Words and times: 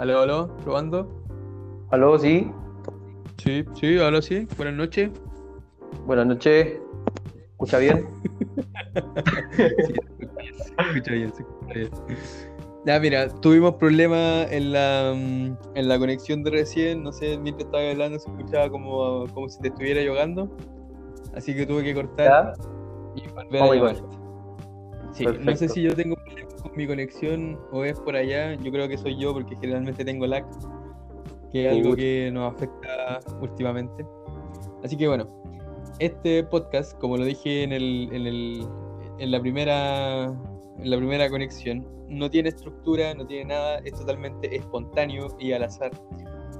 Aló, 0.00 0.20
aló, 0.20 0.56
probando. 0.64 1.06
Aló, 1.90 2.18
sí. 2.18 2.50
Sí, 3.36 3.62
sí, 3.74 3.98
aló, 3.98 4.22
sí. 4.22 4.48
Buenas 4.56 4.74
noches. 4.74 5.10
Buenas 6.06 6.26
noches. 6.26 6.78
¿Escucha 7.50 7.76
bien? 7.76 8.08
Sí, 9.56 9.92
se 10.56 10.88
escucha 10.88 11.12
bien, 11.12 11.34
se 11.34 11.42
escucha 11.42 11.74
bien. 11.74 11.90
Ya, 12.86 12.98
mira, 12.98 13.28
tuvimos 13.28 13.74
problemas 13.74 14.50
en 14.50 14.72
la, 14.72 15.12
mm, 15.14 15.56
en 15.74 15.88
la 15.88 15.98
conexión 15.98 16.42
de 16.44 16.50
recién. 16.50 17.02
No 17.02 17.12
sé, 17.12 17.36
mientras 17.36 17.66
estaba 17.66 17.90
hablando 17.90 18.18
se 18.18 18.30
escuchaba 18.30 18.70
como, 18.70 19.26
como 19.34 19.50
si 19.50 19.60
te 19.60 19.68
estuviera 19.68 20.00
jugando. 20.10 20.50
Así 21.34 21.54
que 21.54 21.66
tuve 21.66 21.84
que 21.84 21.94
cortar 21.94 22.54
¿Ya? 22.56 23.22
y 23.22 23.28
volver 23.28 23.62
a 23.62 23.74
llamarte. 23.74 24.02
Sí, 25.12 25.26
no 25.26 25.56
sé 25.56 25.68
si 25.68 25.82
yo 25.82 25.94
tengo 25.94 26.16
mi 26.76 26.86
conexión 26.86 27.58
o 27.72 27.84
es 27.84 27.98
por 28.00 28.16
allá. 28.16 28.54
Yo 28.54 28.70
creo 28.70 28.88
que 28.88 28.96
soy 28.96 29.18
yo 29.18 29.32
porque 29.32 29.56
generalmente 29.56 30.04
tengo 30.04 30.26
lag, 30.26 30.44
que 31.52 31.66
es 31.66 31.72
algo 31.72 31.94
que 31.94 32.30
nos 32.32 32.54
afecta 32.54 33.20
últimamente. 33.40 34.04
Así 34.82 34.96
que 34.96 35.08
bueno, 35.08 35.26
este 35.98 36.44
podcast, 36.44 36.98
como 36.98 37.16
lo 37.16 37.24
dije 37.24 37.62
en 37.62 37.72
el, 37.72 38.08
en 38.12 38.26
el, 38.26 38.66
en 39.18 39.30
la 39.30 39.40
primera, 39.40 40.24
en 40.24 40.90
la 40.90 40.96
primera 40.96 41.28
conexión, 41.28 41.86
no 42.08 42.30
tiene 42.30 42.48
estructura, 42.48 43.14
no 43.14 43.26
tiene 43.26 43.46
nada, 43.46 43.78
es 43.84 43.92
totalmente 43.94 44.54
espontáneo 44.54 45.28
y 45.38 45.52
al 45.52 45.64
azar. 45.64 45.90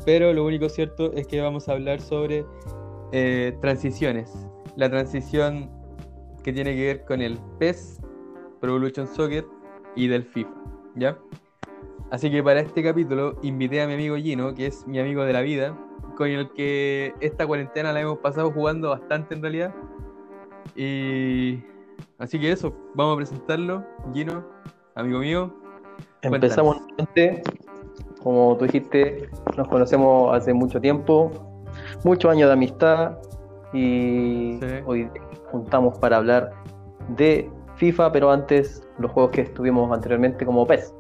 Pero 0.04 0.32
lo 0.32 0.45
único 0.45 0.68
cierto 0.68 1.12
es 1.12 1.26
que 1.26 1.40
vamos 1.40 1.68
a 1.68 1.73
hablar 1.73 2.01
sobre 2.01 2.45
eh, 3.12 3.56
transiciones. 3.60 4.32
La 4.76 4.88
transición 4.88 5.70
que 6.45 6.52
tiene 6.52 6.74
que 6.74 6.87
ver 6.87 7.04
con 7.04 7.20
el 7.20 7.38
PES, 7.59 8.01
Pro 8.60 8.71
Evolution 8.71 9.06
Soccer 9.06 9.45
y 9.96 10.09
del 10.09 10.24
FIFA, 10.24 10.51
¿ya? 10.96 11.19
Así 12.10 12.30
que 12.30 12.43
para 12.43 12.60
este 12.60 12.83
capítulo 12.83 13.37
invité 13.43 13.83
a 13.83 13.87
mi 13.87 13.95
amigo 13.95 14.16
Gino, 14.16 14.55
que 14.55 14.66
es 14.66 14.87
mi 14.87 14.99
amigo 14.99 15.24
de 15.24 15.33
la 15.33 15.43
vida, 15.43 15.77
con 16.16 16.29
el 16.29 16.51
que 16.52 17.15
esta 17.21 17.46
cuarentena 17.46 17.93
la 17.93 18.01
hemos 18.01 18.18
pasado 18.18 18.51
jugando 18.51 18.91
bastante 18.91 19.35
en 19.35 19.43
realidad. 19.43 19.74
Y 20.74 21.63
así 22.18 22.38
que 22.38 22.51
eso, 22.52 22.74
vamos 22.95 23.15
a 23.15 23.16
presentarlo. 23.16 23.85
Gino, 24.13 24.45
amigo 24.96 25.21
mío. 25.21 25.55
Empezamos 26.23 26.79
nuevamente. 26.80 27.43
Como 28.23 28.57
tú 28.59 28.66
dijiste, 28.66 29.30
nos 29.57 29.66
conocemos 29.68 30.37
hace 30.37 30.52
mucho 30.52 30.80
tiempo, 30.80 31.33
muchos 32.05 32.30
años 32.30 32.49
de 32.49 32.52
amistad 32.52 33.16
y 33.73 34.59
Sí. 34.61 34.66
hoy 34.85 35.09
juntamos 35.51 35.99
para 35.99 36.18
hablar 36.18 36.51
de 37.16 37.51
FIFA, 37.77 38.13
pero 38.13 38.30
antes 38.30 38.87
los 39.01 39.10
juegos 39.10 39.32
que 39.32 39.40
estuvimos 39.43 39.90
anteriormente 39.93 40.45
como 40.46 40.66
PES. 40.66 40.95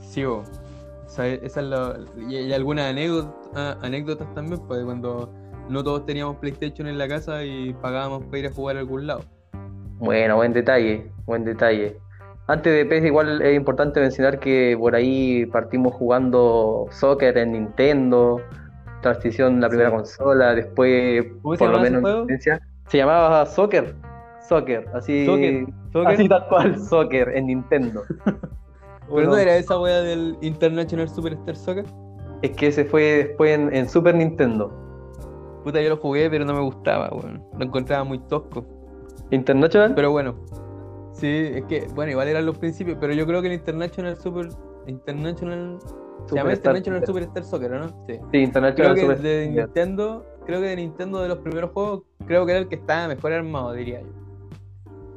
Sí. 0.00 0.24
O 0.24 0.42
sea, 1.06 1.26
esa 1.26 1.60
es 1.60 1.66
la, 1.66 1.96
y, 2.28 2.36
y 2.36 2.52
algunas 2.52 2.90
anécdotas, 2.90 3.76
anécdotas 3.82 4.32
también, 4.34 4.60
pues 4.66 4.84
cuando 4.84 5.30
no 5.68 5.82
todos 5.82 6.04
teníamos 6.06 6.36
PlayStation 6.36 6.88
en 6.88 6.98
la 6.98 7.08
casa 7.08 7.44
y 7.44 7.72
pagábamos 7.74 8.24
para 8.24 8.38
ir 8.38 8.46
a 8.46 8.50
jugar 8.52 8.76
a 8.76 8.80
algún 8.80 9.06
lado. 9.06 9.20
Bueno, 9.98 10.36
buen 10.36 10.52
detalle, 10.52 11.10
buen 11.26 11.44
detalle. 11.44 11.96
Antes 12.48 12.72
de 12.72 12.84
PES 12.84 13.04
igual 13.06 13.42
es 13.42 13.56
importante 13.56 13.98
mencionar 14.00 14.38
que 14.38 14.76
por 14.78 14.94
ahí 14.94 15.46
partimos 15.46 15.94
jugando 15.94 16.86
soccer 16.90 17.36
en 17.38 17.52
Nintendo, 17.52 18.40
transición 19.02 19.60
la 19.60 19.68
primera 19.68 19.90
Sí. 19.90 19.96
consola, 19.96 20.54
después 20.54 21.24
¿Cómo 21.42 21.54
se 21.56 21.58
por 21.58 21.70
lo 21.70 21.78
ese 21.78 21.90
menos 21.90 22.02
juego? 22.02 22.26
se 22.88 22.98
llamaba 22.98 23.46
Soccer, 23.46 23.94
Soccer, 24.48 24.86
así, 24.94 25.26
Soccer, 25.26 25.66
Soccer. 26.02 26.14
así 26.14 26.28
tal 26.28 26.46
cual, 26.48 26.78
Soccer 26.80 27.28
en 27.36 27.46
Nintendo. 27.46 28.02
Pero 29.08 29.30
no 29.30 29.36
era 29.36 29.56
esa 29.56 29.78
wea 29.78 30.00
del 30.00 30.36
International 30.40 31.08
Superstar 31.08 31.56
Soccer. 31.56 31.84
Es 32.42 32.50
que 32.50 32.68
ese 32.68 32.84
fue 32.84 33.02
después 33.02 33.56
en, 33.56 33.74
en 33.74 33.88
Super 33.88 34.14
Nintendo. 34.14 34.72
Puta, 35.62 35.80
yo 35.80 35.88
lo 35.88 35.96
jugué, 35.96 36.28
pero 36.30 36.44
no 36.44 36.54
me 36.54 36.60
gustaba, 36.60 37.08
weón. 37.10 37.42
Lo 37.58 37.64
encontraba 37.64 38.04
muy 38.04 38.18
tosco. 38.18 38.64
International, 39.30 39.94
Pero 39.94 40.12
bueno, 40.12 40.36
sí, 41.12 41.26
es 41.26 41.64
que, 41.64 41.88
bueno, 41.94 42.12
igual 42.12 42.28
eran 42.28 42.46
los 42.46 42.56
principios, 42.58 42.98
pero 43.00 43.12
yo 43.12 43.26
creo 43.26 43.42
que 43.42 43.48
el 43.48 43.54
International 43.54 44.16
Super. 44.16 44.48
International. 44.86 45.78
Se 46.26 46.34
llama 46.36 46.50
Superstar 46.50 46.76
International. 46.76 47.06
Superstar 47.06 47.44
Soccer, 47.44 47.72
¿o 47.72 47.78
¿no? 47.80 47.88
Sí. 47.88 48.14
Sí, 48.14 48.18
Creo 48.30 48.42
International 48.42 48.94
que 48.94 49.00
Super 49.00 49.18
de 49.18 49.46
Soccer. 49.46 49.64
Nintendo, 49.64 50.26
creo 50.46 50.60
que 50.60 50.66
de 50.66 50.76
Nintendo 50.76 51.20
de 51.20 51.28
los 51.28 51.38
primeros 51.38 51.70
juegos, 51.72 52.02
creo 52.26 52.46
que 52.46 52.52
era 52.52 52.60
el 52.60 52.68
que 52.68 52.76
estaba 52.76 53.08
mejor 53.08 53.32
armado, 53.32 53.72
diría 53.72 54.02
yo. 54.02 54.25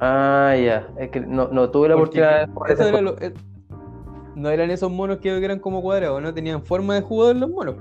Ah, 0.00 0.54
ya, 0.56 0.88
es 0.98 1.10
que 1.10 1.20
no, 1.20 1.48
no 1.48 1.70
tuve 1.70 1.88
la 1.88 1.94
Porque 1.96 2.20
oportunidad 2.22 2.88
era 2.88 3.00
lo- 3.02 3.18
eh, 3.20 3.34
no 4.34 4.48
eran 4.48 4.70
esos 4.70 4.90
monos 4.90 5.18
que 5.18 5.36
eran 5.36 5.58
como 5.58 5.82
cuadrados, 5.82 6.22
no 6.22 6.32
tenían 6.32 6.62
forma 6.62 6.94
de 6.94 7.02
jugador 7.02 7.36
los 7.36 7.50
monos. 7.50 7.76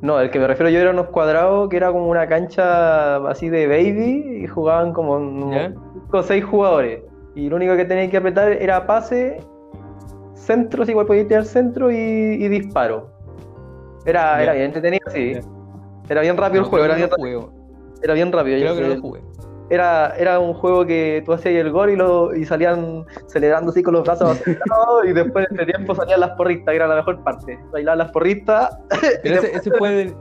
No, 0.00 0.20
el 0.20 0.30
que 0.30 0.38
me 0.38 0.46
refiero 0.46 0.70
yo 0.70 0.78
era 0.78 0.90
unos 0.90 1.08
cuadrados 1.08 1.68
que 1.68 1.76
era 1.76 1.90
como 1.90 2.08
una 2.08 2.26
cancha 2.26 3.16
así 3.28 3.48
de 3.48 3.66
baby 3.66 4.42
y 4.44 4.46
jugaban 4.46 4.92
como 4.92 5.52
¿Ya? 5.52 5.72
5 5.94 6.18
o 6.18 6.22
6 6.22 6.44
jugadores. 6.44 7.02
Y 7.34 7.48
lo 7.50 7.56
único 7.56 7.76
que 7.76 7.84
tenían 7.84 8.10
que 8.10 8.16
apretar 8.16 8.52
era 8.52 8.86
pase, 8.86 9.38
centros, 10.34 10.88
igual 10.88 11.06
podía 11.06 11.26
tirar 11.26 11.44
centro 11.44 11.90
y, 11.90 11.96
y 11.96 12.48
disparo. 12.48 13.10
Era, 14.06 14.42
era 14.42 14.52
bien 14.52 14.66
entretenido, 14.66 15.10
sí. 15.10 15.36
Era 16.08 16.20
bien 16.20 16.36
rápido 16.36 16.60
No, 16.62 16.66
el 16.66 16.70
juego, 16.70 16.84
era 16.84 16.94
bien, 16.94 17.08
era 17.08 17.16
rápido. 18.32 18.58
creo 18.60 18.74
que 18.76 18.80
no 18.82 18.88
lo 18.94 19.00
jugué. 19.00 19.20
Era, 19.68 20.14
era 20.16 20.38
un 20.38 20.54
juego 20.54 20.86
que 20.86 21.22
tú 21.24 21.32
hacías 21.32 21.54
el 21.54 21.72
gol 21.72 21.90
y, 21.90 21.96
lo, 21.96 22.34
y 22.34 22.44
salían 22.44 23.04
celebrando 23.26 23.70
así 23.70 23.82
con 23.82 23.94
los 23.94 24.04
brazos 24.04 24.40
y 25.04 25.12
después 25.12 25.46
de 25.50 25.66
tiempo 25.66 25.94
salían 25.94 26.20
las 26.20 26.30
porristas, 26.30 26.72
que 26.72 26.76
era 26.76 26.86
la 26.86 26.96
mejor 26.96 27.22
parte. 27.24 27.58
Bailaban 27.72 27.98
las 27.98 28.12
porristas. 28.12 28.78
Pero 29.22 29.36
ese, 29.36 29.56
ese 29.56 29.70
fue 29.72 29.90
de. 29.90 30.16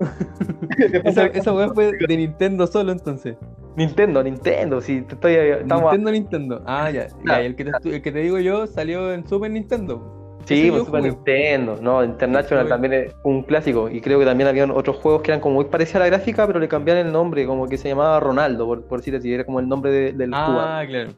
Esa, 1.04 1.26
esa 1.26 1.52
weá 1.52 1.68
fue 1.70 1.90
de 1.92 2.16
Nintendo 2.16 2.66
solo 2.68 2.92
entonces. 2.92 3.36
Nintendo, 3.74 4.22
Nintendo, 4.22 4.80
sí, 4.80 5.02
te 5.02 5.14
estoy, 5.14 5.34
estamos 5.34 5.92
Nintendo, 5.92 6.10
Nintendo. 6.12 6.62
Ah, 6.66 6.90
ya. 6.90 7.08
ya, 7.26 7.40
el, 7.40 7.56
que 7.56 7.64
te, 7.64 7.70
el 7.96 8.02
que 8.02 8.12
te 8.12 8.18
digo 8.20 8.38
yo 8.38 8.66
salió 8.66 9.12
en 9.12 9.26
Super 9.26 9.50
Nintendo. 9.50 10.17
Sí, 10.48 10.70
pues 10.70 10.84
Super. 10.84 11.02
Nintendo, 11.02 11.76
no, 11.80 12.02
International 12.02 12.68
también 12.68 12.92
es 12.94 13.14
un 13.24 13.42
clásico 13.42 13.88
y 13.88 14.00
creo 14.00 14.18
que 14.18 14.24
también 14.24 14.48
habían 14.48 14.70
otros 14.70 14.96
juegos 14.96 15.22
que 15.22 15.30
eran 15.30 15.40
como 15.40 15.56
muy 15.56 15.66
parecidos 15.66 15.96
a 15.96 15.98
la 16.00 16.06
gráfica, 16.06 16.46
pero 16.46 16.58
le 16.58 16.68
cambiaron 16.68 17.06
el 17.06 17.12
nombre, 17.12 17.46
como 17.46 17.66
que 17.68 17.76
se 17.76 17.88
llamaba 17.88 18.18
Ronaldo, 18.20 18.66
por, 18.66 18.82
por 18.84 18.98
decir 19.00 19.14
así, 19.16 19.32
era 19.32 19.44
como 19.44 19.60
el 19.60 19.68
nombre 19.68 19.90
de- 19.90 20.12
del 20.12 20.30
jugador, 20.30 20.60
Ah, 20.66 20.82
claro. 20.86 21.10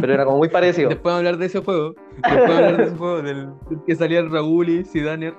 pero 0.00 0.12
era 0.12 0.24
como 0.24 0.38
muy 0.38 0.48
parecido. 0.48 0.88
Después 0.90 1.14
de 1.14 1.18
hablar 1.18 1.36
de 1.38 1.46
ese 1.46 1.60
juego, 1.62 1.94
después 2.22 2.46
de 2.48 2.54
hablar 2.54 2.76
de 2.76 2.82
ese 2.84 2.96
juego, 2.96 3.22
del, 3.22 3.46
del 3.70 3.84
que 3.86 3.94
salía 3.96 4.18
el 4.20 4.30
Raúl 4.30 4.68
y 4.68 4.84
Zidane, 4.84 5.32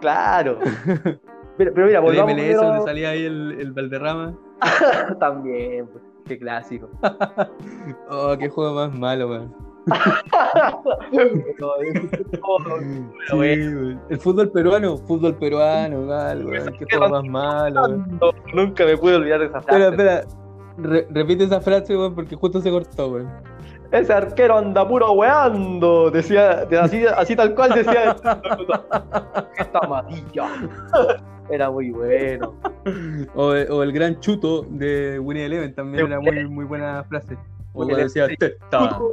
Claro. 0.00 0.58
Pero, 1.56 1.72
pero 1.72 1.86
mira, 1.86 2.00
el 2.00 2.04
volvamos 2.04 2.32
MLS, 2.32 2.42
primero- 2.48 2.62
donde 2.66 2.84
salía 2.84 3.10
ahí 3.10 3.24
el, 3.26 3.56
el 3.60 3.70
Valderrama. 3.72 4.36
también, 5.20 5.86
pues, 5.86 6.02
qué 6.26 6.36
clásico. 6.36 6.90
Oh, 8.10 8.34
qué 8.36 8.48
juego 8.48 8.74
más 8.74 8.92
malo, 8.98 9.28
Sí. 13.30 13.36
El 14.08 14.18
fútbol 14.18 14.50
peruano, 14.50 14.98
fútbol 14.98 15.34
peruano, 15.36 16.02
mal, 16.02 16.44
weón. 16.46 16.72
Qué 16.78 16.84
juego 16.90 17.08
más 17.08 17.24
malo, 17.24 18.04
nunca 18.54 18.84
me 18.84 18.96
pude 18.96 19.16
olvidar 19.16 19.40
de 19.40 19.46
esa 19.46 19.60
frase. 19.60 19.88
Espera, 19.88 20.20
espera. 20.22 20.24
Re- 20.76 21.06
repite 21.10 21.44
esa 21.44 21.60
frase, 21.60 21.96
weón, 21.96 22.14
porque 22.14 22.34
justo 22.36 22.60
se 22.60 22.70
cortó, 22.70 23.08
weón. 23.08 23.30
Ese 23.92 24.12
arquero 24.12 24.58
anda 24.58 24.86
puro 24.88 25.12
weando, 25.12 26.10
decía, 26.10 26.64
de- 26.64 26.78
así, 26.78 27.04
así 27.06 27.36
tal 27.36 27.54
cual 27.54 27.72
decía. 27.74 28.16
Esta 29.58 29.78
amarilla. 29.82 30.48
Era 31.50 31.70
muy 31.70 31.90
bueno. 31.90 32.54
O, 33.34 33.48
o 33.50 33.82
el 33.82 33.92
gran 33.92 34.18
chuto 34.20 34.62
de 34.68 35.18
Winnie 35.20 35.44
Eleven 35.46 35.74
también 35.74 36.06
era 36.06 36.18
muy, 36.18 36.48
muy 36.48 36.64
buena 36.64 37.04
frase. 37.04 37.36
O 37.74 37.84
cuando 37.84 37.96
decía 37.96 38.28
teta. 38.38 38.98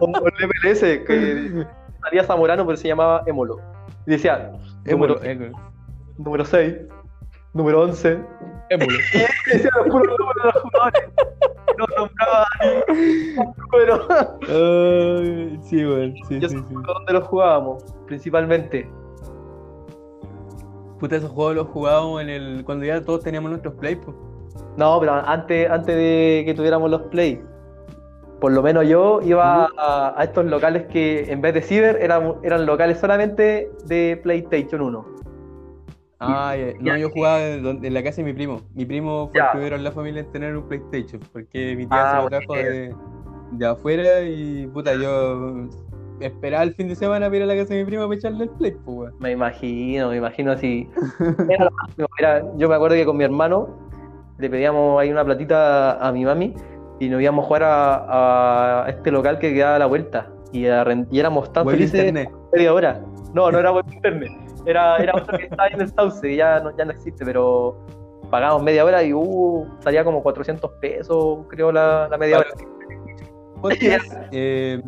O 0.00 0.06
el 0.06 0.48
MLS, 0.48 0.80
que 0.80 1.66
salía 2.02 2.24
Zamorano, 2.24 2.64
pero 2.66 2.76
se 2.76 2.88
llamaba 2.88 3.22
Émolo. 3.26 3.60
Y 4.06 4.12
decía, 4.12 4.52
número, 4.84 5.18
número 6.18 6.44
6, 6.44 6.76
número 7.54 7.82
11. 7.82 8.18
émulo. 8.70 8.98
Y 9.46 9.50
decía 9.52 9.70
los 9.76 9.86
puros 9.88 10.16
números 10.18 10.42
de 10.42 10.52
los 10.52 10.62
jugadores. 10.62 11.02
No 11.78 11.86
nombraba 11.96 12.46
número. 13.72 14.08
Sí, 15.62 15.84
weón. 15.84 16.14
Sí, 16.28 16.40
Yo 16.40 16.48
sí, 16.48 16.56
sé 16.56 16.64
sí. 16.68 16.74
dónde 16.86 17.12
los 17.12 17.24
jugábamos, 17.24 17.84
principalmente. 18.06 18.88
Puta, 21.00 21.16
esos 21.16 21.30
juegos 21.30 21.56
los 21.56 21.68
jugábamos 21.68 22.22
en 22.22 22.30
el. 22.30 22.64
cuando 22.64 22.84
ya 22.86 23.02
todos 23.02 23.22
teníamos 23.22 23.50
nuestros 23.50 23.74
play, 23.74 23.96
pues. 23.96 24.16
No, 24.76 24.98
pero 25.00 25.12
antes, 25.14 25.70
antes 25.70 25.94
de 25.96 26.42
que 26.44 26.54
tuviéramos 26.54 26.90
los 26.90 27.02
play, 27.02 27.42
por 28.40 28.52
lo 28.52 28.62
menos 28.62 28.86
yo 28.86 29.20
iba 29.22 29.66
a, 29.78 30.14
a 30.20 30.24
estos 30.24 30.44
locales 30.44 30.84
que 30.86 31.30
en 31.32 31.40
vez 31.40 31.54
de 31.54 31.62
ciber 31.62 31.98
eran, 32.00 32.34
eran 32.42 32.66
locales 32.66 32.98
solamente 32.98 33.70
de 33.86 34.20
PlayStation 34.22 34.82
1. 34.82 35.06
Ah, 36.18 36.54
no, 36.80 36.96
yo 36.96 37.10
jugaba 37.10 37.42
en 37.42 37.92
la 37.94 38.02
casa 38.02 38.16
de 38.18 38.24
mi 38.24 38.32
primo. 38.32 38.62
Mi 38.74 38.84
primo 38.86 39.28
fue 39.30 39.38
Ya. 39.40 39.46
el 39.46 39.50
primero 39.52 39.76
en 39.76 39.84
la 39.84 39.92
familia 39.92 40.20
en 40.20 40.32
tener 40.32 40.56
un 40.56 40.64
PlayStation, 40.66 41.20
porque 41.32 41.76
mi 41.76 41.86
tía 41.86 42.02
Ah, 42.04 42.10
se 42.10 42.16
lo 42.22 42.28
trajo 42.28 42.54
de, 42.56 42.94
de 43.52 43.66
afuera 43.66 44.22
y 44.22 44.66
puta, 44.68 44.94
yo 44.94 45.66
esperaba 46.20 46.62
el 46.64 46.74
fin 46.74 46.88
de 46.88 46.94
semana 46.96 47.26
para 47.26 47.36
ir 47.36 47.42
a 47.42 47.46
la 47.46 47.54
casa 47.56 47.74
de 47.74 47.80
mi 47.80 47.86
prima 47.86 48.04
para 48.04 48.14
echarle 48.16 48.44
el 48.44 48.50
play, 48.50 48.74
pues. 48.84 49.12
Me 49.20 49.32
imagino, 49.32 50.08
me 50.08 50.16
imagino 50.16 50.52
así. 50.52 50.88
Era 51.50 51.64
lo 51.66 51.70
máximo, 51.72 52.08
era- 52.18 52.42
yo 52.56 52.68
me 52.68 52.74
acuerdo 52.74 52.96
que 52.96 53.04
con 53.04 53.16
mi 53.18 53.24
hermano 53.24 53.85
le 54.38 54.50
pedíamos 54.50 55.00
ahí 55.00 55.10
una 55.10 55.24
platita 55.24 55.92
a 56.06 56.12
mi 56.12 56.24
mami 56.24 56.54
y 57.00 57.08
nos 57.08 57.20
íbamos 57.20 57.44
a 57.44 57.46
jugar 57.46 57.62
a, 57.64 58.84
a 58.84 58.88
este 58.88 59.10
local 59.10 59.38
que 59.38 59.52
quedaba 59.54 59.76
a 59.76 59.78
la 59.78 59.86
vuelta. 59.86 60.28
Y, 60.52 60.66
a 60.66 60.84
ren- 60.84 61.06
y 61.10 61.18
éramos 61.20 61.52
tan 61.52 61.66
felices 61.68 61.98
internet. 62.06 62.30
media 62.52 62.72
hora. 62.72 63.00
No, 63.34 63.50
no 63.50 63.58
era 63.58 63.70
buen 63.70 63.92
internet. 63.92 64.30
Era, 64.64 64.96
era 64.96 65.12
otro 65.14 65.36
que 65.36 65.44
estaba 65.44 65.68
en 65.68 65.80
el 65.80 65.88
Sauce, 65.92 66.30
y 66.30 66.36
ya 66.36 66.60
no, 66.60 66.74
ya 66.76 66.84
no 66.84 66.92
existe, 66.92 67.24
pero 67.24 67.76
pagábamos 68.30 68.62
media 68.62 68.84
hora 68.84 69.02
y 69.04 69.12
uh, 69.12 69.66
salía 69.80 70.02
como 70.04 70.22
400 70.22 70.70
pesos, 70.80 71.38
creo, 71.48 71.70
la, 71.70 72.08
la 72.10 72.18
media 72.18 72.38
hora. 72.38 72.48
Eh, 74.32 74.80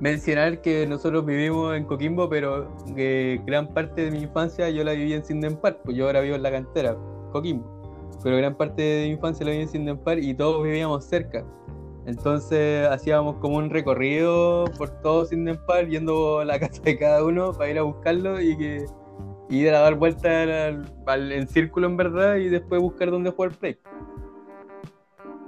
mencionar 0.00 0.60
que 0.60 0.86
nosotros 0.86 1.24
vivimos 1.26 1.76
en 1.76 1.84
Coquimbo, 1.84 2.28
pero 2.28 2.68
que 2.94 3.40
gran 3.44 3.68
parte 3.68 4.04
de 4.04 4.10
mi 4.10 4.22
infancia 4.22 4.70
yo 4.70 4.84
la 4.84 4.92
viví 4.92 5.12
en 5.12 5.24
Sinden 5.24 5.56
Park, 5.56 5.80
pues 5.84 5.96
yo 5.96 6.06
ahora 6.06 6.20
vivo 6.20 6.36
en 6.36 6.42
la 6.42 6.50
cantera, 6.50 6.96
Coquimbo, 7.32 7.77
pero 8.22 8.36
gran 8.36 8.54
parte 8.54 8.82
de 8.82 9.06
mi 9.06 9.12
infancia 9.12 9.44
la 9.44 9.52
viví 9.52 9.62
en 9.64 9.68
Sinden 9.68 9.98
Park 9.98 10.20
y 10.22 10.34
todos 10.34 10.62
vivíamos 10.62 11.04
cerca. 11.04 11.44
Entonces 12.06 12.86
hacíamos 12.88 13.36
como 13.36 13.56
un 13.58 13.68
recorrido 13.70 14.64
por 14.78 14.88
todo 15.02 15.24
Sinden 15.26 15.58
Park, 15.66 15.88
yendo 15.88 16.38
a 16.40 16.44
la 16.44 16.58
casa 16.60 16.80
de 16.82 16.98
cada 16.98 17.22
uno 17.24 17.52
para 17.52 17.70
ir 17.70 17.78
a 17.78 17.82
buscarlo 17.82 18.40
y 18.40 18.56
que 18.56 18.84
y 19.50 19.60
ir 19.60 19.74
a 19.74 19.80
dar 19.80 19.94
vueltas 19.94 20.24
al- 20.26 20.84
al- 21.06 21.32
en 21.32 21.48
círculo 21.48 21.86
en 21.86 21.96
verdad 21.96 22.36
y 22.36 22.48
después 22.50 22.80
buscar 22.82 23.10
dónde 23.10 23.30
jugar 23.30 23.52
play. 23.52 23.78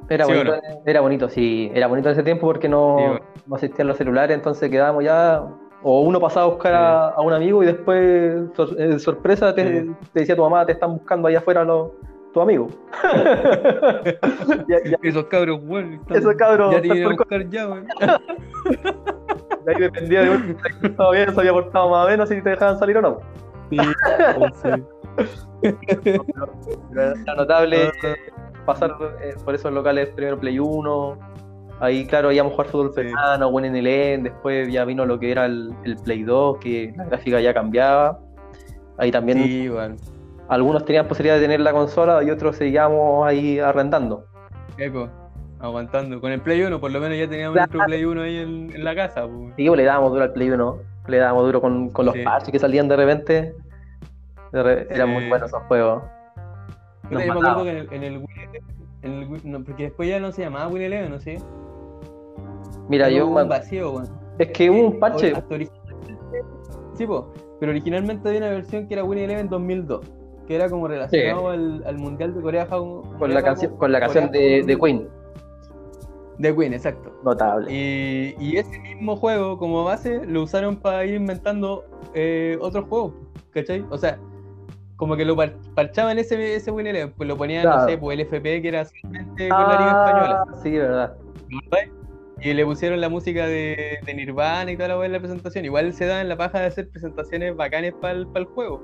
Era 0.08 0.24
¿Sí 0.24 0.32
o 0.32 0.36
bonito, 0.36 0.54
era 0.86 1.00
bonito, 1.00 1.28
sí, 1.28 1.70
era 1.74 1.86
bonito 1.86 2.08
en 2.08 2.12
ese 2.14 2.22
tiempo 2.24 2.46
porque 2.46 2.68
no, 2.68 2.96
Sí, 2.98 3.04
bueno. 3.04 3.20
no 3.46 3.54
existían 3.56 3.86
los 3.88 3.96
celulares, 3.96 4.34
entonces 4.36 4.68
quedábamos 4.70 5.04
ya, 5.04 5.44
o 5.82 6.00
uno 6.00 6.18
pasaba 6.18 6.46
a 6.46 6.48
buscar 6.48 6.74
a, 6.74 7.08
a 7.10 7.20
un 7.20 7.32
amigo 7.32 7.62
y 7.62 7.66
después, 7.66 8.48
sor- 8.56 8.74
eh, 8.80 8.98
sorpresa, 8.98 9.54
te, 9.54 9.82
Sí. 9.84 9.90
te 10.12 10.20
decía 10.20 10.34
tu 10.34 10.42
mamá, 10.42 10.66
te 10.66 10.72
están 10.72 10.94
buscando 10.94 11.28
allá 11.28 11.38
afuera 11.38 11.62
los, 11.64 11.90
tu 12.32 12.40
amigo. 12.40 12.68
Ya- 14.68 14.78
ya- 14.84 14.98
Esos 15.02 15.24
cabros, 15.26 15.64
bueno, 15.64 16.00
Esos 16.10 16.34
cabros 16.34 16.72
ya 16.72 16.80
te 16.80 16.86
están 16.88 16.98
iban 16.98 17.12
a 17.12 17.16
por- 17.16 17.26
buscar 17.26 17.48
ya, 17.50 17.68
weón. 17.68 17.86
de 19.64 19.74
ahí 19.74 19.80
dependía 19.80 20.20
de 20.22 20.56
si 20.80 20.86
estaba 20.86 21.10
bien, 21.12 21.34
se 21.34 21.40
había 21.40 21.52
portado 21.52 21.90
más 21.90 22.06
o 22.06 22.08
menos, 22.10 22.28
si 22.28 22.40
te 22.42 22.50
dejaban 22.50 22.78
salir 22.78 22.96
o 22.98 23.02
no. 23.02 23.18
Sí, 23.70 23.78
sí. 24.62 24.82
Pero 26.02 26.24
era 27.24 27.34
notable 27.36 27.88
Ah. 28.02 28.06
eh, 28.08 28.16
pasar 28.64 28.96
eh, 29.22 29.34
por 29.44 29.54
esos 29.54 29.72
locales 29.72 30.08
primero 30.10 30.38
Play 30.38 30.58
1. 30.58 31.18
Ahí, 31.80 32.06
claro, 32.06 32.30
íbamos 32.30 32.52
a 32.52 32.56
jugar 32.56 32.68
fútbol 32.70 32.88
Sí. 32.90 32.94
peruano, 32.96 33.48
Win 33.48 33.74
Eleven, 33.74 34.24
después 34.24 34.70
ya 34.72 34.84
vino 34.84 35.06
lo 35.06 35.18
que 35.18 35.30
era 35.32 35.46
el, 35.46 35.72
el 35.84 35.96
Play 35.96 36.22
2, 36.24 36.58
que 36.58 36.92
la 36.96 37.04
gráfica 37.06 37.40
ya 37.40 37.54
cambiaba. 37.54 38.18
Ahí 38.98 39.10
también 39.10 39.42
Sí, 39.44 39.68
weón. 39.70 39.96
Algunos 40.50 40.84
tenían 40.84 41.06
posibilidad 41.08 41.36
de 41.36 41.40
tener 41.42 41.60
la 41.60 41.72
consola 41.72 42.22
y 42.22 42.30
otros 42.30 42.56
seguíamos 42.56 43.26
ahí 43.26 43.58
arrendando. 43.58 44.26
Eco, 44.76 45.08
aguantando. 45.60 46.20
Con 46.20 46.32
el 46.32 46.40
Play 46.40 46.62
1, 46.62 46.80
por 46.80 46.90
lo 46.90 47.00
menos 47.00 47.16
ya 47.18 47.28
teníamos 47.28 47.54
Claro. 47.54 47.72
nuestro 47.72 47.86
Play 47.86 48.04
1 48.04 48.22
ahí 48.22 48.36
en, 48.38 48.74
en 48.74 48.84
la 48.84 48.94
casa. 48.94 49.26
pues. 49.26 49.54
Sí, 49.56 49.66
pues, 49.68 49.78
le 49.78 49.84
dábamos 49.84 50.10
duro 50.12 50.24
al 50.24 50.32
Play 50.32 50.50
1, 50.50 50.78
le 51.06 51.16
dábamos 51.18 51.44
duro 51.46 51.60
con, 51.60 51.90
con 51.90 52.04
los 52.06 52.14
Sí. 52.14 52.22
parches 52.22 52.50
que 52.50 52.58
salían 52.58 52.88
de 52.88 52.96
repente. 52.96 53.54
De 54.52 54.62
re- 54.62 54.86
Eran 54.90 55.10
muy 55.10 55.28
buenos 55.28 55.48
esos 55.48 55.62
juegos. 55.68 56.02
Yo 57.10 57.18
me 57.18 57.24
acuerdo 57.30 57.62
que 57.64 57.70
en 57.70 57.76
el, 57.76 57.92
en 57.92 58.02
el 58.04 58.18
Win- 58.18 58.62
en 59.02 59.12
el 59.12 59.28
Win- 59.28 59.40
no, 59.44 59.64
porque 59.64 59.84
después 59.84 60.08
ya 60.08 60.18
no 60.20 60.30
se 60.32 60.42
llamaba 60.42 60.68
Win 60.68 60.82
Eleven, 60.82 61.10
¿no 61.10 61.20
sé? 61.20 61.38
Mira, 62.88 63.08
yo 63.08 63.26
un 63.28 63.48
vacío, 63.48 64.02
es 64.38 64.48
que 64.48 64.68
hubo 64.70 64.88
un 64.88 64.98
parche. 64.98 65.32
Hasta 65.34 65.54
originalmente- 65.54 66.16
Sí, 66.94 67.06
po, 67.06 67.32
pero 67.60 67.70
originalmente 67.70 68.28
había 68.28 68.40
una 68.40 68.50
versión 68.50 68.86
que 68.88 68.94
era 68.94 69.04
Win 69.04 69.20
Eleven 69.20 69.48
2002, 69.48 70.00
que 70.50 70.56
era 70.56 70.68
como 70.68 70.88
relacionado 70.88 71.50
al, 71.50 71.80
al 71.86 71.96
Mundial 71.96 72.34
de 72.34 72.40
Corea 72.42 72.66
Japón. 72.66 73.02
Con 73.20 73.32
la 73.32 73.40
canción, 73.40 73.76
con 73.76 73.92
la 73.92 74.00
canción 74.00 74.32
de, 74.32 74.64
de 74.64 74.76
Queen. 74.76 75.08
De 76.38 76.56
Queen, 76.56 76.74
exacto. 76.74 77.12
Notable. 77.22 77.70
Y, 77.72 78.34
y 78.40 78.56
ese 78.56 78.80
mismo 78.80 79.14
juego 79.14 79.58
como 79.58 79.84
base 79.84 80.26
lo 80.26 80.42
usaron 80.42 80.74
para 80.74 81.04
ir 81.04 81.14
inventando 81.14 81.84
eh, 82.14 82.58
otros 82.60 82.86
juegos, 82.86 83.12
¿cachai? 83.54 83.84
O 83.90 83.96
sea, 83.96 84.18
como 84.96 85.16
que 85.16 85.24
lo 85.24 85.36
par- 85.36 85.54
parchaban 85.76 86.18
ese, 86.18 86.56
ese 86.56 86.72
Win 86.72 86.88
Eleven, 86.88 87.12
pues 87.16 87.28
lo 87.28 87.36
ponían, 87.36 87.62
Claro. 87.62 87.82
no 87.82 87.88
sé, 87.88 87.96
pues 87.96 88.18
el 88.18 88.26
FP 88.26 88.60
que 88.60 88.68
era 88.68 88.84
solamente 88.86 89.48
con 89.48 89.56
la 89.56 89.78
Liga 89.78 90.04
Española, 90.04 90.44
Ah, 90.48 90.60
Sí, 90.64 90.70
verdad. 90.72 91.16
¿verdad? 91.70 91.92
Y 92.42 92.54
le 92.54 92.64
pusieron 92.64 93.00
la 93.00 93.08
música 93.08 93.46
de, 93.46 93.98
de 94.04 94.14
Nirvana 94.14 94.72
y 94.72 94.76
toda 94.76 94.88
la 94.88 94.96
weá 94.98 95.06
en 95.06 95.12
la 95.12 95.20
presentación. 95.20 95.64
Igual 95.64 95.92
se 95.92 96.06
da 96.06 96.20
en 96.22 96.28
la 96.28 96.36
paja 96.36 96.58
de 96.58 96.66
hacer 96.66 96.90
presentaciones 96.90 97.54
bacanes 97.54 97.92
para 98.00 98.14
el, 98.14 98.26
juego. 98.46 98.82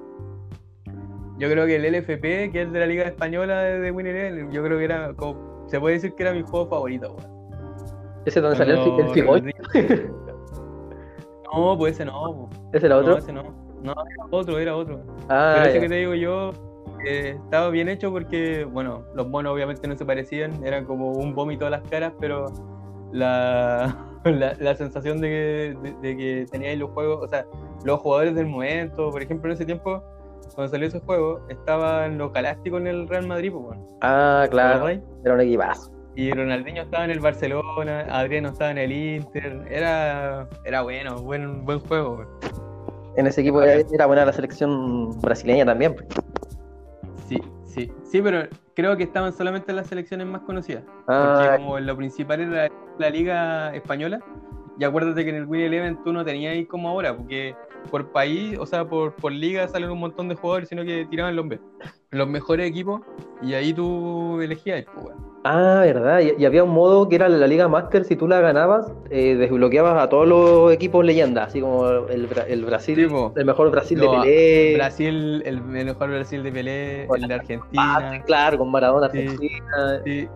Yo 1.38 1.50
creo 1.50 1.66
que 1.66 1.76
el 1.76 1.92
LFP, 1.92 2.52
que 2.52 2.62
es 2.62 2.72
de 2.72 2.80
la 2.80 2.86
Liga 2.86 3.04
Española 3.04 3.62
de, 3.62 3.90
Win 3.90 4.06
Eleven, 4.06 4.50
yo 4.50 4.62
creo 4.62 4.78
que 4.78 4.84
era, 4.84 5.12
como, 5.14 5.66
se 5.68 5.78
puede 5.78 5.96
decir 5.96 6.14
que 6.14 6.22
era 6.22 6.32
mi 6.32 6.42
juego 6.42 6.66
favorito, 6.66 7.14
weón. 7.14 7.36
Ese 8.24 8.38
es 8.40 8.42
donde 8.42 8.56
salió 8.56 8.74
el, 8.74 9.18
el 9.18 9.54
No, 11.52 11.78
pues 11.78 11.94
ese 11.94 12.04
no. 12.04 12.12
po. 12.12 12.50
¿Ese 12.72 12.86
era 12.86 12.96
No, 12.96 13.00
otro? 13.02 13.18
ese 13.18 13.32
no. 13.32 13.42
No, 13.82 13.92
era 13.92 14.26
otro, 14.30 14.58
era 14.58 14.76
otro. 14.76 15.00
Ah, 15.28 15.52
Pero 15.56 15.68
ese 15.70 15.80
que 15.80 15.88
te 15.88 15.94
digo 15.96 16.14
yo 16.14 16.50
eh, 17.06 17.38
estaba 17.44 17.68
bien 17.70 17.88
hecho 17.88 18.10
porque, 18.10 18.64
bueno, 18.64 19.04
los 19.14 19.28
monos 19.28 19.52
obviamente 19.52 19.86
no 19.86 19.96
se 19.96 20.04
parecían, 20.04 20.64
eran 20.64 20.86
como 20.86 21.12
un 21.12 21.34
vómito 21.34 21.66
a 21.66 21.70
las 21.70 21.82
caras, 21.88 22.12
pero 22.18 22.46
la, 23.12 23.96
la, 24.24 24.54
la 24.58 24.74
sensación 24.74 25.20
de 25.20 25.28
que, 25.28 25.76
de, 25.82 25.94
de 26.00 26.16
que 26.16 26.46
teníais 26.50 26.78
los 26.78 26.90
juegos, 26.90 27.22
o 27.22 27.28
sea, 27.28 27.46
los 27.84 28.00
jugadores 28.00 28.34
del 28.34 28.46
momento, 28.46 29.10
por 29.10 29.22
ejemplo, 29.22 29.50
en 29.50 29.54
ese 29.54 29.66
tiempo, 29.66 30.02
cuando 30.54 30.70
salió 30.70 30.88
ese 30.88 31.00
juego, 31.00 31.40
estaban 31.48 32.18
los 32.18 32.32
Galácticos 32.32 32.80
en 32.80 32.86
el 32.86 33.08
Real 33.08 33.26
Madrid, 33.26 33.50
pues, 33.52 33.64
bueno, 33.64 33.98
Ah, 34.02 34.42
¿te 34.44 34.50
claro. 34.50 34.88
Era 34.88 35.34
un 35.34 35.40
equipazo. 35.40 35.90
Y 36.14 36.30
Ronaldinho 36.32 36.82
estaba 36.82 37.04
en 37.04 37.10
el 37.10 37.20
Barcelona, 37.20 38.06
Adriano 38.10 38.48
estaba 38.48 38.70
en 38.70 38.78
el 38.78 38.92
Inter, 38.92 39.66
era, 39.70 40.48
era 40.64 40.82
bueno, 40.82 41.16
buen, 41.22 41.64
buen 41.64 41.78
juego. 41.80 42.24
En 43.16 43.26
ese 43.26 43.40
equipo 43.42 43.62
era 43.62 44.06
buena 44.06 44.24
la 44.24 44.32
selección 44.32 45.20
brasileña 45.20 45.64
también. 45.66 45.94
pues. 45.94 46.06
Sí, 47.28 47.42
sí, 47.64 47.92
sí, 48.04 48.22
pero 48.22 48.48
creo 48.74 48.96
que 48.96 49.02
estaban 49.04 49.32
solamente 49.32 49.72
las 49.72 49.88
selecciones 49.88 50.26
más 50.26 50.42
conocidas. 50.42 50.84
Ah, 51.08 51.34
Porque 51.38 51.56
como 51.62 51.78
lo 51.80 51.96
principal 51.96 52.40
era 52.40 52.68
la 52.98 53.10
liga 53.10 53.74
española, 53.74 54.20
y 54.78 54.84
acuérdate 54.84 55.24
que 55.24 55.30
en 55.30 55.36
el 55.36 55.46
Win 55.46 55.62
Eleven 55.62 56.02
tú 56.04 56.12
no 56.12 56.24
tenías 56.24 56.52
ahí 56.52 56.66
como 56.66 56.88
ahora, 56.90 57.16
porque 57.16 57.54
por 57.86 58.10
país, 58.12 58.58
o 58.58 58.66
sea, 58.66 58.84
por, 58.86 59.14
por 59.14 59.32
liga 59.32 59.66
salen 59.68 59.90
un 59.90 59.98
montón 60.00 60.28
de 60.28 60.34
jugadores, 60.34 60.68
sino 60.68 60.84
que 60.84 61.06
tiraban 61.10 61.34
los, 61.36 61.46
los 62.10 62.28
mejores 62.28 62.68
equipos, 62.68 63.00
y 63.42 63.54
ahí 63.54 63.72
tú 63.72 64.40
elegías, 64.40 64.84
pues, 64.94 65.06
weón. 65.06 65.16
ah, 65.44 65.82
verdad. 65.84 66.20
Y, 66.20 66.40
y 66.42 66.44
había 66.46 66.64
un 66.64 66.70
modo 66.70 67.08
que 67.08 67.16
era 67.16 67.28
la 67.28 67.46
Liga 67.46 67.68
Master. 67.68 68.04
Si 68.04 68.16
tú 68.16 68.26
la 68.26 68.40
ganabas, 68.40 68.90
eh, 69.10 69.34
desbloqueabas 69.36 70.02
a 70.02 70.08
todos 70.08 70.26
los 70.26 70.72
equipos 70.72 71.04
leyendas. 71.04 71.48
Así 71.48 71.60
como 71.60 71.88
el, 71.88 72.28
el 72.48 72.64
Brasil, 72.64 72.96
Tipo, 72.96 73.32
el 73.36 73.44
mejor 73.44 73.70
Brasil 73.70 74.00
de 74.00 74.08
Pelé. 74.08 74.74
Brasil, 74.76 75.42
el, 75.44 75.60
mejor 75.62 76.08
Brasil 76.10 76.42
de 76.42 76.52
Pelé, 76.52 77.04
el 77.04 77.28
de 77.28 77.34
Argentina. 77.34 78.22
claro, 78.26 78.58
con 78.58 78.70
Maradona, 78.70 79.08
Sí. 79.10 79.18
Argentina. 79.18 80.00
sí. 80.04 80.28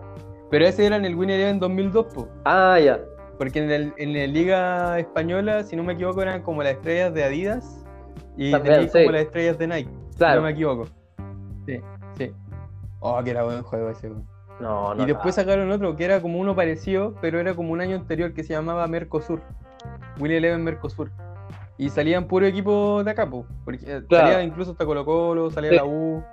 Pero 0.49 0.65
ese 0.65 0.85
era 0.85 0.97
en 0.97 1.05
el 1.05 1.15
Win 1.15 1.29
Eleven 1.29 1.59
2002, 1.59 2.05
pues. 2.13 2.27
Ah, 2.43 2.77
ya. 2.77 2.99
Porque 3.41 3.57
en, 3.57 3.71
el, 3.71 3.93
en 3.97 4.13
la 4.13 4.27
liga 4.27 4.99
española, 4.99 5.63
si 5.63 5.75
no 5.75 5.81
me 5.83 5.93
equivoco, 5.93 6.21
eran 6.21 6.43
como 6.43 6.61
las 6.61 6.73
estrellas 6.73 7.11
de 7.11 7.23
Adidas 7.23 7.83
y 8.37 8.51
También, 8.51 8.83
sí. 8.83 8.99
como 8.99 9.13
las 9.13 9.23
estrellas 9.23 9.57
de 9.57 9.65
Nike, 9.67 9.89
si 10.11 10.23
no 10.23 10.41
me 10.43 10.51
equivoco. 10.51 10.85
Sí, 11.65 11.79
sí. 12.19 12.31
Oh, 12.99 13.19
que 13.23 13.31
era 13.31 13.43
buen 13.43 13.63
juego 13.63 13.89
ese. 13.89 14.11
No, 14.59 14.93
no. 14.93 15.01
y 15.01 15.07
después 15.07 15.33
sacaron 15.33 15.71
otro 15.71 15.95
que 15.95 16.05
era 16.05 16.21
como 16.21 16.37
uno 16.37 16.55
parecido, 16.55 17.15
pero 17.19 17.39
era 17.39 17.55
como 17.55 17.71
un 17.71 17.81
año 17.81 17.95
anterior 17.95 18.31
que 18.35 18.43
se 18.43 18.53
llamaba 18.53 18.85
Mercosur. 18.85 19.41
Win 20.19 20.33
Eleven 20.33 20.63
Mercosur. 20.63 21.09
Y 21.79 21.89
salían 21.89 22.25
puro 22.27 22.45
equipo 22.45 23.03
de 23.03 23.09
acá, 23.09 23.27
po, 23.27 23.47
porque 23.65 23.77
eh, 23.87 24.03
Claro. 24.07 24.27
salía 24.27 24.43
incluso 24.43 24.73
hasta 24.73 24.85
Colo 24.85 25.03
Colo, 25.03 25.49
salía 25.49 25.71
Sí. 25.71 25.75
la 25.77 25.85
U, 25.85 26.23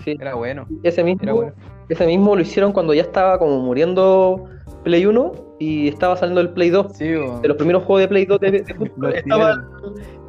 Sí. 0.00 0.16
era 0.20 0.34
bueno, 0.34 0.66
Ese 0.82 1.04
mismo, 1.04 1.22
era 1.22 1.32
bueno. 1.34 1.52
ese 1.88 2.04
mismo 2.04 2.34
lo 2.34 2.42
hicieron 2.42 2.72
cuando 2.72 2.94
ya 2.94 3.02
estaba 3.02 3.38
como 3.38 3.60
muriendo 3.60 4.44
Play 4.88 5.04
1 5.04 5.32
y 5.58 5.88
estaba 5.88 6.16
saliendo 6.16 6.40
el 6.40 6.48
Play 6.50 6.70
2. 6.70 6.92
Sí, 6.94 7.12
po. 7.14 7.40
De 7.40 7.48
los 7.48 7.56
primeros 7.58 7.84
juegos 7.84 8.00
de 8.00 8.08
Play 8.08 8.24
2 8.24 8.40
de, 8.40 8.50
de 8.62 8.74
fútbol. 8.74 9.14
Estaba, 9.14 9.54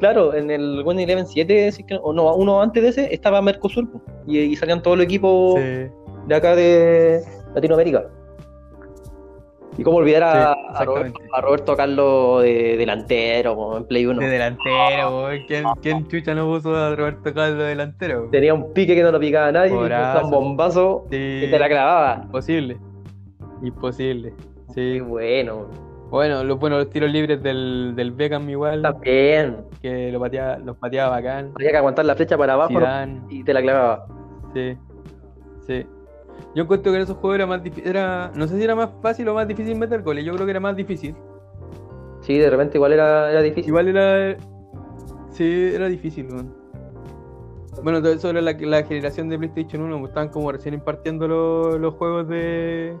claro, 0.00 0.34
en 0.34 0.50
el 0.50 0.82
Win 0.84 0.98
Eleven 1.00 1.26
7, 1.26 1.72
si 1.72 1.80
es 1.80 1.86
que- 1.86 1.98
o 2.02 2.12
no, 2.12 2.34
uno 2.34 2.60
antes 2.60 2.82
de 2.82 2.88
ese, 2.90 3.14
estaba 3.14 3.40
Mercosur 3.40 3.86
y, 4.26 4.38
y 4.38 4.56
salían 4.56 4.82
todos 4.82 4.98
los 4.98 5.04
equipos 5.06 5.54
Sí. 5.58 5.86
de 6.28 6.34
acá 6.34 6.54
de 6.54 7.22
Latinoamérica. 7.54 8.04
Y 9.78 9.82
cómo 9.82 9.96
olvidar 9.98 10.22
a, 10.24 10.32
Sí, 10.32 10.38
a 10.38 10.70
exactamente. 10.72 11.18
Roberto, 11.20 11.34
a 11.36 11.40
Roberto 11.40 11.76
Carlos 11.76 12.42
de 12.42 12.76
delantero 12.76 13.54
po, 13.54 13.76
en 13.78 13.84
Play 13.84 14.04
1. 14.04 14.20
De 14.20 14.28
delantero. 14.28 15.28
¿Quién, 15.46 15.64
¿Quién 15.80 16.06
chucha 16.08 16.34
no 16.34 16.44
puso 16.46 16.76
a 16.76 16.94
Roberto 16.94 17.32
Carlos 17.32 17.56
de 17.60 17.64
delantero? 17.64 18.28
Tenía 18.30 18.52
un 18.52 18.74
pique 18.74 18.94
que 18.94 19.02
no 19.02 19.10
lo 19.10 19.18
picaba 19.18 19.50
nadie, 19.52 19.72
y 19.72 20.22
un 20.24 20.30
bombazo 20.30 21.04
Sí. 21.10 21.16
que 21.16 21.48
te 21.50 21.58
la 21.58 21.68
clavaba. 21.68 22.20
Imposible. 22.24 22.76
Imposible. 23.62 24.34
Qué 24.74 24.94
Sí. 24.94 25.00
bueno. 25.00 25.66
Bueno, 26.10 26.42
los, 26.42 26.58
bueno, 26.58 26.76
los 26.78 26.90
tiros 26.90 27.10
libres 27.10 27.40
del, 27.42 27.92
del 27.94 28.10
Beckham 28.10 28.48
igual, 28.50 28.82
También. 28.82 29.58
que 29.80 30.10
lo 30.10 30.18
pateaba, 30.18 30.58
los 30.58 30.76
pateaba 30.76 31.10
bacán. 31.10 31.52
Había 31.54 31.70
que 31.70 31.76
aguantar 31.76 32.04
la 32.04 32.16
flecha 32.16 32.36
para 32.36 32.54
abajo. 32.54 32.70
Zidane, 32.70 33.20
y 33.28 33.44
te 33.44 33.54
la 33.54 33.62
clavaba. 33.62 34.06
sí, 34.52 34.76
sí. 35.66 35.86
Yo 36.54 36.64
encuentro 36.64 36.90
que 36.90 36.96
en 36.96 37.02
esos 37.04 37.16
juegos 37.18 37.36
era 37.36 37.46
más 37.46 37.62
difícil, 37.62 37.88
era, 37.88 38.32
no 38.34 38.48
sé 38.48 38.56
si 38.56 38.64
era 38.64 38.74
más 38.74 38.90
fácil 39.02 39.28
o 39.28 39.34
más 39.34 39.46
difícil 39.46 39.76
meter 39.78 40.02
goles, 40.02 40.24
yo 40.24 40.32
creo 40.34 40.46
que 40.46 40.50
era 40.50 40.58
más 40.60 40.74
difícil. 40.74 41.14
Sí, 42.22 42.38
de 42.38 42.50
repente 42.50 42.76
igual 42.78 42.92
era, 42.92 43.30
era 43.30 43.40
difícil. 43.42 43.68
Igual 43.68 43.88
era, 43.88 44.36
sí, 45.30 45.70
era 45.74 45.86
difícil, 45.86 46.26
weón. 46.26 46.52
Bueno, 47.84 48.02
todo 48.02 48.12
eso 48.12 48.30
era 48.30 48.40
la, 48.40 48.52
la 48.52 48.82
generación 48.82 49.28
de 49.28 49.38
PlayStation 49.38 49.82
1, 49.82 49.98
pues, 50.00 50.10
estaban 50.10 50.28
como 50.30 50.50
recién 50.50 50.74
impartiendo 50.74 51.28
los, 51.28 51.78
los 51.78 51.94
juegos 51.94 52.26
de, 52.28 52.96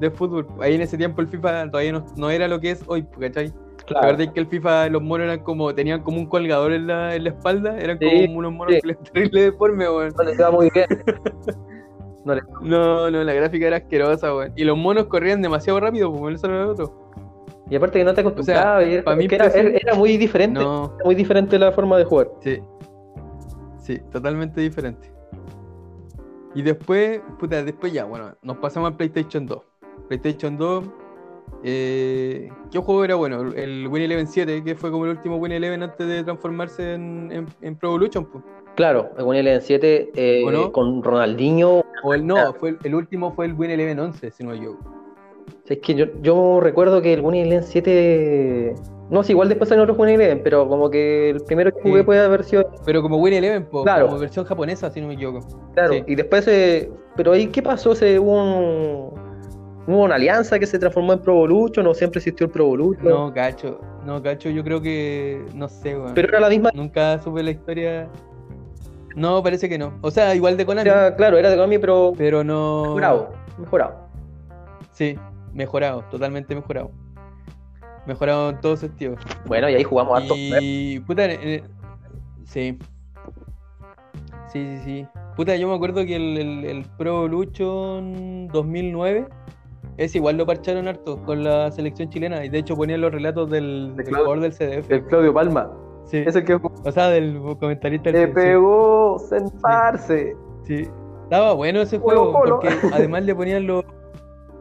de 0.00 0.10
fútbol. 0.10 0.46
Ahí 0.60 0.74
en 0.74 0.82
ese 0.82 0.96
tiempo 0.96 1.20
el 1.20 1.28
FIFA 1.28 1.70
todavía 1.70 1.92
no, 1.92 2.04
no 2.16 2.30
era 2.30 2.48
lo 2.48 2.60
que 2.60 2.70
es 2.72 2.82
hoy, 2.86 3.04
¿cachai? 3.20 3.48
La 3.48 3.84
Claro. 3.86 4.06
verdad 4.08 4.20
es 4.22 4.30
que 4.30 4.40
el 4.40 4.46
FIFA, 4.46 4.88
los 4.90 5.02
monos 5.02 5.24
eran 5.24 5.40
como, 5.40 5.74
tenían 5.74 6.02
como 6.02 6.18
un 6.18 6.26
colgador 6.26 6.72
en 6.72 6.86
la, 6.86 7.16
en 7.16 7.24
la 7.24 7.30
espalda, 7.30 7.76
eran 7.78 7.98
Sí, 7.98 8.26
como 8.26 8.38
unos 8.38 8.52
monos 8.52 8.74
sí. 8.74 8.80
que 8.80 8.86
les 8.88 8.98
terrible 9.12 9.42
deforme, 9.42 9.88
weón. 9.90 10.12
No 10.16 10.22
le 10.24 10.32
quedaba 10.32 10.52
muy 10.56 10.70
bien. 10.72 10.86
No 12.24 12.36
No, 12.60 13.10
no, 13.10 13.24
la 13.24 13.32
gráfica 13.32 13.66
era 13.66 13.78
asquerosa, 13.78 14.32
weón. 14.34 14.52
Y 14.54 14.62
los 14.64 14.78
monos 14.78 15.06
corrían 15.06 15.42
demasiado 15.42 15.80
rápido, 15.80 16.12
pues 16.12 16.36
eso 16.36 16.46
era 16.46 16.68
otro. 16.68 17.10
Y 17.68 17.74
aparte 17.74 17.98
que 17.98 18.04
no 18.04 18.14
te 18.14 18.20
acostumbrabas. 18.20 18.86
y 18.86 18.92
era- 18.94 19.02
pa' 19.02 19.16
mí 19.16 19.26
era, 19.28 19.46
era 19.46 19.94
muy 19.94 20.16
diferente. 20.16 20.60
No, 20.60 20.96
Muy 21.04 21.16
diferente 21.16 21.58
la 21.58 21.72
forma 21.72 21.98
de 21.98 22.04
jugar. 22.04 22.28
sí. 22.40 22.60
Sí, 23.78 23.98
totalmente 24.12 24.60
diferente. 24.60 25.10
Y 26.54 26.62
después, 26.62 27.20
puta, 27.40 27.64
después 27.64 27.92
ya, 27.92 28.04
bueno, 28.04 28.34
nos 28.42 28.58
pasamos 28.58 28.90
al 28.92 28.96
PlayStation 28.96 29.44
2. 29.44 29.60
PlayStation 30.08 30.56
2, 30.56 30.84
eh, 31.64 32.48
¿qué 32.70 32.78
juego 32.78 33.04
era 33.04 33.14
bueno? 33.14 33.52
El 33.54 33.86
Win 33.88 34.02
Eleven 34.02 34.26
7, 34.26 34.62
que 34.64 34.74
fue 34.74 34.90
como 34.90 35.04
el 35.04 35.12
último 35.12 35.36
Win 35.36 35.52
Eleven 35.52 35.82
antes 35.82 36.06
de 36.06 36.24
transformarse 36.24 36.94
en, 36.94 37.30
en, 37.32 37.46
en 37.60 37.76
Pro 37.76 37.90
Evolution, 37.90 38.24
pues. 38.26 38.44
Claro, 38.74 39.10
el 39.18 39.24
Win 39.24 39.40
Eleven 39.40 39.60
7 39.60 40.12
eh, 40.14 40.70
con 40.72 41.02
Ronaldinho. 41.02 41.82
O 42.02 42.14
el 42.14 42.26
no, 42.26 42.52
fue 42.54 42.70
el, 42.70 42.78
el 42.84 42.94
último 42.94 43.32
fue 43.32 43.46
el 43.46 43.54
Win 43.54 43.70
Eleven 43.70 43.98
11, 44.00 44.30
si 44.30 44.44
no 44.44 44.54
yo. 44.54 44.76
Es 45.66 45.78
que 45.78 45.94
yo, 45.94 46.06
yo 46.22 46.58
recuerdo 46.60 47.00
que 47.02 47.12
el 47.12 47.20
Win 47.20 47.34
Eleven 47.42 47.62
7. 47.64 48.74
No, 49.10 49.22
sí, 49.22 49.32
igual 49.32 49.48
después 49.50 49.68
salió 49.68 49.84
otro 49.84 49.94
Win 49.94 50.08
Eleven, 50.14 50.40
pero 50.42 50.66
como 50.68 50.88
que 50.90 51.30
el 51.30 51.40
primero 51.42 51.70
que 51.72 51.82
jugué 51.82 51.98
Sí. 52.00 52.04
puede 52.06 52.20
haber 52.20 52.44
sido. 52.44 52.70
Pero 52.86 53.02
como 53.02 53.18
Win 53.18 53.34
Eleven, 53.34 53.66
po, 53.66 53.82
Claro. 53.84 54.06
como 54.06 54.18
versión 54.18 54.44
japonesa, 54.46 54.90
si 54.90 55.00
no 55.02 55.08
me 55.08 55.14
equivoco. 55.14 55.40
Claro, 55.74 55.92
Sí. 55.92 56.02
y 56.06 56.14
después. 56.14 56.48
eh, 56.48 56.90
pero 57.14 57.32
ahí, 57.32 57.48
¿qué 57.48 57.62
pasó? 57.62 57.94
¿Se 57.94 58.18
hubo, 58.18 58.32
un- 58.42 59.31
hubo 59.86 60.02
una 60.02 60.14
alianza 60.16 60.58
que 60.58 60.66
se 60.66 60.78
transformó 60.78 61.12
en 61.12 61.20
Pro 61.20 61.34
Evolution 61.34 61.86
o 61.86 61.94
siempre 61.94 62.18
existió 62.18 62.46
el 62.46 62.52
Pro 62.52 62.64
Evolution? 62.64 63.08
No, 63.08 63.32
cacho, 63.32 63.80
no, 64.04 64.22
cacho, 64.22 64.50
yo 64.50 64.62
creo 64.62 64.80
que, 64.80 65.44
no 65.54 65.68
sé, 65.68 65.96
weón. 65.96 66.14
Pero 66.14 66.28
era 66.28 66.40
la 66.40 66.48
misma. 66.48 66.70
Nunca 66.74 67.18
supe 67.20 67.42
la 67.42 67.50
historia. 67.50 68.08
No, 69.14 69.42
parece 69.42 69.68
que 69.68 69.78
no. 69.78 69.98
O 70.00 70.10
sea, 70.10 70.34
igual 70.34 70.56
de 70.56 70.64
Konami, 70.64 70.88
Era, 70.88 71.14
claro, 71.16 71.36
era 71.36 71.50
de 71.50 71.56
Konami, 71.56 71.78
pero 71.78 72.12
pero 72.16 72.42
no. 72.42 72.82
mejorado. 72.82 73.32
Mejorado. 73.58 74.08
Sí, 74.92 75.18
mejorado, 75.52 76.04
totalmente 76.10 76.54
mejorado. 76.54 76.90
Mejorado 78.06 78.50
en 78.50 78.60
todo 78.60 78.76
sentido. 78.76 79.16
Bueno, 79.46 79.68
y 79.68 79.74
ahí 79.74 79.84
jugamos 79.84 80.20
harto. 80.20 80.34
Y. 80.36 81.00
Puta, 81.06 81.26
eh, 81.26 81.62
sí. 82.44 82.78
Sí, 84.52 84.66
sí, 84.66 84.78
sí. 84.84 85.06
Puta, 85.36 85.56
yo 85.56 85.68
me 85.68 85.74
acuerdo 85.74 86.04
que 86.04 86.16
el, 86.16 86.36
el, 86.36 86.64
el 86.64 86.84
Pro 86.98 87.24
Evolution 87.24 88.48
2009 88.48 89.26
es 90.04 90.14
igual 90.14 90.36
lo 90.36 90.46
parcharon 90.46 90.88
harto 90.88 91.22
con 91.24 91.42
la 91.44 91.70
selección 91.70 92.08
chilena. 92.08 92.44
Y 92.44 92.48
de 92.48 92.58
hecho 92.58 92.76
ponían 92.76 93.00
los 93.00 93.12
relatos 93.12 93.50
del, 93.50 93.94
De 93.96 94.04
Claudio. 94.04 94.24
jugador 94.34 94.40
del 94.40 94.52
CDF. 94.52 94.90
El 94.90 95.04
Claudio 95.06 95.32
Palma. 95.34 95.70
Sí. 96.04 96.18
Ese 96.26 96.44
que 96.44 96.54
O 96.54 96.92
sea, 96.92 97.08
del 97.08 97.40
comentarista 97.60 98.10
le 98.10 98.18
del 98.20 98.28
sí. 98.28 98.34
pegó 98.34 99.18
sentarse. 99.18 100.36
Sí, 100.64 100.86
estaba 101.24 101.52
bueno 101.54 101.80
ese 101.80 101.98
juego, 101.98 102.32
porque 102.32 102.68
además 102.92 103.24
le 103.24 103.34
ponían 103.34 103.66
los... 103.66 103.84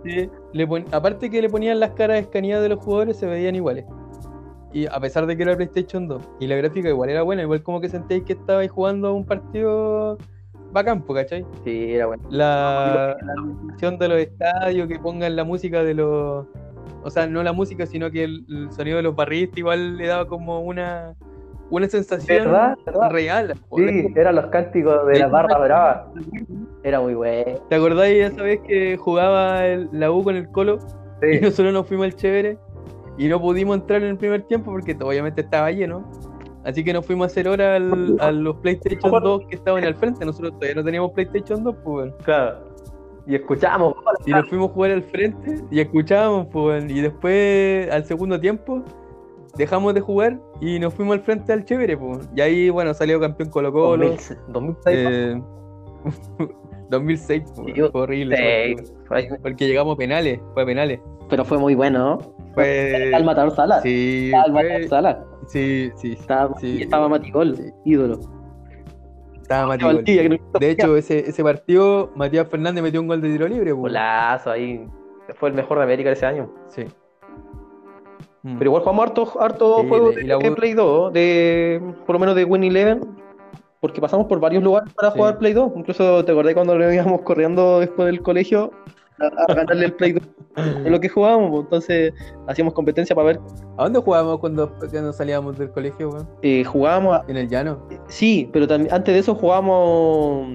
sí, 0.06 0.30
le 0.54 0.68
pon- 0.68 0.86
Aparte 0.92 1.30
que 1.30 1.42
le 1.42 1.50
ponían 1.50 1.80
las 1.80 1.92
caras 1.92 2.20
escaneadas 2.22 2.64
de 2.64 2.70
los 2.70 2.80
jugadores, 2.80 3.18
se 3.18 3.26
veían 3.26 3.56
iguales. 3.56 3.86
Y 4.74 4.86
a 4.88 5.00
pesar 5.02 5.26
de 5.26 5.36
que 5.36 5.44
era 5.44 5.56
PlayStation 5.58 6.08
2, 6.08 6.30
y 6.40 6.48
la 6.48 6.56
gráfica 6.56 6.88
igual 6.88 7.10
era 7.10 7.24
buena, 7.24 7.42
igual 7.42 7.62
como 7.62 7.82
que 7.82 7.90
sentéis 7.90 8.24
que 8.24 8.34
estabais 8.34 8.72
jugando 8.72 9.14
un 9.14 9.26
partido 9.26 10.18
bacán, 10.72 11.02
¿cachai? 11.02 11.46
Sí, 11.64 11.94
era 11.94 12.08
bueno. 12.08 12.24
La, 12.30 13.18
iluminación 13.36 13.98
de 14.00 14.08
los 14.08 14.18
estadios, 14.20 14.88
que 14.88 15.00
pongan 15.00 15.36
la 15.36 15.44
música 15.44 15.84
de 15.84 15.94
los... 15.94 16.46
O 17.04 17.10
sea, 17.10 17.26
no 17.28 17.42
la 17.44 17.54
música, 17.54 17.86
sino 17.86 18.12
que 18.12 18.24
el, 18.24 18.46
el 18.50 18.72
sonido 18.72 18.98
de 18.98 19.04
los 19.04 19.16
barristas 19.16 19.58
igual 19.58 19.98
le 19.98 20.08
daba 20.08 20.28
como 20.28 20.60
una, 20.62 21.16
una 21.72 21.88
sensación 21.88 22.46
¿Verdad? 22.46 22.78
¿Verdad? 22.86 23.10
real. 23.12 23.54
Sí, 23.76 24.08
eran 24.16 24.36
los 24.36 24.46
cánticos 24.48 25.08
de 25.08 25.16
Sí. 25.16 25.22
la 25.22 25.28
barra 25.28 25.58
brava. 25.58 26.12
Era 26.84 27.00
muy 27.02 27.16
bueno. 27.16 27.60
¿Te 27.70 27.76
acordáis 27.76 28.32
esa 28.32 28.44
vez 28.44 28.60
que 28.68 28.98
jugaba 28.98 29.66
el- 29.66 29.90
la 29.92 30.12
U 30.12 30.24
con 30.24 30.36
el 30.36 30.48
Colo 30.50 30.78
y 31.24 31.36
Sí. 31.38 31.42
nosotros 31.42 31.74
nos 31.74 31.88
fuimos 31.88 32.06
al 32.06 32.16
Chévere 32.16 32.58
y 33.18 33.28
no 33.28 33.42
pudimos 33.42 33.78
entrar 33.78 34.02
en 34.04 34.10
el 34.10 34.18
primer 34.18 34.44
tiempo 34.44 34.72
porque 34.72 34.96
obviamente 35.02 35.42
estaba 35.42 35.72
lleno? 35.72 36.04
Así 36.64 36.84
que 36.84 36.94
nos 36.94 37.06
fuimos 37.06 37.26
a 37.26 37.28
hacer 37.28 37.48
hora 37.48 37.76
al- 37.76 38.18
a 38.20 38.32
los 38.32 38.56
PlayStation 38.58 39.12
2 39.12 39.42
que 39.50 39.56
estaban 39.56 39.84
al 39.84 39.96
frente. 39.96 40.24
Nosotros 40.26 40.52
todavía 40.54 40.76
no 40.76 40.84
teníamos 40.84 41.12
PlayStation 41.12 41.64
2, 41.64 41.76
pues. 41.84 42.14
Claro. 42.24 42.60
Y 43.26 43.36
escuchamos. 43.36 43.96
Y 44.26 44.32
nos 44.32 44.48
fuimos 44.50 44.70
a 44.70 44.74
jugar 44.74 44.92
al 44.92 45.04
frente 45.04 45.56
y 45.72 45.80
escuchábamos, 45.80 46.48
pues. 46.52 46.84
Y 46.90 47.02
después, 47.02 47.90
al 47.92 48.06
segundo 48.06 48.40
tiempo, 48.40 48.84
dejamos 49.58 49.94
de 49.94 50.02
jugar 50.02 50.40
y 50.60 50.80
nos 50.80 50.94
fuimos 50.94 51.16
al 51.18 51.22
frente 51.24 51.52
al 51.54 51.66
Chévere, 51.66 51.98
pues. 51.98 52.30
Y 52.36 52.42
ahí, 52.42 52.70
bueno, 52.70 52.94
salió 52.94 53.20
campeón 53.20 53.50
Colo 53.50 53.72
Colo. 53.72 54.06
2006. 54.06 54.40
2006. 54.50 54.98
Eh, 54.98 55.42
2006, 56.90 57.44
pues, 57.56 57.90
horrible. 57.94 58.76
Porque 59.42 59.68
llegamos 59.68 59.96
a 59.96 59.98
penales, 59.98 60.40
fue 60.54 60.64
a 60.64 60.66
penales. 60.66 61.00
Pero 61.30 61.46
fue 61.46 61.58
muy 61.58 61.76
bueno, 61.76 62.00
¿no? 62.00 62.41
Fue. 62.54 63.12
Al 63.14 63.24
matador 63.24 63.56
Sala. 63.56 63.82
Sí, 63.82 64.32
Al 64.34 64.52
fue- 64.52 64.64
matador 64.64 64.88
Sala. 64.90 65.24
sí, 65.48 65.92
sí, 65.96 66.14
Estaba, 66.14 66.58
sí. 66.60 66.82
estaba 66.82 67.08
Matigol, 67.10 67.56
Sí. 67.56 67.64
ídolo. 67.86 68.20
estaba 69.42 69.76
no- 69.76 69.94
De 70.60 70.70
hecho, 70.70 70.96
ese, 70.96 71.28
ese 71.30 71.44
partido, 71.44 72.12
Matías 72.16 72.48
Fernández 72.48 72.82
metió 72.84 73.02
un 73.02 73.08
gol 73.08 73.20
de 73.22 73.30
tiro 73.30 73.48
libre. 73.48 73.72
pues. 73.72 73.82
Golazo 73.82 74.52
ahí. 74.52 74.86
Fue 75.36 75.50
el 75.50 75.56
mejor 75.56 75.78
de 75.78 75.84
América 75.84 76.12
ese 76.12 76.26
año. 76.26 76.50
Sí. 76.68 76.86
Mm. 78.44 78.58
Pero 78.58 78.70
igual 78.70 78.82
jugamos 78.84 79.06
harto, 79.08 79.42
harto 79.42 79.82
Sí, 79.82 79.88
juegos 79.90 80.16
de, 80.16 80.24
la 80.24 80.38
de 80.38 80.50
U- 80.50 80.56
Play 80.56 80.74
2, 80.74 81.14
de, 81.14 81.82
por 82.06 82.16
lo 82.16 82.20
menos 82.20 82.36
de 82.36 82.44
Win 82.46 82.64
Eleven, 82.64 83.02
porque 83.80 84.02
pasamos 84.02 84.26
por 84.28 84.40
varios 84.40 84.64
lugares 84.64 84.92
para 84.94 85.12
jugar 85.12 85.38
Play 85.38 85.54
2. 85.54 85.72
Incluso 85.76 86.24
te 86.26 86.32
acordás 86.32 86.54
cuando 86.54 86.76
lo 86.78 86.92
íbamos 86.94 87.22
corriendo 87.22 87.80
después 87.82 88.06
del 88.08 88.22
colegio 88.22 88.72
a, 89.24 89.54
ganarle 89.54 89.86
el 89.86 89.94
Play 89.94 90.14
2 90.14 90.24
de 90.84 90.90
lo 90.90 91.00
que 91.00 91.10
jugábamos. 91.10 91.64
Entonces 91.64 92.14
hacíamos 92.48 92.74
competencia 92.74 93.16
para 93.16 93.28
ver. 93.28 93.40
¿A 93.78 93.84
dónde 93.84 94.00
jugábamos 94.00 94.40
cuando, 94.40 94.72
cuando 94.78 95.14
salíamos 95.14 95.58
del 95.58 95.70
colegio, 95.72 96.10
weón? 96.10 96.28
eh, 96.42 96.64
jugábamos, 96.64 97.16
a- 97.18 97.26
En 97.28 97.38
el 97.38 97.48
llano, 97.48 97.88
sí, 98.08 98.50
pero 98.54 98.68
también 98.68 98.94
antes 98.94 99.14
de 99.14 99.20
eso 99.20 99.36
jugábamos. 99.36 100.48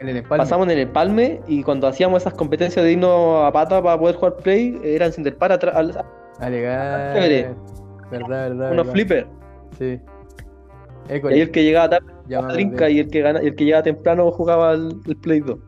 en 0.00 0.08
el 0.08 0.16
empalme. 0.16 0.42
Pasamos 0.42 0.68
en 0.68 0.78
el 0.78 0.88
Palme 0.88 1.40
y 1.46 1.62
cuando 1.62 1.86
hacíamos 1.86 2.22
esas 2.22 2.34
competencias 2.34 2.84
de 2.84 2.92
irnos 2.92 3.44
a 3.44 3.52
pata 3.52 3.82
para 3.82 3.98
poder 3.98 4.16
jugar 4.16 4.36
Play, 4.36 4.80
eran 4.82 5.12
sin 5.12 5.24
del 5.24 5.34
par 5.34 5.52
atrás, 5.52 5.74
al- 5.76 6.04
Alegar. 6.38 7.14
Chévere. 7.14 7.54
Verdad, 8.10 8.48
verdad. 8.48 8.72
unos 8.72 8.86
flippers. 8.88 9.26
Sí. 9.78 10.00
Y 11.08 11.40
el 11.40 11.50
que 11.50 11.64
llegaba 11.64 11.90
tarde 11.90 12.06
trinca 12.52 12.88
y 12.88 13.00
el 13.00 13.10
que 13.10 13.20
gana, 13.20 13.42
y 13.42 13.48
el 13.48 13.54
que 13.56 13.64
llegaba 13.64 13.82
temprano 13.82 14.30
jugaba 14.30 14.72
el, 14.72 14.94
el 15.06 15.16
Play 15.16 15.40
2. 15.40 15.58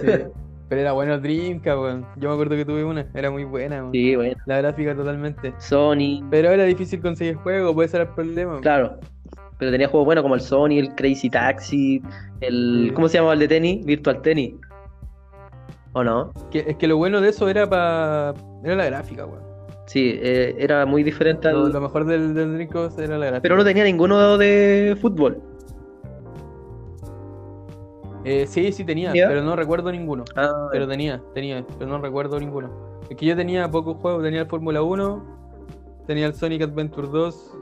Sí. 0.00 0.06
Pero 0.70 0.80
era 0.80 0.92
bueno 0.92 1.18
Dreamcast, 1.18 1.78
weón. 1.78 2.06
Yo 2.16 2.28
me 2.28 2.34
acuerdo 2.34 2.56
que 2.56 2.64
tuve 2.64 2.82
una, 2.84 3.04
era 3.12 3.30
muy 3.30 3.44
buena, 3.44 3.80
weón. 3.82 3.92
Sí, 3.92 4.16
bueno. 4.16 4.36
La 4.46 4.58
gráfica 4.58 4.94
totalmente. 4.94 5.52
Sony, 5.58 6.24
Pero 6.30 6.48
era 6.50 6.64
difícil 6.64 7.02
conseguir 7.02 7.34
juego, 7.34 7.74
puede 7.74 7.88
ser 7.88 8.00
el 8.02 8.08
problema. 8.08 8.52
weón. 8.52 8.62
claro. 8.62 8.98
Pero 9.58 9.72
tenía 9.72 9.88
juegos 9.88 10.06
buenos 10.06 10.22
como 10.22 10.34
el 10.36 10.40
Sony, 10.40 10.78
el 10.78 10.94
Crazy 10.94 11.28
Taxi, 11.28 12.00
el. 12.40 12.84
Sí. 12.86 12.94
¿Cómo 12.94 13.08
se 13.08 13.18
llamaba 13.18 13.34
el 13.34 13.40
de 13.40 13.48
tenis? 13.48 13.84
Virtual 13.84 14.22
Tennis. 14.22 14.54
¿O 15.92 16.02
no? 16.04 16.32
Que- 16.50 16.64
es 16.68 16.76
que 16.76 16.86
lo 16.86 16.96
bueno 16.96 17.20
de 17.20 17.28
eso 17.28 17.46
era 17.48 17.68
para. 17.68 18.32
Era 18.64 18.76
la 18.76 18.86
gráfica, 18.86 19.26
weón. 19.26 19.42
Sí, 19.86 20.18
eh, 20.22 20.54
era 20.58 20.86
muy 20.86 21.02
diferente 21.02 21.48
al. 21.48 21.54
Lo, 21.56 21.68
lo 21.68 21.80
mejor 21.80 22.04
del, 22.06 22.32
del 22.32 22.54
Dreamcast 22.54 22.98
era 23.00 23.18
la 23.18 23.26
gráfica. 23.26 23.42
Pero 23.42 23.56
no 23.56 23.64
tenía 23.64 23.84
ninguno 23.84 24.38
de 24.38 24.96
fútbol. 25.00 25.42
Eh, 28.24 28.46
sí, 28.46 28.70
sí 28.72 28.84
tenía, 28.84 29.14
¿Ya? 29.14 29.26
pero 29.28 29.42
no 29.42 29.56
recuerdo 29.56 29.90
ninguno. 29.90 30.24
Ah, 30.36 30.68
Pero 30.72 30.86
tenía, 30.86 31.22
tenía, 31.34 31.64
pero 31.78 31.90
no 31.90 31.98
recuerdo 31.98 32.38
ninguno. 32.38 32.70
Es 33.08 33.16
que 33.16 33.26
yo 33.26 33.34
tenía 33.36 33.70
pocos 33.70 33.96
juegos, 33.96 34.22
tenía 34.22 34.42
el 34.42 34.46
Fórmula 34.46 34.82
1, 34.82 35.24
tenía 36.06 36.26
el 36.26 36.34
Sonic 36.34 36.62
Adventure 36.62 37.08
2, 37.08 37.56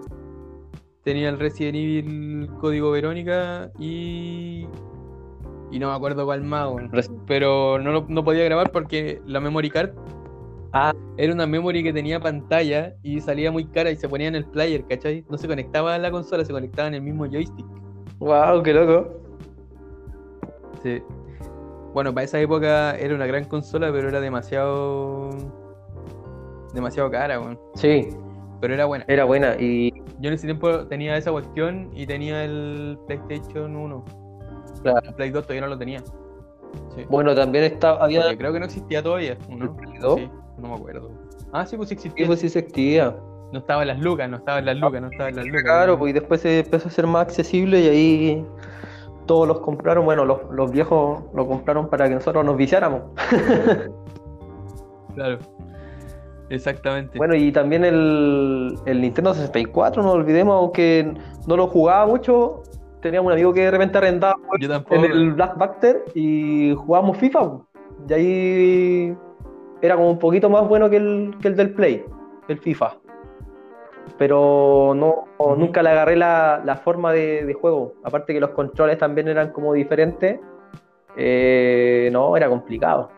tenía 1.05 1.29
el 1.29 1.39
Resident 1.39 1.77
Evil 1.77 2.51
Código 2.61 2.91
Verónica 2.91 3.71
y. 3.79 4.67
Y 5.71 5.79
no 5.79 5.89
me 5.91 5.95
acuerdo 5.95 6.25
cuál 6.25 6.43
más, 6.45 6.67
Pero 7.27 7.79
no, 7.79 7.93
lo- 7.93 8.07
no 8.09 8.25
podía 8.25 8.43
grabar 8.45 8.71
porque 8.73 9.21
la 9.27 9.39
memory 9.39 9.69
card 9.71 9.91
Ah, 10.73 10.93
Era 11.19 11.33
una 11.33 11.47
memory 11.47 11.83
que 11.83 11.93
tenía 11.93 12.21
pantalla 12.21 12.95
y 13.03 13.21
salía 13.21 13.51
muy 13.53 13.67
cara 13.67 13.91
y 13.91 13.97
se 13.97 14.09
ponía 14.09 14.29
en 14.29 14.35
el 14.35 14.45
player, 14.47 14.85
¿cachai? 14.87 15.25
No 15.31 15.37
se 15.39 15.47
conectaba 15.47 15.95
a 15.95 15.99
la 15.99 16.11
consola, 16.11 16.45
se 16.45 16.53
conectaba 16.53 16.89
en 16.89 16.95
el 16.95 17.03
mismo 17.03 17.27
joystick. 17.27 17.67
wow, 18.19 18.63
qué 18.63 18.73
loco. 18.75 19.09
Sí. 20.83 21.03
Bueno, 21.95 22.13
para 22.15 22.25
esa 22.25 22.39
época 22.41 22.97
era 22.97 23.15
una 23.15 23.27
gran 23.27 23.45
consola, 23.45 23.91
pero 23.93 24.09
era 24.09 24.21
demasiado. 24.21 25.31
demasiado 26.75 27.11
cara, 27.11 27.41
weón. 27.41 27.59
Sí, 27.75 28.09
Pero 28.61 28.75
era 28.75 28.85
buena. 28.85 29.05
era 29.09 29.25
buena. 29.25 29.57
Y 29.59 29.93
Yo 30.21 30.29
en 30.29 30.35
ese 30.35 30.47
tiempo 30.47 30.87
tenía 30.87 31.17
esa 31.17 31.31
cuestión 31.33 31.91
y 31.95 32.07
tenía 32.07 32.45
el 32.45 32.99
PlayStation 33.07 33.75
1. 33.77 34.05
Claro. 34.83 35.01
El 35.09 35.15
Play 35.15 35.31
2 35.31 35.43
todavía 35.45 35.63
no 35.63 35.67
lo 35.69 35.79
tenía. 35.79 36.03
Sí. 36.95 37.05
bueno, 37.09 37.35
también 37.35 37.65
estaba, 37.65 38.05
había. 38.05 38.21
Porque 38.23 38.39
creo 38.39 38.53
que 38.53 38.59
no 38.61 38.67
existía 38.67 39.03
todavía, 39.03 39.37
¿no? 39.49 39.65
¿El 39.65 39.71
Play 39.71 39.99
2? 39.99 40.15
Sí, 40.21 40.31
no 40.59 40.69
me 40.69 40.75
acuerdo. 40.75 41.11
Ah, 41.53 41.65
sí, 41.65 41.77
pues 41.77 41.89
Sí, 41.89 41.95
existía. 41.95 42.27
pues 42.27 42.41
sí 42.41 42.49
se 42.49 42.59
existía. 42.61 43.17
No 43.53 43.61
estaba 43.61 43.81
en 43.83 43.89
las 43.89 43.99
lucas, 44.01 44.29
no 44.29 44.37
estaba 44.37 44.59
en 44.59 44.67
las 44.67 44.77
lucas, 44.77 45.01
no 45.01 45.09
estaba 45.11 45.31
en 45.31 45.37
las 45.37 45.47
lucas. 45.47 45.63
Claro, 45.63 45.99
pues 45.99 46.11
y 46.11 46.13
después 46.13 46.43
se 46.43 46.59
empezó 46.61 46.89
a 46.89 46.91
ser 46.91 47.07
más 47.07 47.23
accesible 47.23 47.81
y 47.81 47.89
ahí 47.89 48.47
todos 49.29 49.47
los 49.47 49.61
compraron. 49.61 50.05
Bueno, 50.05 50.25
los, 50.25 50.41
los 50.51 50.73
viejos 50.73 51.23
lo 51.33 51.47
compraron 51.47 51.89
para 51.89 52.09
que 52.09 52.17
nosotros 52.17 52.45
nos 52.45 52.57
viciáramos. 52.57 53.03
Claro. 55.15 55.39
Exactamente. 56.49 57.19
Bueno, 57.19 57.35
y 57.35 57.51
también 57.51 57.85
el, 57.85 58.79
el 58.87 59.01
Nintendo 59.01 59.35
64, 59.35 60.01
no 60.01 60.13
olvidemos, 60.13 60.55
aunque 60.55 61.13
no 61.49 61.57
lo 61.57 61.67
jugaba 61.67 62.07
mucho, 62.07 62.63
teníamos 63.01 63.27
un 63.27 63.33
amigo 63.33 63.53
que 63.53 63.63
de 63.63 63.71
repente 63.73 63.99
arrendaba 63.99 64.37
en 64.91 65.05
el 65.05 65.33
Black 65.33 65.59
Bacter 65.59 66.05
y 66.15 66.73
jugábamos 66.77 67.17
FIFA. 67.19 67.59
Y 68.09 68.13
ahí 68.13 69.17
era 69.83 69.97
como 69.97 70.11
un 70.11 70.19
poquito 70.19 70.49
más 70.49 70.69
bueno 70.69 70.89
que 70.89 70.97
el, 70.97 71.35
que 71.43 71.49
el 71.49 71.57
del 71.57 71.75
Play, 71.75 72.05
el 72.49 72.59
FIFA. 72.59 72.95
Pero 74.17 74.93
no, 74.97 75.25
nunca 75.57 75.83
le 75.83 75.91
agarré 75.91 76.17
la, 76.17 76.63
la 76.65 76.77
forma 76.77 77.13
de, 77.13 77.45
de 77.45 77.55
juego. 77.55 77.95
Aparte 78.05 78.33
que 78.33 78.41
los 78.41 78.51
controles 78.51 78.99
también 78.99 79.29
eran 79.29 79.51
como 79.53 79.73
diferentes. 79.73 80.41
eh, 81.17 82.09
no, 82.13 82.37
era 82.37 82.49
complicado. 82.49 83.11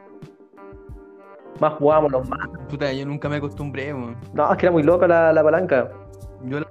Más 1.60 1.74
jugábamos 1.74 2.12
los 2.12 2.28
más. 2.28 2.38
Puta, 2.68 2.92
yo 2.92 3.04
nunca 3.06 3.28
me 3.28 3.36
acostumbré. 3.36 3.92
No, 3.92 4.50
es 4.50 4.56
que 4.56 4.66
era 4.66 4.72
muy 4.72 4.82
loca 4.82 5.06
la, 5.06 5.32
la 5.32 5.42
palanca. 5.42 5.90
Yo 6.44 6.60
la- 6.60 6.66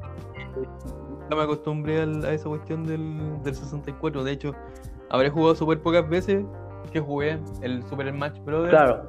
nunca 1.20 1.36
me 1.36 1.44
acostumbré 1.44 2.02
a 2.02 2.32
esa 2.34 2.50
cuestión 2.50 2.84
del, 2.86 3.42
del 3.44 3.54
64. 3.56 4.24
De 4.24 4.32
hecho, 4.32 4.56
habré 5.12 5.30
jugado 5.30 5.54
súper 5.56 5.80
pocas 5.82 6.10
veces 6.10 6.44
que 6.92 7.00
jugué 7.00 7.38
el 7.62 7.84
Super 7.84 8.10
Smash 8.12 8.40
Bros. 8.44 8.70
Claro, 8.70 9.04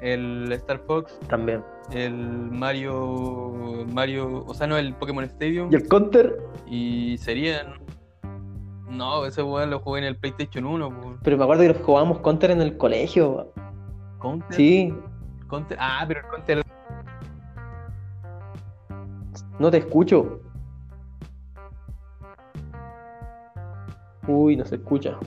El 0.00 0.52
Star 0.52 0.78
Fox, 0.86 1.18
también. 1.28 1.62
el 1.92 2.14
Mario. 2.14 3.86
Mario. 3.92 4.44
O 4.46 4.54
sea, 4.54 4.66
no, 4.66 4.76
el 4.76 4.94
Pokémon 4.94 5.24
Stadium. 5.24 5.70
Y 5.72 5.76
el 5.76 5.88
counter, 5.88 6.36
Y 6.66 7.16
serían. 7.18 7.74
No, 8.90 9.24
ese 9.26 9.42
weón 9.42 9.70
lo 9.70 9.80
jugué 9.80 10.00
en 10.00 10.06
el 10.06 10.16
PlayStation 10.16 10.64
1. 10.66 10.88
po. 11.00 11.16
pero 11.22 11.36
me 11.36 11.42
acuerdo 11.44 11.62
que 11.62 11.68
los 11.68 11.78
jugábamos 11.82 12.18
counter 12.20 12.50
en 12.50 12.60
el 12.62 12.76
colegio. 12.76 13.52
Counter. 14.20 14.54
Sí, 14.56 14.94
Counter- 15.48 15.76
Ah, 15.80 16.04
pero 16.06 16.20
el 16.20 16.26
Counter. 16.26 16.62
no 19.58 19.70
te 19.70 19.78
escucho. 19.78 20.40
Uy, 24.28 24.56
no 24.56 24.64
se 24.64 24.76
escucha. 24.76 25.18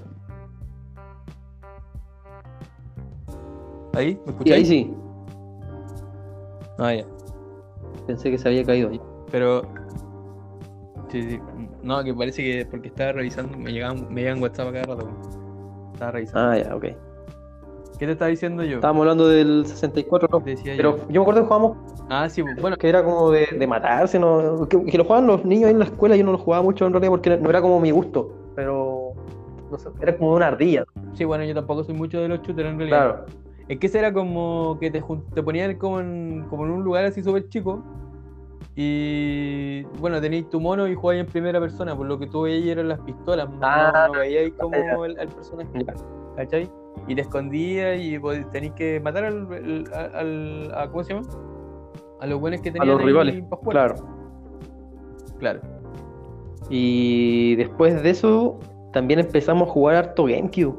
¿Ahí? 3.94 4.20
¿Me 4.26 4.32
escucháis? 4.32 4.56
ahí 4.58 4.66
sí, 4.66 4.94
Ah, 6.78 6.94
ya. 6.94 7.04
pensé 8.08 8.32
que 8.32 8.38
se 8.38 8.48
había 8.48 8.64
caído. 8.64 8.90
Pero. 9.32 9.64
Sí, 11.10 11.24
sí. 11.24 11.40
No, 11.84 12.04
que 12.04 12.14
parece 12.14 12.44
que 12.44 12.66
porque 12.70 12.88
estaba 12.90 13.14
revisando, 13.14 13.58
me 13.58 13.72
llegaban, 13.74 14.08
me 14.14 14.22
llegan 14.22 14.42
WhatsApp 14.42 14.72
cada 14.72 14.96
rato. 14.96 15.10
Estaba 15.94 16.12
revisando. 16.12 16.40
Ah, 16.52 16.58
ya, 16.58 16.76
ok. 16.76 16.84
¿Qué 17.98 18.06
te 18.06 18.12
estaba 18.14 18.30
diciendo 18.30 18.64
yo? 18.64 18.76
Estábamos 18.76 19.02
hablando 19.02 19.28
del 19.28 19.66
64, 19.66 20.30
¿no? 20.32 20.40
Decía 20.40 20.74
Pero 20.78 20.98
yo. 20.98 21.04
yo 21.10 21.14
me 21.16 21.20
acuerdo 21.22 21.42
que 21.42 21.48
jugábamos 21.48 21.78
Ah, 22.10 22.30
sí, 22.30 22.42
bueno. 22.62 22.78
que 22.78 22.88
era 22.88 23.04
como 23.04 23.30
de, 23.32 23.48
de 23.60 23.68
matarse, 23.68 24.18
¿no? 24.18 24.66
Que, 24.70 24.82
que 24.86 24.98
lo 24.98 25.04
jugaban 25.04 25.28
los 25.28 25.44
niños 25.44 25.66
ahí 25.66 25.72
en 25.74 25.80
la 25.80 25.86
escuela, 25.86 26.16
yo 26.16 26.24
no 26.24 26.32
lo 26.32 26.38
jugaba 26.38 26.64
mucho 26.64 26.86
en 26.86 26.94
realidad 26.94 27.12
porque 27.12 27.38
no 27.38 27.50
era 27.50 27.62
como 27.62 27.80
mi 27.82 27.92
gusto, 27.92 28.32
pero 28.56 29.12
no 29.70 29.78
sé, 29.78 29.90
era 30.00 30.16
como 30.18 30.34
una 30.34 30.48
ardilla. 30.48 30.86
Sí, 31.14 31.26
bueno, 31.26 31.44
yo 31.44 31.54
tampoco 31.54 31.84
soy 31.84 31.94
mucho 31.96 32.22
de 32.22 32.30
los 32.30 32.42
shooters 32.42 32.70
en 32.70 32.78
realidad. 32.78 32.98
Claro, 32.98 33.26
Es 33.70 33.78
que 33.80 33.88
ese 33.88 34.00
era 34.00 34.12
como 34.12 34.78
que 34.80 34.92
te, 34.92 35.02
te 35.34 35.44
ponían 35.44 35.76
como 35.78 36.02
en, 36.02 36.46
como 36.50 36.66
en 36.66 36.72
un 36.72 36.84
lugar 36.84 37.06
así 37.06 37.24
súper 37.24 37.48
chico. 37.50 37.82
Y 38.76 39.84
bueno, 40.00 40.20
tenéis 40.22 40.50
tu 40.50 40.60
mono 40.60 40.88
y 40.88 40.96
jugabas 40.96 41.22
en 41.26 41.32
primera 41.32 41.60
persona, 41.60 41.96
por 41.96 42.08
lo 42.08 42.18
que 42.18 42.28
tú 42.28 42.42
veías 42.44 42.68
eran 42.70 42.88
las 42.88 43.00
pistolas, 43.02 43.50
no- 43.50 43.60
Ah, 43.62 44.08
no, 44.12 44.20
veíais 44.20 44.54
como 44.54 45.06
el, 45.06 45.18
el 45.20 45.28
personaje. 45.28 45.86
¿cachai? 46.36 46.70
Y 47.08 47.16
te 47.16 47.22
escondías 47.22 48.00
y 48.00 48.20
tenéis 48.52 48.74
que 48.74 49.00
matar 49.02 49.26
al, 49.26 49.48
al- 49.94 50.14
al- 50.16 50.72
a, 50.76 50.90
¿cómo 50.90 51.04
se 51.04 51.14
llama? 51.14 51.28
A 52.22 52.26
los 52.28 52.40
buenos 52.40 52.62
que 52.62 52.70
a 52.70 52.74
tenían 52.74 52.88
los 52.90 53.00
ahí 53.02 53.06
rivales, 53.06 53.44
claro. 53.70 53.96
Claro. 55.40 55.60
Y 56.70 57.56
después 57.56 58.02
de 58.02 58.10
eso, 58.10 58.60
también 58.94 59.20
empezamos 59.20 59.68
a 59.70 59.72
jugar 59.72 59.96
harto 59.98 60.26
GameCube. 60.26 60.78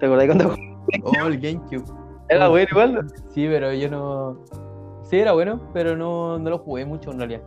¿Te 0.00 0.06
acordás 0.06 0.26
cuando 0.26 0.56
Oh, 1.02 1.26
el 1.26 1.40
GameCube. 1.40 1.84
era 2.28 2.48
bueno 2.48 2.66
igual? 2.70 3.06
Sí, 3.34 3.46
pero 3.48 3.72
yo 3.72 3.90
no. 3.90 4.38
Sí, 5.04 5.18
era 5.18 5.32
bueno, 5.32 5.60
pero 5.72 5.96
no, 5.96 6.38
no 6.38 6.50
lo 6.50 6.58
jugué 6.58 6.84
mucho 6.84 7.10
en 7.10 7.18
realidad. 7.18 7.42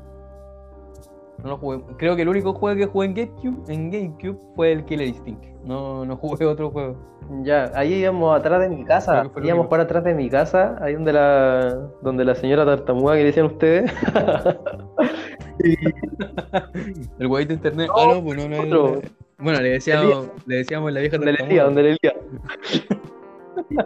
No 1.44 1.50
lo 1.50 1.58
jugué. 1.58 1.82
Creo 1.98 2.16
que 2.16 2.22
el 2.24 2.30
único 2.30 2.54
juego 2.54 2.78
que 2.78 2.86
jugué 2.86 3.08
en 3.08 3.14
GameCube, 3.14 3.74
en 3.74 3.92
GameCube 3.92 4.40
fue 4.56 4.72
el 4.72 4.86
Killer 4.86 5.08
Instinct. 5.08 5.44
No, 5.64 6.06
no 6.06 6.16
jugué 6.18 6.46
otro 6.48 6.72
juego. 6.72 6.96
Ya, 7.44 7.72
ahí 7.74 7.96
íbamos 7.96 8.38
atrás 8.38 8.62
de 8.62 8.70
mi 8.70 8.86
casa. 8.86 9.30
Íbamos 9.44 9.68
para 9.68 9.84
atrás 9.84 10.04
de 10.04 10.14
mi 10.14 10.30
casa, 10.30 10.78
ahí 10.80 10.94
donde 10.94 11.14
la, 11.14 11.90
donde 12.02 12.24
la 12.24 12.36
señora 12.36 12.66
tartamuda 12.66 13.16
que 13.16 13.24
decían 13.24 13.48
ustedes. 13.48 13.92
El 17.20 17.28
huevito 17.28 17.50
de 17.50 17.56
internet. 17.56 17.88
No, 17.88 17.94
ah, 17.98 18.14
no, 18.16 18.24
pues 18.24 18.38
no, 18.38 18.48
no. 18.48 18.62
otro. 18.62 19.02
no. 19.02 19.02
Bueno, 19.38 19.60
le 19.62 19.70
decíamos, 19.70 20.30
le 20.46 20.58
decíamos 20.58 20.92
la 20.92 21.00
vieja 21.00 21.18
donde 21.18 21.32
le 21.32 21.38
tartamuda. 21.38 21.64
decía, 21.64 21.64
donde 21.64 21.84
le 21.84 21.90
decía. 21.90 22.14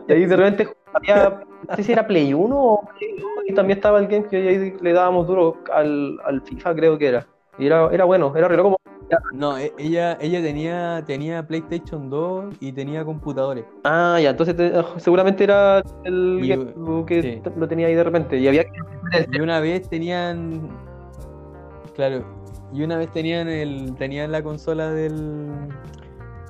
Y 0.08 0.12
ahí 0.14 0.26
de 0.26 0.36
repente 0.36 0.68
había, 0.94 1.42
no 1.68 1.76
sé 1.76 1.84
si 1.84 1.92
era 1.92 2.06
Play 2.08 2.34
1 2.34 2.56
o 2.56 2.82
Play 2.98 3.12
2, 3.18 3.30
y 3.48 3.54
también 3.54 3.78
estaba 3.78 4.00
el 4.00 4.08
GameCube 4.08 4.44
y 4.44 4.48
ahí 4.48 4.74
le 4.82 4.94
dábamos 4.94 5.28
duro 5.28 5.58
al, 5.74 6.18
al 6.26 6.42
FIFA, 6.42 6.76
creo 6.76 6.98
que 6.98 7.08
era. 7.08 7.28
Y 7.58 7.66
era, 7.68 7.90
era 7.92 8.06
bueno, 8.06 8.34
era 8.36 8.48
reloj 8.48 8.64
como. 8.64 8.76
No, 9.34 9.58
e- 9.58 9.74
ella, 9.80 10.18
ella 10.22 10.40
tenía, 10.42 11.04
tenía 11.06 11.46
PlayStation 11.46 12.10
2 12.12 12.56
y 12.60 12.72
tenía 12.72 13.04
computadores. 13.04 13.66
Ah, 13.84 14.20
ya, 14.22 14.30
entonces 14.30 14.56
te- 14.56 14.72
seguramente 14.98 15.44
era 15.46 15.82
el 16.04 16.40
Y- 16.44 17.06
que 17.06 17.22
sí. 17.24 17.42
lo 17.58 17.68
tenía 17.68 17.88
ahí 17.88 17.96
de 17.96 18.04
repente. 18.04 18.38
Y 18.38 18.48
había 18.48 18.64
que. 18.66 18.72
Y 19.32 19.42
una 19.42 19.60
vez 19.60 19.90
tenían. 19.90 20.70
Claro. 21.96 22.24
Y 22.72 22.84
una 22.84 22.98
vez 22.98 23.12
tenían 23.12 23.50
el. 23.50 23.96
Tenían 23.96 24.32
la 24.32 24.44
consola 24.44 24.92
del. 24.92 25.48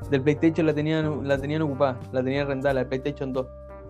Del 0.10 0.22
PlayStation 0.22 0.66
la 0.66 0.74
tenían, 0.74 1.28
la 1.28 1.38
tenían 1.38 1.62
ocupada, 1.62 2.00
la 2.12 2.24
tenían 2.24 2.48
arrendada, 2.48 2.74
la 2.74 2.86
PlayStation 2.86 3.32
2. 3.32 3.46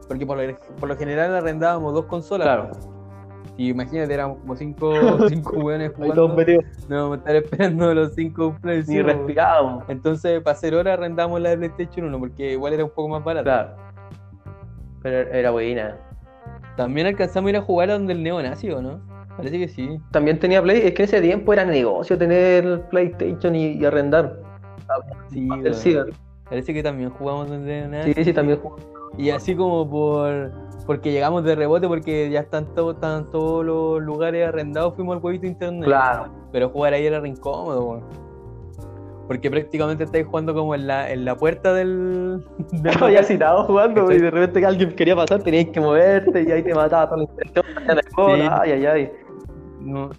Porque 0.07 0.25
por 0.25 0.37
lo, 0.37 0.57
por 0.79 0.89
lo 0.89 0.97
general 0.97 1.35
arrendábamos 1.35 1.93
dos 1.93 2.05
consolas. 2.05 2.45
Claro, 2.45 2.71
Y 3.57 3.69
imagínate, 3.69 4.13
éramos 4.13 4.39
como 4.39 4.55
cinco, 4.55 4.91
cinco 5.29 5.51
todos 5.51 5.91
jugando. 5.95 6.63
No 6.89 7.13
estar 7.13 7.35
esperando 7.35 7.93
los 7.93 8.15
cinco 8.15 8.55
players. 8.61 8.87
Ni 8.89 9.01
respirábamos. 9.01 9.83
Entonces, 9.87 10.41
para 10.41 10.57
hacer 10.57 10.73
hora 10.75 10.93
arrendamos 10.93 11.39
la 11.39 11.51
de 11.51 11.57
PlayStation 11.57 12.07
1, 12.07 12.19
porque 12.19 12.53
igual 12.53 12.73
era 12.73 12.83
un 12.83 12.91
poco 12.91 13.09
más 13.09 13.23
barata. 13.23 13.43
Claro. 13.43 13.89
Pero 15.01 15.31
era 15.31 15.51
buena. 15.51 15.97
También 16.75 17.07
alcanzamos 17.07 17.47
a 17.47 17.51
ir 17.51 17.57
a 17.57 17.61
jugar 17.61 17.89
a 17.91 17.93
donde 17.93 18.13
el 18.13 18.23
neonazi, 18.23 18.71
¿o 18.71 18.81
no? 18.81 18.99
Parece 19.37 19.57
que 19.57 19.67
sí. 19.69 20.01
También 20.11 20.39
tenía 20.39 20.61
Play, 20.61 20.81
es 20.83 20.93
que 20.93 21.03
en 21.03 21.07
ese 21.07 21.21
tiempo 21.21 21.53
era 21.53 21.63
negocio 21.63 22.17
tener 22.17 22.81
PlayStation 22.89 23.55
y, 23.55 23.73
y 23.73 23.85
arrendar. 23.85 24.48
Sí, 25.31 25.89
El. 25.89 26.13
Parece 26.45 26.73
que 26.73 26.81
también 26.81 27.11
jugamos 27.11 27.49
donde 27.49 27.79
el 27.79 27.91
neonazi. 27.91 28.13
Sí, 28.15 28.23
sí, 28.25 28.33
también 28.33 28.59
jugaba. 28.59 28.81
Y 29.17 29.29
así 29.29 29.55
como 29.55 29.89
por 29.89 30.51
porque 30.89 31.11
llegamos 31.11 31.43
de 31.43 31.53
rebote 31.53 31.87
porque 31.87 32.31
ya 32.31 32.39
están 32.39 32.73
todos, 32.73 32.95
están 32.95 33.29
todos 33.29 33.63
los 33.63 34.01
lugares 34.01 34.47
arrendados, 34.47 34.95
fuimos 34.95 35.17
al 35.17 35.23
huevito 35.23 35.45
internet. 35.45 35.85
Claro. 35.85 36.31
Pero 36.51 36.69
jugar 36.69 36.95
ahí 36.95 37.05
era 37.05 37.19
re 37.19 37.29
incómodo, 37.29 37.85
weón. 37.85 38.03
Porque 39.27 39.51
prácticamente 39.51 40.05
estáis 40.05 40.25
jugando 40.25 40.55
como 40.55 40.73
en 40.73 40.87
la, 40.87 41.11
en 41.11 41.25
la 41.25 41.35
puerta 41.35 41.75
del. 41.75 42.43
del 42.71 42.93
Había 43.03 43.21
citado 43.21 43.65
jugando 43.65 44.11
y 44.11 44.17
de 44.17 44.31
repente 44.31 44.65
alguien 44.65 44.95
quería 44.95 45.15
pasar, 45.15 45.43
tenías 45.43 45.67
que 45.67 45.79
moverte 45.79 46.41
y 46.41 46.51
ahí 46.51 46.63
te 46.63 46.73
mataba 46.73 47.05
toda 47.05 47.17
la 47.17 47.23
intención. 47.25 47.65
Sí. 47.67 48.47
Ay, 48.49 48.71
ay, 48.71 48.85
ay. 48.87 49.11
No. 49.81 50.09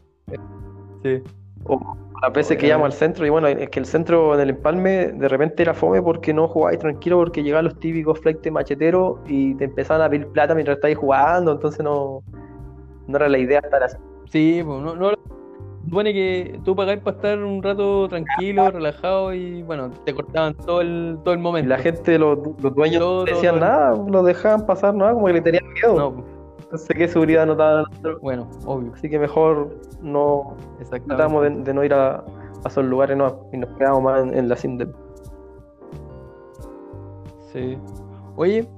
Sí. 1.02 1.20
O 1.64 1.96
las 2.23 2.33
veces 2.35 2.59
que 2.59 2.66
íbamos 2.66 2.87
al 2.87 2.92
centro, 2.92 3.25
y 3.27 3.31
bueno, 3.31 3.49
es 3.49 3.70
que 3.70 3.81
el 3.81 3.87
centro 3.87 4.35
en 4.35 4.40
el 4.40 4.51
empalme 4.51 5.09
de 5.09 5.29
repente 5.29 5.62
era 5.62 5.73
fome 5.73 6.03
porque 6.03 6.35
no 6.35 6.49
jugabais 6.49 6.79
tranquilo, 6.79 7.16
porque 7.18 7.42
llegaban 7.42 7.64
los 7.66 7.79
típicos 7.81 8.20
flight 8.20 8.46
macheteros 8.51 9.18
y 9.27 9.55
te 9.55 9.64
empezaban 9.64 10.03
a 10.03 10.11
pedir 10.11 10.27
plata 10.29 10.55
mientras 10.55 10.77
estabais 10.77 10.99
jugando, 10.99 11.53
entonces 11.53 11.83
no, 11.83 12.23
no 13.07 13.16
era 13.16 13.29
la 13.29 13.38
idea 13.38 13.61
estar 13.61 13.83
así. 13.83 13.96
Sí, 14.31 14.62
pues 14.64 14.81
no, 14.83 14.94
no 14.94 15.12
supone 15.85 16.12
que 16.12 16.61
tú 16.64 16.77
pagáis 16.77 17.01
para 17.01 17.16
estar 17.16 17.38
un 17.38 17.62
rato 17.62 18.07
tranquilo, 18.09 18.70
relajado 18.70 19.33
y 19.35 19.62
bueno, 19.62 19.90
te 20.05 20.14
cortaban 20.14 20.55
todo 20.55 20.83
el, 20.83 21.18
todo 21.25 21.35
el 21.35 21.40
Y 21.40 21.42
momento. 21.42 21.68
la 21.70 21.79
gente, 21.79 22.18
los, 22.18 22.38
los 22.62 22.75
dueños 22.75 23.01
Todo, 23.01 23.25
no 23.27 23.33
decían 23.33 23.59
todo. 23.59 23.64
nada, 23.66 23.96
lo 24.09 24.23
dejaban 24.23 24.66
pasar, 24.66 24.94
nada, 24.94 25.14
como 25.14 25.27
que 25.27 25.33
le 25.33 25.40
tenían 25.40 25.64
miedo. 25.73 25.94
No, 25.96 26.12
pues, 26.14 26.27
Entonces, 26.72 26.96
¿qué 26.96 27.09
seguridad 27.09 27.46
nos 27.46 27.56
daban 27.56 27.78
a 27.78 27.88
nosotros? 27.88 28.20
bueno, 28.20 28.48
obvio, 28.64 28.92
Así 28.94 29.11
que 29.11 29.18
mejor 29.18 29.76
no 30.00 30.56
tratamos 31.06 31.42
de, 31.42 31.50
de 31.50 31.74
no 31.74 31.83
ir 31.85 31.92
a, 31.92 32.16
a 32.18 32.24
esos 32.68 32.85
lugares 32.85 33.16
no, 33.16 33.40
y 33.52 33.56
nos 33.56 33.70
quedamos 33.76 34.02
más 34.02 34.22
en, 34.22 34.35
en 34.37 34.48
la 34.48 34.56
Sindel. 34.56 34.94
Sí. 37.52 37.76
Oye, 38.37 38.68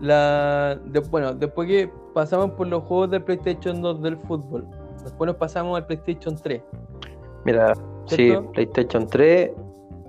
la 0.00 0.78
de- 0.84 1.00
bueno, 1.00 1.32
después 1.34 1.66
que 1.66 1.90
pasamos 2.12 2.50
por 2.52 2.66
los 2.66 2.82
juegos 2.84 3.10
del 3.10 3.22
PlayStation 3.22 3.80
2 3.80 4.02
del 4.02 4.18
fútbol, 4.18 4.66
después 5.02 5.26
nos 5.26 5.36
pasamos 5.36 5.78
al 5.78 5.86
PlayStation 5.86 6.36
3. 6.36 6.62
Mira, 7.44 7.74
sí, 8.06 8.16
¿Cierto? 8.16 8.50
PlayStation 8.52 9.06
3, 9.06 9.52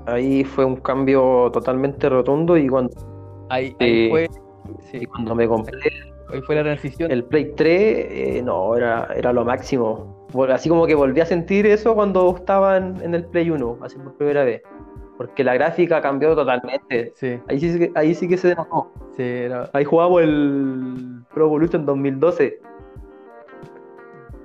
ahí 0.07 0.43
fue 0.43 0.65
un 0.65 0.75
cambio 0.75 1.49
totalmente 1.53 2.09
rotundo 2.09 2.57
y 2.57 2.67
cuando, 2.67 2.91
Ahí, 3.49 3.69
Sí. 3.69 3.75
ahí 3.79 4.09
fue, 4.09 4.27
sí, 4.91 4.97
y 5.01 5.05
cuando 5.05 5.33
me 5.33 5.47
compré 5.47 5.79
ahí 6.31 6.41
fue 6.41 6.55
la 6.55 6.63
transición. 6.63 7.11
el 7.11 7.23
Play 7.23 7.53
3, 7.55 8.07
eh, 8.09 8.41
no, 8.43 8.75
era, 8.75 9.07
era 9.15 9.31
lo 9.33 9.43
máximo. 9.45 10.27
Así 10.49 10.67
como 10.69 10.85
que 10.85 10.93
volví 10.95 11.21
a 11.21 11.25
sentir 11.25 11.65
eso 11.65 11.95
cuando 11.95 12.35
estaba 12.35 12.77
en, 12.77 13.01
en 13.01 13.15
el 13.15 13.25
Play 13.25 13.49
1, 13.49 13.77
así 13.81 13.97
por 13.97 14.15
primera 14.17 14.43
vez. 14.43 14.61
Porque 15.17 15.43
la 15.43 15.53
gráfica 15.55 16.01
cambió 16.01 16.35
totalmente. 16.35 17.13
Sí, 17.15 17.39
Ahí 17.47 17.59
sí, 17.59 17.79
que- 17.79 17.91
ahí 17.95 18.13
sí 18.13 18.27
que 18.27 18.37
se 18.37 18.49
denotó. 18.49 18.91
sí, 19.15 19.23
era, 19.23 19.69
Ahí 19.73 19.83
jugábamos 19.83 20.21
el 20.21 21.23
Pro 21.33 21.45
Evolution 21.45 21.85
2012. 21.85 22.59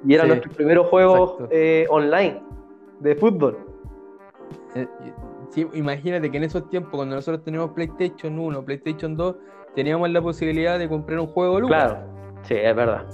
Y 0.06 0.14
era 0.14 0.24
Sí, 0.24 0.28
nuestro 0.28 0.52
primer 0.52 0.78
juego 0.78 1.46
eh, 1.50 1.86
online 1.90 2.42
de 3.00 3.14
fútbol. 3.16 3.58
eh, 4.74 4.86
sí, 5.50 5.66
imagínate 5.74 6.30
que 6.30 6.38
en 6.38 6.44
esos 6.44 6.68
tiempos, 6.70 6.92
cuando 6.96 7.16
nosotros 7.16 7.44
teníamos 7.44 7.70
PlayStation 7.72 8.38
1, 8.38 8.64
PlayStation 8.64 9.16
2, 9.16 9.36
teníamos 9.74 10.10
la 10.10 10.20
posibilidad 10.22 10.78
de 10.78 10.88
comprar 10.88 11.18
un 11.20 11.26
juego 11.28 11.60
Lucas. 11.60 11.84
Claro, 11.92 12.06
sí, 12.42 12.54
es 12.54 12.74
verdad. 12.76 13.04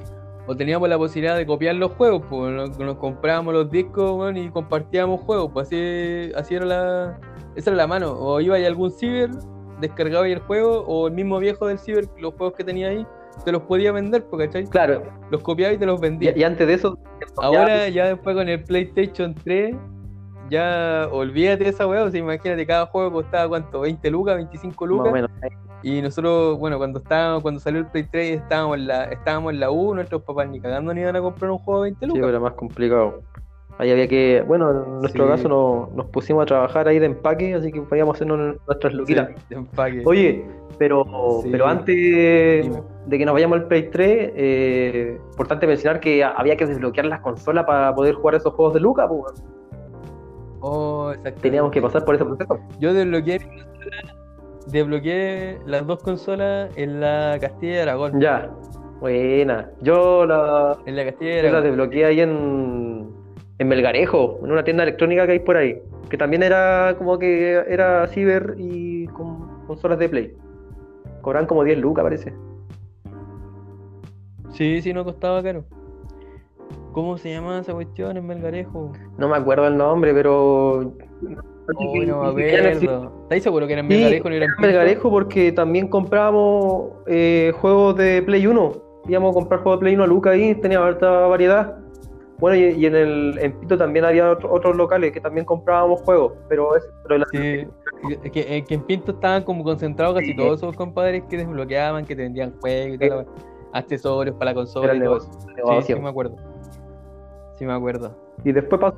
O 0.46 0.56
teníamos 0.56 0.88
la 0.88 0.96
posibilidad 0.96 1.36
de 1.36 1.44
copiar 1.44 1.74
los 1.74 1.92
juegos, 1.92 2.22
pues 2.28 2.52
nos, 2.52 2.78
nos 2.78 2.96
comprábamos 2.96 3.52
los 3.52 3.70
discos 3.70 4.32
y 4.34 4.48
compartíamos 4.50 5.20
juegos, 5.20 5.50
pues 5.52 5.66
así, 5.66 6.32
así 6.34 6.54
era 6.54 6.64
la. 6.64 7.20
Esa 7.54 7.70
era 7.70 7.76
la 7.76 7.86
mano. 7.86 8.12
O 8.12 8.40
iba 8.40 8.56
a 8.56 8.66
algún 8.66 8.90
ciber, 8.90 9.30
descargaba 9.80 10.24
ahí 10.24 10.32
el 10.32 10.38
juego, 10.40 10.84
o 10.86 11.08
el 11.08 11.14
mismo 11.14 11.38
viejo 11.38 11.66
del 11.66 11.78
ciber, 11.78 12.06
los 12.18 12.32
juegos 12.34 12.54
que 12.56 12.64
tenía 12.64 12.88
ahí, 12.88 13.06
te 13.44 13.52
los 13.52 13.62
podía 13.62 13.92
vender, 13.92 14.24
pues, 14.24 14.46
¿cachai? 14.46 14.64
Claro, 14.66 15.02
Los 15.30 15.42
copiaba 15.42 15.72
y 15.74 15.78
te 15.78 15.84
los 15.86 16.00
vendía. 16.00 16.32
y, 16.34 16.40
y 16.40 16.44
antes 16.44 16.66
de 16.66 16.74
eso, 16.74 16.98
Ahora, 17.36 17.88
ya 17.88 18.06
después 18.08 18.34
con 18.34 18.48
el 18.48 18.62
PlayStation 18.64 19.34
3, 19.34 19.76
ya 20.50 21.08
olvídate 21.12 21.64
de 21.64 21.70
esa 21.70 21.86
weá, 21.86 22.04
o 22.04 22.10
sea, 22.10 22.20
imagínate, 22.20 22.66
cada 22.66 22.86
juego 22.86 23.12
costaba 23.12 23.48
cuánto, 23.48 23.80
20 23.80 24.10
lucas, 24.10 24.36
25 24.36 24.72
más 24.72 24.80
o 24.80 24.86
lucas. 24.96 25.12
menos. 25.12 25.30
Y 25.82 26.02
nosotros, 26.02 26.58
bueno, 26.58 26.76
cuando 26.78 26.98
estábamos, 26.98 27.42
cuando 27.42 27.60
salió 27.60 27.80
el 27.80 27.86
Play 27.86 28.04
3 28.10 28.40
estábamos 28.40 28.78
en 28.78 28.86
la, 28.88 29.04
estábamos 29.04 29.52
en 29.52 29.60
la 29.60 29.70
U, 29.70 29.94
nuestros 29.94 30.22
papás 30.22 30.48
ni 30.48 30.60
cagando 30.60 30.92
ni 30.92 31.00
iban 31.02 31.14
a 31.16 31.20
comprar 31.20 31.50
un 31.52 31.58
juego 31.58 31.82
de 31.82 31.90
20 31.90 32.00
Sí, 32.00 32.06
lucas. 32.08 32.18
pero 32.20 32.28
era 32.30 32.40
más 32.40 32.52
complicado. 32.54 33.22
Ahí 33.78 33.92
había 33.92 34.08
que, 34.08 34.42
bueno, 34.44 34.70
en 34.72 35.00
nuestro 35.00 35.24
Sí. 35.26 35.30
caso 35.30 35.48
no- 35.48 35.90
nos 35.94 36.06
pusimos 36.06 36.42
a 36.42 36.46
trabajar 36.46 36.88
ahí 36.88 36.98
de 36.98 37.06
empaque, 37.06 37.54
así 37.54 37.70
que 37.70 37.80
podíamos 37.82 38.16
hacer 38.16 38.26
nuestras 38.26 38.92
luquitas. 38.92 39.28
Sí, 39.28 39.34
de 39.50 39.56
empaque. 39.56 40.02
Oye, 40.04 40.44
pero, 40.78 41.04
Sí. 41.44 41.48
pero 41.52 41.68
antes 41.68 41.94
de 43.06 43.18
que 43.18 43.24
nos 43.24 43.34
vayamos 43.34 43.58
al 43.60 43.68
Play 43.68 43.88
3, 43.88 44.32
eh, 44.34 45.20
importante 45.30 45.64
mencionar 45.68 46.00
que 46.00 46.24
había 46.24 46.56
que 46.56 46.66
desbloquear 46.66 47.06
las 47.06 47.20
consolas 47.20 47.64
para 47.66 47.94
poder 47.94 48.16
jugar 48.16 48.34
esos 48.34 48.52
juegos 48.52 48.74
de 48.74 48.80
Luca, 48.80 49.08
pues. 49.08 49.44
Oh, 50.60 51.12
exacto. 51.14 51.40
Teníamos 51.40 51.70
que 51.70 51.80
pasar 51.80 52.04
por 52.04 52.16
ese 52.16 52.24
proceso. 52.24 52.58
Yo 52.80 52.92
desbloqueé, 52.92 53.38
mi 53.38 53.44
consola- 53.62 54.14
desbloqueé 54.70 55.58
las 55.66 55.86
dos 55.86 56.02
consolas 56.02 56.70
en 56.76 57.00
la 57.00 57.38
Castilla 57.40 57.72
de 57.74 57.82
Aragón. 57.82 58.20
Ya, 58.20 58.50
buena. 59.00 59.70
Yo 59.82 60.26
la, 60.26 60.78
En 60.86 60.96
la 60.96 61.04
Castilla 61.04 61.30
de 61.30 61.36
yo 61.38 61.42
la 61.44 61.48
Aragón. 61.58 61.64
desbloqueé 61.70 62.04
ahí 62.04 62.20
en, 62.20 63.10
en 63.58 63.68
Melgarejo, 63.68 64.40
en 64.44 64.52
una 64.52 64.64
tienda 64.64 64.82
electrónica 64.84 65.26
que 65.26 65.32
hay 65.32 65.38
por 65.40 65.56
ahí. 65.56 65.80
Que 66.08 66.16
también 66.16 66.42
era 66.42 66.94
como 66.98 67.18
que 67.18 67.62
era 67.68 68.06
ciber 68.08 68.54
y 68.56 69.06
con 69.08 69.64
consolas 69.66 69.98
de 69.98 70.08
Play. 70.08 70.34
Cobran 71.20 71.46
como 71.46 71.64
10 71.64 71.78
lucas, 71.78 72.02
parece. 72.02 72.32
Sí, 74.52 74.80
sí, 74.82 74.92
no 74.92 75.04
costaba 75.04 75.42
caro. 75.42 75.64
¿Cómo 76.92 77.16
se 77.18 77.30
llama 77.30 77.60
esa 77.60 77.74
cuestión 77.74 78.16
en 78.16 78.26
Melgarejo? 78.26 78.92
No 79.18 79.28
me 79.28 79.36
acuerdo 79.36 79.66
el 79.68 79.76
nombre, 79.76 80.12
pero. 80.14 80.94
Oh, 81.76 81.94
no 82.04 82.32
me 82.32 82.42
acuerdo. 82.44 83.12
¿Estáis 83.24 83.42
seguro 83.42 83.66
que 83.66 83.72
era 83.74 83.82
en 83.82 83.88
Sí, 83.90 83.94
Melgarejo? 83.94 84.28
no 84.28 84.34
era 84.34 84.44
en 84.44 84.50
era 84.50 84.56
Pinto? 84.56 84.66
Melgarejo 84.68 85.10
porque 85.10 85.52
también 85.52 85.88
comprábamos 85.88 86.92
eh, 87.06 87.52
juegos 87.60 87.96
de 87.96 88.22
Play 88.22 88.46
1. 88.46 88.72
Íbamos 89.08 89.30
a 89.30 89.34
comprar 89.34 89.60
juegos 89.62 89.80
de 89.80 89.84
Play 89.84 89.94
1 89.94 90.04
a 90.04 90.06
Luca 90.06 90.30
ahí, 90.30 90.54
tenía 90.54 90.84
harta 90.84 91.10
variedad. 91.26 91.76
Bueno, 92.38 92.56
y, 92.56 92.70
y 92.80 92.86
en 92.86 92.94
el 92.94 93.38
en 93.40 93.52
Pito 93.60 93.76
también 93.76 94.04
había 94.04 94.30
otro- 94.30 94.52
otros 94.52 94.76
locales 94.76 95.10
que 95.12 95.20
también 95.20 95.44
comprábamos 95.44 96.00
juegos, 96.02 96.34
pero, 96.48 96.76
es, 96.76 96.88
pero 97.06 97.24
Sí, 97.32 97.66
que, 98.30 98.64
en 98.68 98.82
Pinto 98.84 99.10
estaban 99.12 99.42
como 99.42 99.64
concentrados 99.64 100.14
casi 100.14 100.28
Sí. 100.30 100.36
todos 100.36 100.58
esos 100.58 100.76
compadres 100.76 101.24
que 101.28 101.36
desbloqueaban, 101.38 102.04
que 102.04 102.14
te 102.14 102.22
vendían 102.22 102.54
juegos 102.60 102.94
y 102.94 102.98
tal, 103.08 103.26
accesorios 103.72 104.36
para 104.36 104.52
la 104.52 104.54
consola 104.54 104.94
y 104.94 105.00
todo 105.00 105.16
eso. 105.16 105.30
Sí 105.82 105.94
me 105.96 106.08
acuerdo. 106.08 106.36
Sí 107.58 107.66
me 107.66 107.72
acuerdo. 107.72 108.16
Y 108.44 108.52
después 108.52 108.80
pasó. 108.80 108.96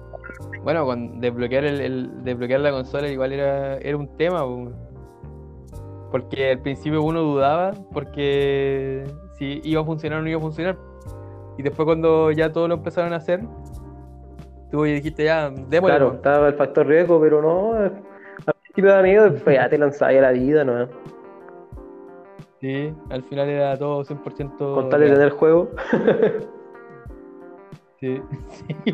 Bueno, 0.63 0.85
con 0.85 1.21
desbloquear 1.21 1.65
el, 1.65 1.81
el- 1.81 2.25
desbloquear 2.25 2.61
la 2.61 2.71
consola 2.71 3.09
igual 3.09 3.33
era, 3.33 3.79
era 3.79 3.97
un 3.97 4.07
tema, 4.17 4.43
po. 4.43 4.71
porque 6.11 6.51
al 6.53 6.59
principio 6.61 7.03
uno 7.03 7.21
dudaba 7.23 7.73
porque 7.93 9.05
si 9.39 9.61
iba 9.65 9.81
a 9.81 9.85
funcionar 9.85 10.19
o 10.19 10.23
no 10.23 10.29
iba 10.29 10.39
a 10.39 10.43
funcionar. 10.43 10.77
Y 11.57 11.63
después 11.63 11.87
cuando 11.87 12.31
ya 12.33 12.53
todos 12.53 12.69
lo 12.69 12.75
empezaron 12.77 13.13
a 13.13 13.17
hacer, 13.17 13.41
tú 14.71 14.83
dijiste 14.85 15.25
ya, 15.25 15.51
démosle. 15.51 15.97
Claro, 15.97 16.13
estaba 16.15 16.49
el 16.49 16.55
factor 16.55 16.87
riesgo, 16.87 17.21
pero 17.21 17.41
no. 17.43 17.85
eh, 17.85 17.91
Al 18.47 18.55
principio 18.63 18.91
da 18.93 19.03
miedo, 19.03 19.31
después 19.31 19.57
ya 19.57 19.69
te 19.69 19.79
lanzabas 19.79 20.15
a 20.17 20.21
la 20.21 20.31
vida, 20.33 20.65
¿no? 20.65 20.87
Sí, 22.61 22.93
al 23.09 23.23
final 23.23 23.49
era 23.49 23.77
todo 23.79 24.05
100% 24.05 24.75
Con 24.75 24.91
tal 24.91 25.01
de 25.01 25.07
tener 25.09 25.23
el 25.23 25.31
juego. 25.31 25.71
Sí, 28.01 28.21
sí. 28.49 28.93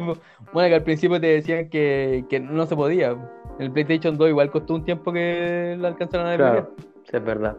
Bueno, 0.52 0.68
que 0.68 0.74
al 0.74 0.82
principio 0.82 1.20
te 1.20 1.28
decían 1.28 1.68
que, 1.68 2.24
que 2.28 2.40
no 2.40 2.66
se 2.66 2.76
podía. 2.76 3.14
po. 3.14 3.28
El 3.58 3.72
PlayStation 3.72 4.18
2 4.18 4.28
igual 4.30 4.50
costó 4.50 4.74
un 4.74 4.84
tiempo 4.84 5.12
que 5.12 5.76
lo 5.78 5.86
alcanzaron 5.86 6.26
a 6.26 6.30
desbloquear. 6.30 6.64
Claro, 6.64 6.76
sí, 7.04 7.16
es 7.16 7.24
verdad. 7.24 7.56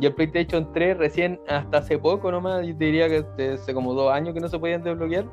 Y 0.00 0.06
el 0.06 0.14
PlayStation 0.14 0.72
3 0.72 0.96
recién 0.98 1.40
hasta 1.48 1.78
hace 1.78 1.98
poco 1.98 2.30
nomás, 2.30 2.66
yo 2.66 2.76
te 2.76 2.84
diría 2.84 3.08
que 3.08 3.24
hace 3.54 3.74
como 3.74 3.92
dos 3.94 4.12
años 4.12 4.34
que 4.34 4.40
no 4.40 4.48
se 4.48 4.58
podían 4.58 4.82
desbloquear. 4.82 5.24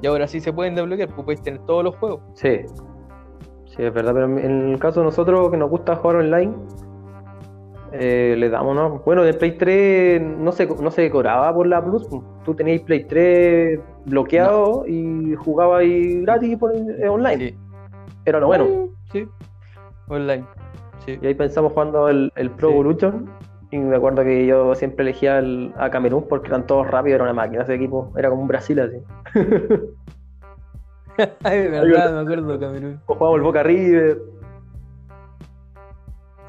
Y 0.00 0.06
ahora 0.06 0.26
sí 0.26 0.40
se 0.40 0.52
pueden 0.52 0.74
desbloquear, 0.74 1.08
pues 1.14 1.24
puedes 1.24 1.42
tener 1.42 1.60
todos 1.66 1.84
los 1.84 1.94
juegos. 1.96 2.20
Sí, 2.34 2.60
sí, 3.66 3.82
es 3.82 3.94
verdad, 3.94 4.12
pero 4.14 4.26
en 4.38 4.72
el 4.72 4.78
caso 4.80 5.00
de 5.00 5.06
nosotros 5.06 5.50
que 5.50 5.56
nos 5.56 5.70
gusta 5.70 5.96
jugar 5.96 6.16
online, 6.16 6.54
eh, 7.92 8.34
le 8.38 8.48
damos, 8.48 8.74
¿no? 8.74 8.98
Bueno, 9.04 9.22
de 9.22 9.34
Play 9.34 9.52
3 9.58 10.20
no 10.22 10.52
se, 10.52 10.66
no 10.66 10.90
se 10.90 11.02
decoraba 11.02 11.54
por 11.54 11.66
la 11.66 11.84
Plus, 11.84 12.06
pues. 12.08 12.22
tú 12.44 12.54
tenías 12.54 12.80
Play 12.82 13.04
3 13.04 13.80
bloqueado 14.06 14.84
y 14.86 15.34
jugabas 15.34 15.80
ahí 15.80 16.20
gratis 16.22 16.56
por, 16.58 16.72
eh, 16.74 17.08
online, 17.08 17.38
Sí. 17.50 17.56
era 18.24 18.40
lo 18.40 18.46
bueno. 18.48 18.64
Uh, 18.64 18.90
Sí. 19.12 19.28
Online. 20.08 20.44
Sí. 21.06 21.18
Y 21.20 21.26
ahí 21.26 21.34
pensamos 21.34 21.72
jugando 21.72 22.08
el, 22.08 22.32
el 22.36 22.50
Pro 22.50 22.68
Sí. 22.68 22.74
Evolution 22.74 23.30
y 23.70 23.78
me 23.78 23.96
acuerdo 23.96 24.22
que 24.22 24.46
yo 24.46 24.74
siempre 24.74 25.02
elegía 25.02 25.38
el- 25.38 25.72
a 25.78 25.88
Camerún 25.90 26.26
porque 26.28 26.48
eran 26.48 26.66
todos 26.66 26.86
rápidos, 26.90 27.16
era 27.16 27.24
una 27.24 27.32
máquina 27.32 27.62
ese 27.62 27.74
equipo, 27.74 28.12
era 28.16 28.28
como 28.30 28.42
un 28.42 28.48
Brasil 28.48 28.78
así. 28.80 28.96
Ay, 31.44 31.68
verdad, 31.68 32.14
me 32.14 32.20
acuerdo, 32.20 32.58
Camerún. 32.58 33.00
O 33.06 33.14
jugábamos 33.14 33.38
el 33.38 33.42
Boca 33.44 33.62
River, 33.62 34.18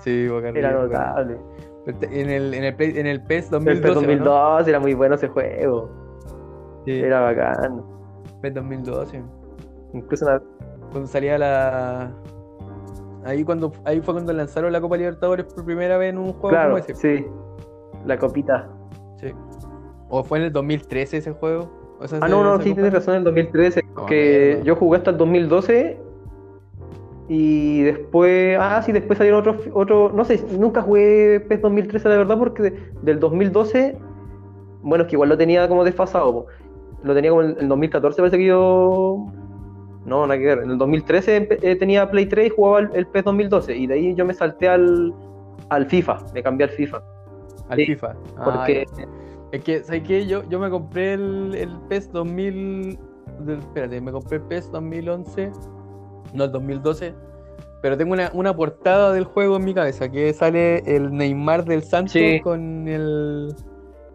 Sí, 0.03 0.27
Boca 0.27 0.49
era 0.49 0.71
notable. 0.71 1.37
En 1.85 2.29
el, 2.29 2.53
en 2.53 2.63
el, 2.63 2.75
Play- 2.75 2.97
en 2.97 3.07
el 3.07 3.21
PES 3.23 3.45
El 3.45 3.51
2012. 3.51 3.81
PES 3.81 3.91
¿o 3.91 3.93
no? 3.93 3.99
2002 4.01 4.67
era 4.67 4.79
muy 4.79 4.93
bueno 4.93 5.15
ese 5.15 5.27
juego, 5.27 5.89
Sí, 6.85 6.99
era 6.99 7.21
bacán. 7.21 7.81
PES 8.41 8.53
2012. 8.53 9.23
Incluso 9.93 10.25
una, 10.25 10.41
Cuando 10.91 11.07
salía 11.07 11.37
la. 11.37 12.11
Ahí 13.25 13.43
cuando 13.45 13.71
ahí 13.85 14.01
fue 14.01 14.13
cuando 14.13 14.33
lanzaron 14.33 14.71
la 14.73 14.81
Copa 14.81 14.97
Libertadores 14.97 15.45
por 15.45 15.63
primera 15.65 15.97
vez 15.97 16.09
en 16.09 16.17
un 16.17 16.33
juego 16.33 16.49
Claro, 16.49 16.71
como 16.71 16.77
ese. 16.79 16.95
sí. 16.95 17.25
La 18.05 18.17
copita. 18.17 18.67
Sí. 19.17 19.27
O 20.09 20.23
fue 20.23 20.39
en 20.39 20.45
el 20.45 20.51
2013 20.53 21.17
ese 21.17 21.31
juego. 21.31 21.69
O 21.99 22.07
sea, 22.07 22.19
Ah, 22.21 22.27
no, 22.27 22.43
no, 22.43 22.57
sí, 22.61 22.73
tienes 22.73 22.91
razón, 22.93 23.15
el 23.15 23.23
2013. 23.23 23.81
Oh, 23.95 24.05
que 24.05 24.47
mierda. 24.55 24.63
yo 24.65 24.75
jugué 24.75 24.97
hasta 24.97 25.11
el 25.11 25.17
2012 25.17 25.97
y 27.29 27.81
después, 27.83 28.57
ah, 28.59 28.81
sí, 28.83 28.91
después 28.91 29.17
salieron 29.17 29.39
otros, 29.39 29.57
otro, 29.73 30.12
no 30.13 30.25
sé, 30.25 30.43
nunca 30.57 30.81
jugué 30.81 31.39
PES 31.47 31.62
2013, 31.62 32.09
la 32.09 32.17
verdad, 32.17 32.38
porque 32.38 32.63
de- 32.63 32.79
del 33.01 33.19
2012, 33.19 33.97
bueno, 34.81 35.03
es 35.03 35.09
que 35.09 35.15
igual 35.15 35.29
lo 35.29 35.38
tenía 35.38 35.67
como 35.67 35.83
desfasado, 35.83 36.33
po. 36.33 36.45
lo 37.03 37.13
tenía 37.13 37.31
como 37.31 37.43
en 37.43 37.55
el 37.59 37.67
2014, 37.67 38.21
parece 38.21 38.38
que 38.38 38.45
yo, 38.45 39.25
no, 40.05 40.27
nada 40.27 40.38
que 40.38 40.45
ver, 40.45 40.59
en 40.59 40.71
el 40.71 40.77
2013 40.77 41.47
empe- 41.49 41.59
eh, 41.62 41.75
tenía 41.77 42.09
Play 42.12 42.25
3 42.25 42.47
y 42.47 42.49
jugaba 42.49 42.79
el, 42.79 42.89
el 42.93 43.07
PES 43.07 43.23
2012 43.25 43.75
y 43.75 43.88
de 43.88 43.93
ahí 43.93 44.15
yo 44.15 44.25
me 44.25 44.33
salté 44.33 44.67
al, 44.69 45.13
al 45.69 45.86
FIFA, 45.86 46.17
me 46.33 46.43
cambié 46.43 46.65
al 46.67 46.71
FIFA. 46.73 47.01
Al 47.69 47.77
Sí, 47.77 47.86
FIFA. 47.86 48.15
Ah, 48.38 48.43
Porque. 48.45 48.86
Es 49.53 49.63
que, 49.63 49.83
¿sabes 49.83 50.01
qué? 50.03 50.25
Yo, 50.25 50.43
yo 50.49 50.59
me 50.59 50.69
compré 50.69 51.13
el, 51.13 51.53
el 51.55 51.69
PES 51.88 52.12
2000. 52.12 52.97
del- 53.45 53.59
espérate, 53.59 54.01
me 54.01 54.12
compré 54.12 54.38
el 54.38 54.43
PES 54.43 54.71
2011. 54.71 55.51
No, 56.34 56.46
el 56.46 56.52
2012. 56.52 57.13
Pero 57.82 57.98
tengo 57.98 58.13
una, 58.13 58.32
una 58.34 58.56
portada 58.56 59.12
del 59.12 59.26
juego 59.26 59.58
en 59.58 59.65
mi 59.65 59.74
cabeza 59.74 60.10
que 60.10 60.34
sale 60.34 60.78
el 60.86 61.12
Neymar 61.12 61.65
del 61.65 61.84
Santos 61.84 62.13
Sí. 62.13 62.39
con 62.41 62.88
el. 62.88 63.54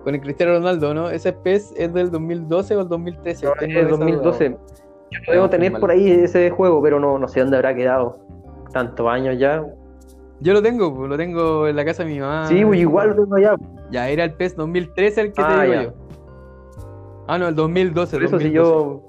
Con 0.03 0.15
el 0.15 0.21
Cristiano 0.23 0.53
Ronaldo, 0.55 0.95
¿no? 0.95 1.11
Ese 1.11 1.33
PES 1.33 1.75
es 1.77 1.93
del 1.93 2.11
2012 2.11 2.77
o 2.77 2.81
el 2.81 2.89
2013. 2.89 3.47
no, 3.47 3.53
es 3.61 3.75
duda. 3.89 3.89
2012. 3.99 4.51
Yo 5.11 5.19
Ah, 5.29 5.33
debo 5.33 5.51
tener 5.51 5.73
por 5.81 5.91
ahí 5.91 6.11
ese 6.11 6.51
juego, 6.51 6.81
pero 6.83 6.99
no, 7.01 7.19
no 7.19 7.29
sé 7.29 7.41
dónde 7.41 7.57
habrá 7.57 7.75
quedado. 7.75 8.19
Tantos 8.73 9.07
años 9.09 9.39
ya. 9.39 9.65
Yo 10.41 10.53
lo 10.53 10.63
tengo, 10.63 10.95
pues, 10.95 11.09
lo 11.11 11.17
tengo 11.17 11.67
en 11.67 11.75
la 11.77 11.85
casa 11.85 12.05
de 12.05 12.11
mi 12.11 12.21
mamá. 12.21 12.47
sí, 12.47 12.65
pues, 12.65 12.79
igual 12.81 13.09
lo 13.11 13.15
tengo 13.17 13.37
allá. 13.37 13.55
Ya 13.91 14.09
era 14.09 14.25
el 14.25 14.35
PES 14.35 14.57
2013 14.57 15.21
el 15.21 15.33
que 15.33 15.43
Ah, 15.43 15.49
te 15.49 15.63
digo 15.63 15.75
ya. 15.75 15.83
yo. 15.85 15.93
Ah, 17.27 17.39
no, 17.39 17.49
el 17.49 17.55
2012. 17.55 18.17
Por 18.17 18.25
eso 18.25 18.39
si 18.39 18.51
2012. 18.51 18.55
yo. 18.55 19.03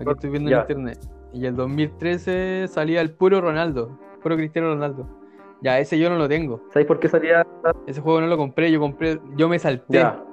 Aquí 0.00 0.10
estoy 0.10 0.30
viendo 0.30 0.50
Ya. 0.50 0.56
en 0.56 0.62
internet. 0.62 0.98
Y 1.34 1.46
el 1.46 1.56
2013 1.56 2.68
salía 2.68 3.00
el 3.00 3.10
puro 3.10 3.40
Ronaldo, 3.40 3.98
puro 4.22 4.36
Cristiano 4.36 4.68
Ronaldo. 4.72 5.08
Ya, 5.62 5.80
ese 5.80 5.98
yo 5.98 6.08
no 6.08 6.16
lo 6.16 6.28
tengo. 6.28 6.62
¿Sabéis 6.68 6.86
por 6.86 7.00
qué 7.00 7.08
salía? 7.08 7.44
Ese 7.88 8.00
juego 8.00 8.20
no 8.20 8.28
lo 8.28 8.36
compré, 8.36 8.70
yo 8.70 8.78
compré, 8.78 9.18
yo 9.36 9.48
me 9.48 9.58
salté. 9.58 9.98
Ya. 9.98 10.24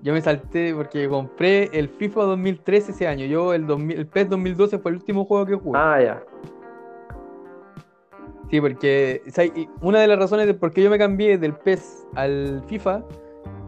Yo 0.00 0.14
me 0.14 0.22
salté 0.22 0.74
porque 0.74 1.08
compré 1.08 1.68
el 1.72 1.90
FIFA 1.90 2.22
2013 2.22 2.92
ese 2.92 3.06
año. 3.06 3.26
Yo 3.26 3.52
el 3.52 3.66
2000, 3.66 3.98
el 3.98 4.06
PES 4.06 4.30
2012 4.30 4.78
fue 4.78 4.92
el 4.92 4.96
último 4.96 5.26
juego 5.26 5.44
que 5.44 5.54
jugué. 5.56 5.78
Ah, 5.78 6.00
ya. 6.00 6.22
Sí, 8.50 8.62
porque 8.62 9.22
una 9.82 10.00
de 10.00 10.06
las 10.06 10.18
razones 10.18 10.46
de 10.46 10.54
por 10.54 10.72
qué 10.72 10.82
yo 10.82 10.88
me 10.88 10.98
cambié 10.98 11.36
del 11.36 11.52
PES 11.52 12.06
al 12.14 12.62
FIFA, 12.66 13.04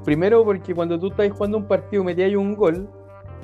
primero 0.04 0.42
porque 0.42 0.74
cuando 0.74 0.98
tú 0.98 1.08
estás 1.08 1.30
jugando 1.32 1.58
un 1.58 1.68
partido 1.68 2.02
metías 2.02 2.34
un 2.34 2.56
gol, 2.56 2.88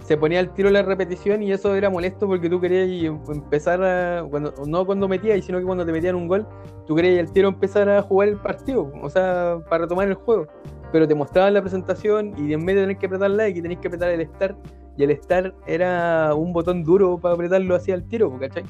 se 0.07 0.17
ponía 0.17 0.39
al 0.39 0.55
tiro 0.55 0.71
la 0.71 0.83
repetición 0.83 1.43
y 1.43 1.51
eso 1.51 1.75
era 1.75 1.91
molesto 1.91 2.29
porque 2.29 2.49
tú 2.49 2.61
querías 2.61 2.89
em- 2.89 3.21
empezar 3.29 3.83
a, 3.83 4.25
cuando, 4.31 4.55
no 4.65 4.87
cuando 4.87 5.09
metías, 5.09 5.45
sino 5.45 5.59
que 5.59 5.65
cuando 5.65 5.85
te 5.85 5.91
metían 5.91 6.15
un 6.15 6.29
gol, 6.29 6.47
tú 6.87 6.95
querías 6.95 7.27
al 7.27 7.33
tiro 7.33 7.49
empezar 7.49 7.89
a 7.89 8.03
jugar 8.03 8.29
el 8.29 8.37
partido, 8.37 8.93
o 9.03 9.11
sea, 9.11 9.59
para 9.69 9.83
retomar 9.83 10.07
el 10.07 10.15
juego. 10.15 10.47
Pero 10.93 11.09
te 11.09 11.15
mostraban 11.17 11.55
la 11.55 11.61
presentación 11.61 12.35
y 12.39 12.53
en 12.53 12.65
vez 12.65 12.77
de 12.77 12.83
tener 12.83 12.99
que 12.99 13.07
apretar 13.07 13.31
like, 13.31 13.61
tenías 13.61 13.81
que 13.81 13.89
apretar 13.89 14.11
el 14.11 14.25
start, 14.27 14.57
y 14.97 15.03
el 15.03 15.17
start 15.17 15.55
era 15.67 16.33
un 16.35 16.53
botón 16.53 16.85
duro 16.85 17.19
para 17.19 17.35
apretarlo 17.35 17.75
así 17.75 17.91
al 17.91 18.07
tiro, 18.07 18.39
¿cachai? 18.39 18.65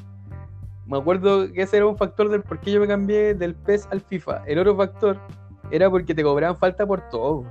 Me 0.87 0.97
acuerdo 0.97 1.51
que 1.53 1.61
ese 1.61 1.77
era 1.77 1.85
un 1.85 1.97
factor 1.97 2.29
del 2.29 2.41
por 2.41 2.59
qué 2.59 2.71
yo 2.71 2.79
me 2.79 2.87
cambié 2.87 3.35
del 3.35 3.53
PES 3.53 3.87
al 3.91 4.01
FIFA. 4.01 4.43
El 4.47 4.57
otro 4.59 4.75
factor 4.75 5.19
era 5.69 5.89
porque 5.89 6.15
te 6.15 6.23
cobraban 6.23 6.57
falta 6.57 6.85
por 6.85 7.01
todo. 7.09 7.43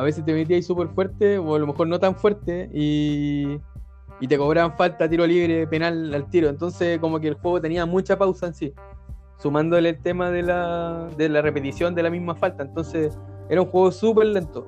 A 0.00 0.02
veces 0.02 0.24
te 0.24 0.32
metías 0.32 0.64
súper 0.64 0.88
fuerte, 0.88 1.36
o 1.36 1.54
a 1.54 1.58
lo 1.58 1.66
mejor 1.66 1.86
no 1.86 2.00
tan 2.00 2.16
fuerte, 2.16 2.70
y, 2.72 3.58
te 4.26 4.38
cobraban 4.38 4.74
falta, 4.74 5.06
tiro 5.10 5.26
libre, 5.26 5.66
penal 5.66 6.14
al 6.14 6.30
tiro. 6.30 6.48
Entonces, 6.48 6.98
como 7.00 7.20
que 7.20 7.28
el 7.28 7.34
juego 7.34 7.60
tenía 7.60 7.84
mucha 7.84 8.16
pausa 8.16 8.46
en 8.46 8.54
sí, 8.54 8.72
sumándole 9.36 9.90
el 9.90 10.00
tema 10.00 10.30
de 10.30 10.42
la, 10.42 11.06
de 11.18 11.28
la 11.28 11.42
repetición 11.42 11.94
de 11.94 12.02
la 12.02 12.08
misma 12.08 12.34
falta. 12.34 12.62
Entonces, 12.62 13.18
era 13.50 13.60
un 13.60 13.68
juego 13.68 13.92
súper 13.92 14.28
lento, 14.28 14.66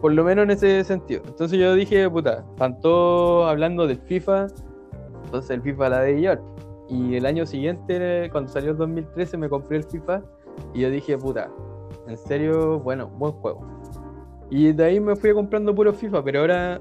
por 0.00 0.12
lo 0.12 0.24
menos 0.24 0.42
en 0.46 0.50
ese 0.50 0.82
sentido. 0.82 1.22
Entonces, 1.28 1.60
yo 1.60 1.76
dije, 1.76 2.10
puta, 2.10 2.44
tanto 2.56 3.46
hablando 3.46 3.86
del 3.86 3.98
FIFA, 3.98 4.48
entonces 5.26 5.50
el 5.52 5.62
FIFA 5.62 5.88
la 5.90 6.00
de 6.00 6.20
llevar. 6.20 6.42
Y 6.88 7.14
el 7.14 7.24
año 7.24 7.46
siguiente, 7.46 8.28
cuando 8.32 8.50
salió 8.50 8.72
el 8.72 8.78
2013, 8.78 9.36
me 9.36 9.48
compré 9.48 9.76
el 9.76 9.84
FIFA 9.84 10.22
y 10.74 10.80
yo 10.80 10.90
dije, 10.90 11.16
puta, 11.16 11.48
en 12.08 12.18
serio, 12.18 12.80
bueno, 12.80 13.06
buen 13.06 13.32
juego. 13.34 13.64
Y 14.54 14.70
de 14.74 14.84
ahí 14.84 15.00
me 15.00 15.16
fui 15.16 15.32
comprando 15.32 15.74
puro 15.74 15.94
FIFA, 15.94 16.22
pero 16.22 16.40
ahora 16.40 16.78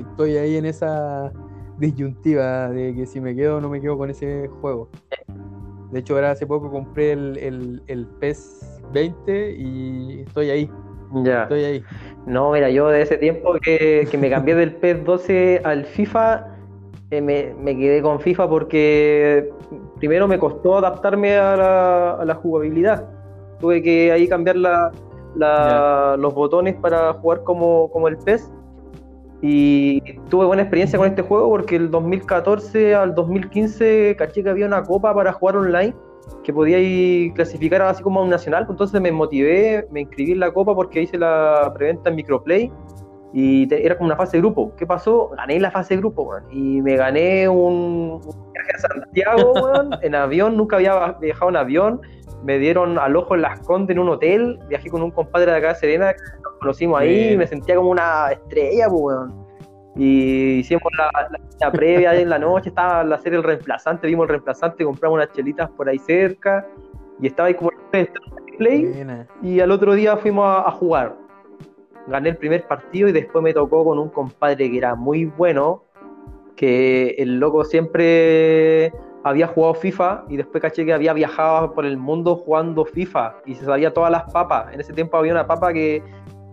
estoy 0.00 0.38
ahí 0.38 0.56
en 0.56 0.64
esa 0.64 1.30
disyuntiva 1.78 2.70
de 2.70 2.94
que 2.94 3.04
si 3.04 3.20
me 3.20 3.36
quedo 3.36 3.58
o 3.58 3.60
no 3.60 3.68
me 3.68 3.78
quedo 3.78 3.98
con 3.98 4.08
ese 4.08 4.48
juego. 4.62 4.88
De 5.92 5.98
hecho, 6.00 6.14
ahora 6.14 6.30
hace 6.30 6.46
poco 6.46 6.70
compré 6.70 7.12
el, 7.12 7.36
el, 7.36 7.82
el 7.88 8.06
PES 8.06 8.80
20 8.94 9.54
y 9.58 10.20
estoy 10.26 10.48
ahí, 10.48 10.70
Ya. 11.22 11.42
estoy 11.42 11.64
ahí. 11.64 11.84
No, 12.26 12.52
mira, 12.52 12.70
yo 12.70 12.88
de 12.88 13.02
ese 13.02 13.18
tiempo 13.18 13.52
que, 13.62 14.08
que 14.10 14.16
me 14.16 14.30
cambié 14.30 14.54
del 14.54 14.74
PES 14.76 15.04
12 15.04 15.60
al 15.64 15.84
FIFA, 15.84 16.46
eh, 17.10 17.20
me, 17.20 17.54
me 17.60 17.76
quedé 17.76 18.00
con 18.00 18.18
FIFA 18.18 18.48
porque 18.48 19.50
primero 19.98 20.26
me 20.26 20.38
costó 20.38 20.78
adaptarme 20.78 21.36
a 21.36 21.54
la, 21.54 22.10
a 22.12 22.24
la 22.24 22.34
jugabilidad. 22.34 23.06
Tuve 23.60 23.82
que 23.82 24.10
ahí 24.10 24.26
cambiar 24.26 24.56
la, 24.56 24.90
la- 25.38 26.16
los 26.18 26.34
botones 26.34 26.74
para 26.76 27.12
jugar 27.14 27.42
como, 27.44 27.90
como 27.90 28.08
el 28.08 28.16
PES. 28.18 28.50
Y 29.40 30.00
tuve 30.28 30.46
buena 30.46 30.62
experiencia 30.62 30.98
con 30.98 31.06
este 31.06 31.22
juego 31.22 31.48
porque 31.48 31.76
el 31.76 31.90
2014 31.90 32.94
al 32.94 33.14
2015 33.14 34.16
caché 34.18 34.42
que 34.42 34.50
había 34.50 34.66
una 34.66 34.82
copa 34.82 35.14
para 35.14 35.32
jugar 35.32 35.58
online 35.58 35.94
que 36.42 36.52
podía 36.52 36.78
ir 36.80 37.32
clasificar 37.34 37.82
así 37.82 38.02
como 38.02 38.20
a 38.20 38.24
un 38.24 38.30
nacional. 38.30 38.66
Entonces 38.68 39.00
me 39.00 39.12
motivé, 39.12 39.86
me 39.92 40.00
inscribí 40.00 40.32
en 40.32 40.40
la 40.40 40.52
copa 40.52 40.74
porque 40.74 41.02
hice 41.02 41.16
la 41.18 41.70
preventa 41.74 42.10
en 42.10 42.16
Microplay 42.16 42.72
y 43.32 43.66
te- 43.66 43.84
era 43.84 43.96
como 43.96 44.06
una 44.08 44.16
fase 44.16 44.36
de 44.38 44.40
grupo. 44.40 44.74
¿Qué 44.76 44.86
pasó? 44.86 45.30
Gané 45.36 45.60
la 45.60 45.70
fase 45.70 45.94
de 45.94 46.00
grupo, 46.00 46.22
weón. 46.22 46.44
Y 46.50 46.80
me 46.82 46.96
gané 46.96 47.48
un, 47.48 48.20
un 48.24 48.52
viaje 48.52 48.70
a 48.74 48.78
Santiago, 48.78 49.52
weón, 49.62 49.90
en 50.02 50.14
avión. 50.14 50.56
Nunca 50.56 50.76
había 50.76 51.12
viajado 51.20 51.50
en 51.50 51.56
avión. 51.56 52.00
Me 52.44 52.58
dieron 52.58 52.98
al 52.98 53.16
ojo 53.16 53.34
en 53.34 53.42
Las 53.42 53.60
Condes 53.60 53.94
en 53.96 54.00
un 54.00 54.08
hotel. 54.08 54.58
Viajé 54.68 54.88
con 54.90 55.02
un 55.02 55.10
compadre 55.10 55.50
de 55.52 55.58
acá 55.58 55.68
de 55.70 55.74
Serena, 55.74 56.14
nos 56.44 56.52
conocimos 56.60 57.00
ahí. 57.00 57.08
Bien. 57.28 57.38
Me 57.38 57.46
sentía 57.46 57.76
como 57.76 57.90
una 57.90 58.30
estrella, 58.32 58.86
pues, 58.88 59.02
weón. 59.02 59.48
Y 59.96 60.58
hicimos 60.60 60.84
la, 60.96 61.10
la 61.28 61.38
cena 61.58 61.72
previa 61.72 62.10
ahí 62.10 62.22
en 62.22 62.30
la 62.30 62.38
noche. 62.38 62.68
Estaba 62.68 63.02
la 63.02 63.18
serie 63.18 63.38
El 63.38 63.44
Reemplazante. 63.44 64.06
Vimos 64.06 64.24
el 64.24 64.28
reemplazante, 64.30 64.84
compramos 64.84 65.16
unas 65.16 65.32
chelitas 65.32 65.68
por 65.70 65.88
ahí 65.88 65.98
cerca. 65.98 66.64
Y 67.20 67.26
estaba 67.26 67.48
ahí 67.48 67.54
como 67.54 67.70
en 67.92 68.08
play 68.58 68.86
Buena. 68.86 69.26
y 69.42 69.58
al 69.60 69.72
otro 69.72 69.94
día 69.94 70.16
fuimos 70.16 70.46
a, 70.46 70.68
a 70.68 70.70
jugar. 70.70 71.16
Gané 72.08 72.30
el 72.30 72.36
primer 72.36 72.66
partido 72.66 73.08
y 73.08 73.12
después 73.12 73.42
me 73.42 73.52
tocó 73.52 73.84
con 73.84 73.98
un 73.98 74.08
compadre 74.08 74.70
que 74.70 74.78
era 74.78 74.94
muy 74.94 75.26
bueno, 75.26 75.84
que 76.56 77.10
el 77.18 77.38
loco 77.38 77.64
siempre 77.64 78.92
había 79.24 79.46
jugado 79.46 79.74
FIFA 79.74 80.24
y 80.28 80.36
después 80.36 80.62
caché 80.62 80.84
que 80.86 80.92
había 80.92 81.12
viajado 81.12 81.74
por 81.74 81.84
el 81.84 81.96
mundo 81.98 82.36
jugando 82.36 82.84
FIFA 82.84 83.36
y 83.46 83.54
se 83.54 83.64
sabía 83.64 83.92
todas 83.92 84.10
las 84.10 84.24
papas. 84.32 84.72
En 84.72 84.80
ese 84.80 84.92
tiempo 84.92 85.16
había 85.16 85.32
una 85.32 85.46
papa 85.46 85.72
que 85.72 86.02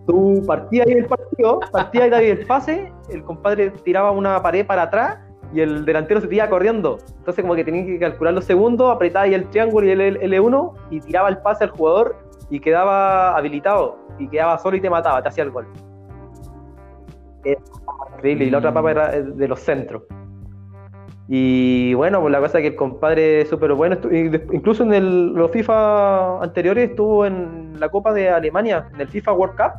tú 0.06 0.42
partías 0.46 0.86
ahí 0.86 0.94
el 0.94 1.06
partido, 1.06 1.60
partías 1.72 2.12
ahí 2.12 2.26
el 2.30 2.46
pase, 2.46 2.92
el 3.08 3.24
compadre 3.24 3.70
tiraba 3.82 4.10
una 4.10 4.42
pared 4.42 4.66
para 4.66 4.82
atrás 4.82 5.18
y 5.52 5.60
el 5.60 5.84
delantero 5.84 6.20
se 6.20 6.28
tiraba 6.28 6.50
corriendo. 6.50 6.98
Entonces 7.18 7.42
como 7.42 7.54
que 7.54 7.64
tenías 7.64 7.86
que 7.86 7.98
calcular 7.98 8.34
los 8.34 8.44
segundos, 8.44 8.94
apretaba 8.94 9.24
ahí 9.24 9.34
el 9.34 9.48
triángulo 9.48 9.86
y 9.86 9.90
el 9.90 10.00
L- 10.00 10.20
L1 10.20 10.72
y 10.90 11.00
tiraba 11.00 11.28
el 11.28 11.38
pase 11.38 11.64
al 11.64 11.70
jugador 11.70 12.16
y 12.50 12.60
quedaba 12.60 13.36
habilitado 13.36 14.05
y 14.18 14.28
quedaba 14.28 14.58
solo 14.58 14.76
y 14.76 14.80
te 14.80 14.90
mataba, 14.90 15.22
te 15.22 15.28
hacía 15.28 15.44
el 15.44 15.50
gol. 15.50 15.66
Era 17.44 17.60
increíble. 18.16 18.44
Y 18.46 18.50
la 18.50 18.58
otra 18.58 18.72
papa 18.74 18.90
era 18.90 19.08
de 19.20 19.48
los 19.48 19.60
centros. 19.60 20.02
Y 21.28 21.92
bueno, 21.94 22.20
pues 22.20 22.30
la 22.32 22.38
cosa 22.40 22.58
es 22.58 22.62
que 22.62 22.68
el 22.68 22.76
compadre 22.76 23.40
es 23.42 23.48
súper 23.48 23.72
bueno. 23.74 23.96
Incluso 24.52 24.84
en 24.84 24.94
el- 24.94 25.32
los 25.32 25.50
FIFA 25.50 26.42
anteriores 26.42 26.90
estuvo 26.90 27.26
en 27.26 27.78
la 27.80 27.88
Copa 27.88 28.12
de 28.12 28.30
Alemania, 28.30 28.88
en 28.94 29.00
el 29.00 29.08
FIFA 29.08 29.32
World 29.32 29.56
Cup. 29.56 29.72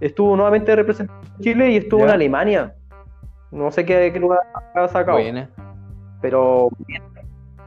Estuvo 0.00 0.34
nuevamente 0.34 0.74
representando 0.74 1.22
Chile 1.40 1.70
y 1.70 1.76
estuvo 1.76 2.00
Ya. 2.00 2.06
en 2.06 2.10
Alemania. 2.10 2.74
No 3.52 3.70
sé 3.70 3.84
qué, 3.84 4.10
qué 4.12 4.18
lugar 4.18 4.40
ha 4.74 4.88
sacado, 4.88 5.18
pero 6.20 6.70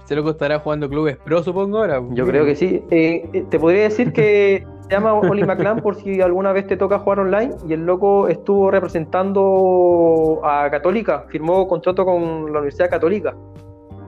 Se 0.08 0.16
lo 0.16 0.24
costará 0.24 0.60
jugando 0.60 0.90
clubes 0.90 1.18
pro, 1.18 1.44
supongo 1.44 1.80
ahora. 1.80 2.02
Yo 2.12 2.26
creo 2.26 2.46
que 2.46 2.56
sí. 2.56 2.84
Eh, 2.92 3.30
eh, 3.34 3.46
te 3.50 3.60
podría 3.60 3.84
decir 3.84 4.14
que 4.14 4.66
se 4.82 4.90
llama 4.90 5.14
Oli 5.14 5.44
McClan 5.44 5.82
por 5.82 5.96
si 5.96 6.22
alguna 6.22 6.54
vez 6.54 6.66
te 6.68 6.78
toca 6.78 7.00
jugar 7.00 7.20
online 7.20 7.54
y 7.68 7.74
el 7.74 7.86
loco 7.86 8.28
estuvo 8.30 8.72
representando 8.72 10.40
a 10.44 10.70
Católica, 10.72 11.26
firmó 11.30 11.68
contrato 11.68 12.06
con 12.06 12.46
la 12.46 12.60
Universidad 12.60 12.90
Católica 12.90 13.36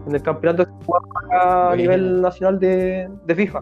en 0.07 0.15
el 0.15 0.21
campeonato 0.21 0.65
que 0.65 0.71
jugaba 0.85 1.71
a 1.71 1.75
nivel 1.75 2.21
nacional 2.21 2.59
de, 2.59 3.09
de 3.25 3.35
FIFA. 3.35 3.61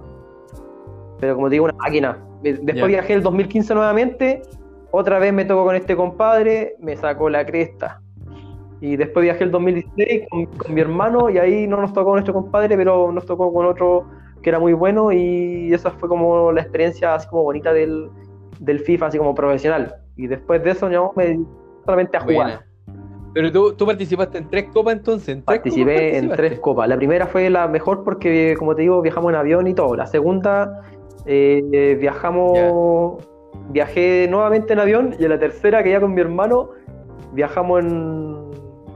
Pero 1.19 1.35
como 1.35 1.47
te 1.47 1.53
digo, 1.53 1.65
una 1.65 1.73
máquina. 1.73 2.17
De- 2.43 2.53
Después 2.53 2.87
viajé 2.87 3.13
el 3.13 3.23
2015 3.23 3.73
nuevamente 3.73 4.41
otra 4.91 5.19
vez 5.19 5.33
me 5.33 5.43
tocó 5.43 5.65
con 5.65 5.75
este 5.75 5.95
compadre, 5.95 6.75
me 6.79 6.95
sacó 6.95 7.29
la 7.29 7.45
cresta. 7.45 8.01
Y 8.79 8.95
después 8.95 9.23
viajé 9.23 9.43
el 9.43 9.51
2016 9.51 10.27
con, 10.29 10.45
con 10.45 10.73
mi 10.73 10.81
hermano 10.81 11.29
y 11.29 11.37
ahí 11.37 11.67
no 11.67 11.77
nos 11.81 11.93
tocó 11.93 12.05
con 12.05 12.13
nuestro 12.13 12.33
compadre, 12.33 12.77
pero 12.77 13.11
nos 13.11 13.25
tocó 13.25 13.51
con 13.51 13.65
otro 13.65 14.05
que 14.41 14.49
era 14.49 14.59
muy 14.59 14.73
bueno 14.73 15.11
y 15.11 15.73
esa 15.73 15.91
fue 15.91 16.07
como 16.07 16.51
la 16.51 16.61
experiencia 16.61 17.15
así 17.15 17.27
como 17.27 17.43
bonita 17.43 17.73
del, 17.73 18.09
del 18.59 18.79
FIFA, 18.79 19.07
así 19.07 19.17
como 19.17 19.33
profesional. 19.33 19.95
Y 20.15 20.27
después 20.27 20.63
de 20.63 20.71
eso 20.71 20.89
yo 20.89 21.11
me 21.15 21.39
solamente 21.85 22.17
a 22.17 22.21
jugar. 22.21 22.35
Buena. 22.35 22.67
Pero 23.33 23.51
tú, 23.51 23.73
tú 23.73 23.85
participaste 23.85 24.39
en 24.39 24.49
tres 24.49 24.65
copas 24.73 24.95
entonces. 24.95 25.29
¿En 25.29 25.43
tres 25.43 25.59
Participé 25.59 26.17
en 26.17 26.29
tres 26.29 26.59
copas. 26.59 26.89
La 26.89 26.97
primera 26.97 27.27
fue 27.27 27.49
la 27.49 27.67
mejor 27.67 28.03
porque, 28.03 28.55
como 28.57 28.75
te 28.75 28.81
digo, 28.81 29.01
viajamos 29.01 29.31
en 29.31 29.35
avión 29.35 29.67
y 29.67 29.73
todo. 29.73 29.95
La 29.95 30.07
segunda, 30.07 30.81
eh, 31.25 31.95
viajamos, 31.99 33.27
viajé 33.69 34.27
nuevamente 34.27 34.73
en 34.73 34.79
avión. 34.79 35.15
Y 35.19 35.23
en 35.23 35.29
la 35.29 35.39
tercera, 35.39 35.83
que 35.83 35.91
ya 35.91 35.99
con 35.99 36.15
mi 36.15 36.21
hermano, 36.21 36.71
viajamos 37.33 37.81
en, 37.81 38.36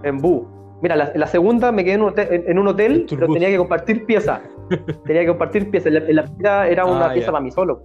en 0.04 0.18
bus. 0.18 0.44
Mira, 0.82 0.96
la, 0.96 1.12
la 1.14 1.28
segunda 1.28 1.72
me 1.72 1.84
quedé 1.84 1.94
en 1.94 2.02
un 2.02 2.10
hotel, 2.10 2.28
en- 2.32 2.44
en 2.50 2.58
un 2.60 2.68
hotel, 2.68 3.06
En 3.10 3.18
pero 3.20 3.32
tenía 3.34 3.50
que 3.50 3.58
compartir 3.58 4.06
piezas. 4.06 4.42
tenía 5.06 5.22
que 5.22 5.28
compartir 5.28 5.70
piezas. 5.70 5.88
En 5.94 6.16
la, 6.16 6.24
la 6.24 6.28
primera 6.28 6.68
era 6.68 6.86
una 6.86 7.08
Ah, 7.10 7.14
pieza 7.14 7.32
para 7.32 7.44
mí 7.44 7.52
solo. 7.52 7.84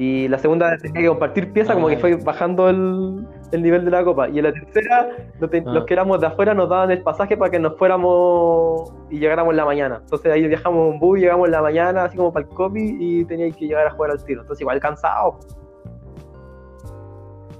Y 0.00 0.28
la 0.28 0.38
segunda 0.38 0.76
tenía 0.78 1.02
que 1.02 1.08
compartir 1.08 1.52
piezas, 1.52 1.74
como 1.74 1.88
Ah, 1.88 1.90
que 1.90 1.96
ya. 1.96 2.00
fue 2.00 2.14
bajando 2.16 2.70
el, 2.70 3.26
el 3.50 3.62
nivel 3.62 3.84
de 3.84 3.90
la 3.90 4.04
copa. 4.04 4.28
Y 4.28 4.38
en 4.38 4.44
la 4.44 4.52
tercera, 4.52 5.08
los, 5.40 5.50
te- 5.50 5.58
Ah. 5.66 5.70
los 5.72 5.84
que 5.84 5.92
éramos 5.94 6.20
de 6.20 6.28
afuera 6.28 6.54
nos 6.54 6.68
daban 6.68 6.90
el 6.92 7.02
pasaje 7.02 7.36
para 7.36 7.50
que 7.50 7.58
nos 7.58 7.76
fuéramos 7.76 8.92
y 9.10 9.18
llegáramos 9.18 9.50
en 9.52 9.56
la 9.56 9.64
mañana. 9.64 9.98
Entonces 10.00 10.32
ahí 10.32 10.46
viajamos 10.46 10.94
en 10.94 11.00
bus, 11.00 11.18
llegamos 11.18 11.46
en 11.48 11.52
la 11.52 11.62
mañana, 11.62 12.04
así 12.04 12.16
como 12.16 12.32
para 12.32 12.46
el 12.46 12.54
copy, 12.54 12.96
y 12.98 13.24
tenía 13.24 13.50
que 13.50 13.66
llegar 13.66 13.86
a 13.86 13.90
jugar 13.90 14.12
al 14.12 14.24
tiro. 14.24 14.40
Entonces 14.42 14.60
igual 14.62 14.78
cansado. 14.80 15.40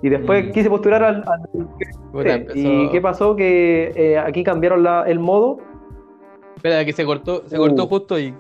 Y 0.03 0.09
después 0.09 0.47
Mm. 0.47 0.51
quise 0.53 0.71
postular 0.71 1.03
al... 1.03 1.17
al- 1.27 1.67
Puta, 2.13 2.29
¿Y 2.29 2.33
empezó- 2.33 2.93
qué 2.93 3.01
pasó? 3.01 3.37
Que 3.37 3.93
eh, 3.95 4.19
aquí 4.19 4.43
cambiaron 4.45 4.83
la- 4.83 5.05
el 5.07 5.19
modo 5.19 5.59
Espera, 6.57 6.85
que 6.85 6.93
se 6.93 7.05
cortó, 7.05 7.43
se 7.47 7.57
Uh. 7.57 7.61
cortó 7.63 7.87
justo 7.87 8.19
y 8.19 8.35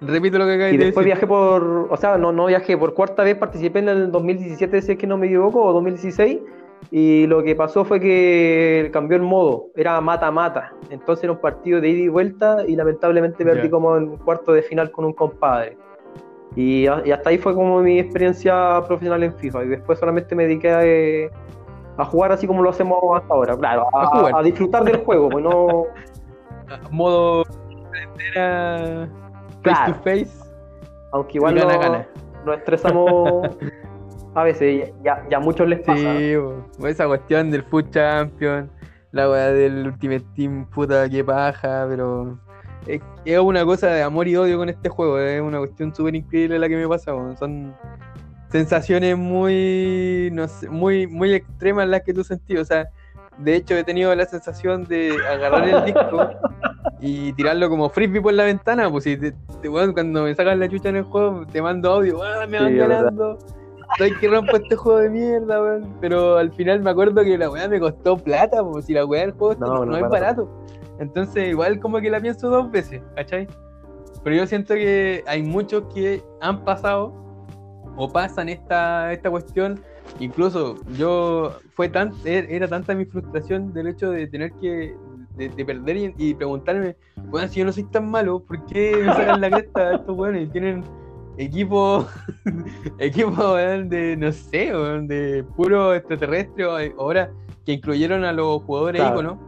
repito 0.00 0.38
lo 0.38 0.46
que 0.46 0.54
acabas 0.54 0.72
y 0.72 0.76
de 0.76 0.84
después 0.86 1.04
decir. 1.04 1.14
viajé 1.14 1.26
por... 1.26 1.88
O 1.90 1.96
sea, 1.96 2.16
no, 2.16 2.32
no 2.32 2.46
viajé, 2.46 2.76
por 2.78 2.94
cuarta 2.94 3.22
vez 3.24 3.36
participé 3.36 3.80
en 3.80 3.88
el 3.88 4.10
2017, 4.12 4.82
si 4.82 4.92
es 4.92 4.98
que 4.98 5.06
no 5.06 5.16
me 5.18 5.26
equivoco, 5.26 5.62
o 5.64 5.72
2016. 5.72 6.38
Y 6.90 7.26
lo 7.26 7.42
que 7.42 7.54
pasó 7.54 7.84
fue 7.84 8.00
que 8.00 8.88
cambió 8.92 9.16
el 9.16 9.22
modo, 9.22 9.66
era 9.76 10.00
mata-mata. 10.00 10.72
Entonces 10.90 11.24
era 11.24 11.32
un 11.34 11.40
partido 11.40 11.80
de 11.80 11.88
ida 11.90 12.04
y 12.04 12.08
vuelta 12.08 12.64
y 12.66 12.74
lamentablemente 12.74 13.44
perdí 13.44 13.68
como 13.68 13.96
en 13.98 14.16
cuarto 14.16 14.52
de 14.52 14.62
final 14.62 14.90
con 14.90 15.04
un 15.04 15.12
compadre. 15.12 15.76
Y, 16.56 16.86
a- 16.86 17.02
y 17.04 17.12
hasta 17.12 17.30
ahí 17.30 17.38
fue 17.38 17.54
como 17.54 17.80
mi 17.80 17.98
experiencia 17.98 18.82
profesional 18.86 19.22
en 19.22 19.34
FIFA. 19.34 19.64
Y 19.64 19.68
después 19.68 19.98
solamente 19.98 20.34
me 20.34 20.44
dediqué 20.44 20.70
a, 20.70 20.84
eh, 20.84 21.30
a 21.96 22.04
jugar 22.04 22.32
así 22.32 22.46
como 22.46 22.62
lo 22.62 22.70
hacemos 22.70 22.98
hasta 23.14 23.32
ahora. 23.34 23.56
Claro, 23.56 23.86
A 23.94 24.38
a, 24.38 24.42
disfrutar 24.42 24.84
del 24.84 24.98
juego, 24.98 25.28
pues 25.28 25.44
no... 25.44 25.84
Modo 26.90 27.44
entera 28.02 29.08
face 29.64 29.92
to 29.92 29.94
face. 30.04 30.30
Aunque 31.12 31.38
igual 31.38 31.54
gana, 31.56 31.74
no- 31.74 31.80
gana. 31.80 32.08
nos 32.46 32.58
estresamos 32.58 33.48
a 34.34 34.44
veces, 34.44 34.92
ya, 35.02 35.24
ya 35.28 35.36
a 35.38 35.40
muchos 35.40 35.68
les 35.68 35.80
pasa. 35.80 35.98
Sí, 36.18 36.34
po. 36.78 36.86
esa 36.86 37.06
cuestión 37.08 37.50
del 37.50 37.64
Food 37.64 37.90
Champion, 37.90 38.70
la 39.10 39.28
weá 39.28 39.50
del 39.52 39.88
Ultimate 39.88 40.24
Team, 40.36 40.66
puta 40.70 41.08
que 41.08 41.24
paja, 41.24 41.86
pero 41.88 42.38
es, 42.86 43.38
una 43.38 43.64
cosa 43.64 43.88
de 43.88 44.02
amor 44.02 44.28
y 44.28 44.36
odio 44.36 44.58
con 44.58 44.68
este 44.68 44.88
juego, 44.88 45.18
es 45.18 45.40
una 45.40 45.58
cuestión 45.58 45.94
súper 45.94 46.14
increíble 46.14 46.58
la 46.58 46.68
que 46.68 46.76
me 46.76 46.88
pasa, 46.88 47.12
son 47.38 47.74
sensaciones 48.50 49.16
muy, 49.16 50.30
no 50.32 50.48
sé, 50.48 50.68
muy, 50.68 51.06
muy 51.06 51.34
extremas 51.34 51.88
las 51.88 52.02
que 52.02 52.12
tú 52.14 52.24
sentís, 52.24 52.58
o 52.58 52.64
sea, 52.64 52.88
de 53.38 53.54
hecho 53.56 53.74
he 53.76 53.84
tenido 53.84 54.14
la 54.14 54.26
sensación 54.26 54.84
de 54.84 55.16
agarrar 55.30 55.68
el 55.68 55.84
disco 55.84 56.28
y 57.00 57.32
tirarlo 57.34 57.68
como 57.70 57.88
frisbee 57.88 58.20
por 58.20 58.34
la 58.34 58.44
ventana, 58.44 58.90
pues 58.90 59.04
si 59.04 59.16
te, 59.16 59.32
te- 59.62 59.68
weón, 59.68 59.92
cuando 59.92 60.24
me 60.24 60.34
sacan 60.34 60.58
la 60.58 60.68
chucha 60.68 60.88
en 60.88 60.96
el 60.96 61.04
juego 61.04 61.46
te 61.46 61.62
mando 61.62 61.92
audio, 61.92 62.22
"Ah, 62.22 62.46
me 62.46 62.58
van 62.58 62.68
Sí, 62.72 62.76
ganando. 62.76 63.38
Estoy 63.92 64.14
que 64.18 64.28
rompo 64.28 64.56
este 64.56 64.76
juego 64.76 64.98
de 64.98 65.10
mierda, 65.10 65.60
weón. 65.60 65.94
Pero 66.00 66.38
al 66.38 66.52
final 66.52 66.80
me 66.80 66.90
acuerdo 66.90 67.22
que 67.24 67.36
la 67.36 67.50
weá 67.50 67.68
me 67.68 67.80
costó 67.80 68.16
plata, 68.16 68.62
pues 68.62 68.84
si 68.86 68.94
la 68.94 69.04
weá 69.04 69.22
del 69.22 69.32
juego 69.32 69.54
No, 69.58 69.66
no, 69.66 69.84
no 69.86 69.96
es 69.96 70.04
es 70.04 70.08
barato. 70.08 70.48
Entonces 71.00 71.48
igual 71.48 71.80
como 71.80 71.98
que 72.00 72.10
la 72.10 72.20
pienso 72.20 72.48
dos 72.48 72.70
veces, 72.70 73.02
¿cachai? 73.16 73.48
Pero 74.22 74.36
yo 74.36 74.46
siento 74.46 74.74
que 74.74 75.24
hay 75.26 75.42
muchos 75.42 75.84
que 75.92 76.22
han 76.40 76.62
pasado 76.64 77.12
o 77.96 78.08
pasan 78.12 78.48
esta, 78.48 79.12
esta 79.12 79.30
cuestión. 79.30 79.80
Incluso 80.18 80.76
yo 80.96 81.56
fue 81.74 81.88
tan, 81.88 82.12
er- 82.24 82.46
era 82.50 82.68
tanta 82.68 82.94
mi 82.94 83.04
frustración 83.06 83.72
del 83.72 83.88
hecho 83.88 84.10
de 84.10 84.26
tener 84.26 84.52
que 84.60 84.94
de, 85.36 85.48
de 85.48 85.64
perder 85.64 85.96
y, 85.96 86.14
y 86.18 86.34
preguntarme, 86.34 86.96
bueno, 87.30 87.48
si 87.48 87.60
yo 87.60 87.64
no 87.64 87.72
soy 87.72 87.84
tan 87.84 88.10
malo, 88.10 88.40
¿por 88.40 88.64
qué 88.66 89.02
me 89.06 89.12
sacan 89.14 89.40
la 89.40 89.48
cresta 89.50 89.94
estos 89.94 90.16
weones? 90.18 90.48
Y 90.48 90.50
tienen 90.50 90.84
equipo, 91.38 92.06
equipo 92.98 93.54
de, 93.54 94.16
no 94.18 94.32
sé, 94.32 94.70
de 95.04 95.44
puro 95.56 95.94
extraterrestre, 95.94 96.64
ahora 96.98 97.30
que 97.64 97.72
incluyeron 97.72 98.24
a 98.24 98.32
los 98.32 98.62
jugadores 98.64 99.00
Claro. 99.00 99.14
íconos. 99.20 99.38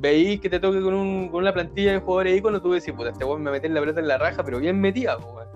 Veí 0.00 0.38
que 0.38 0.48
te 0.48 0.58
toque 0.58 0.80
con, 0.80 0.94
un, 0.94 1.28
con 1.28 1.42
una 1.42 1.52
plantilla 1.52 1.92
de 1.92 1.98
jugadores 1.98 2.38
íconos, 2.38 2.62
tú 2.62 2.72
decís, 2.72 2.92
puta, 2.94 3.10
este 3.10 3.24
weón 3.24 3.42
me 3.42 3.50
mete 3.50 3.68
la 3.68 3.80
pelota 3.80 4.00
en 4.00 4.08
la 4.08 4.16
raja, 4.16 4.42
pero 4.42 4.58
bien 4.58 4.80
metida, 4.80 5.18
weón. 5.18 5.46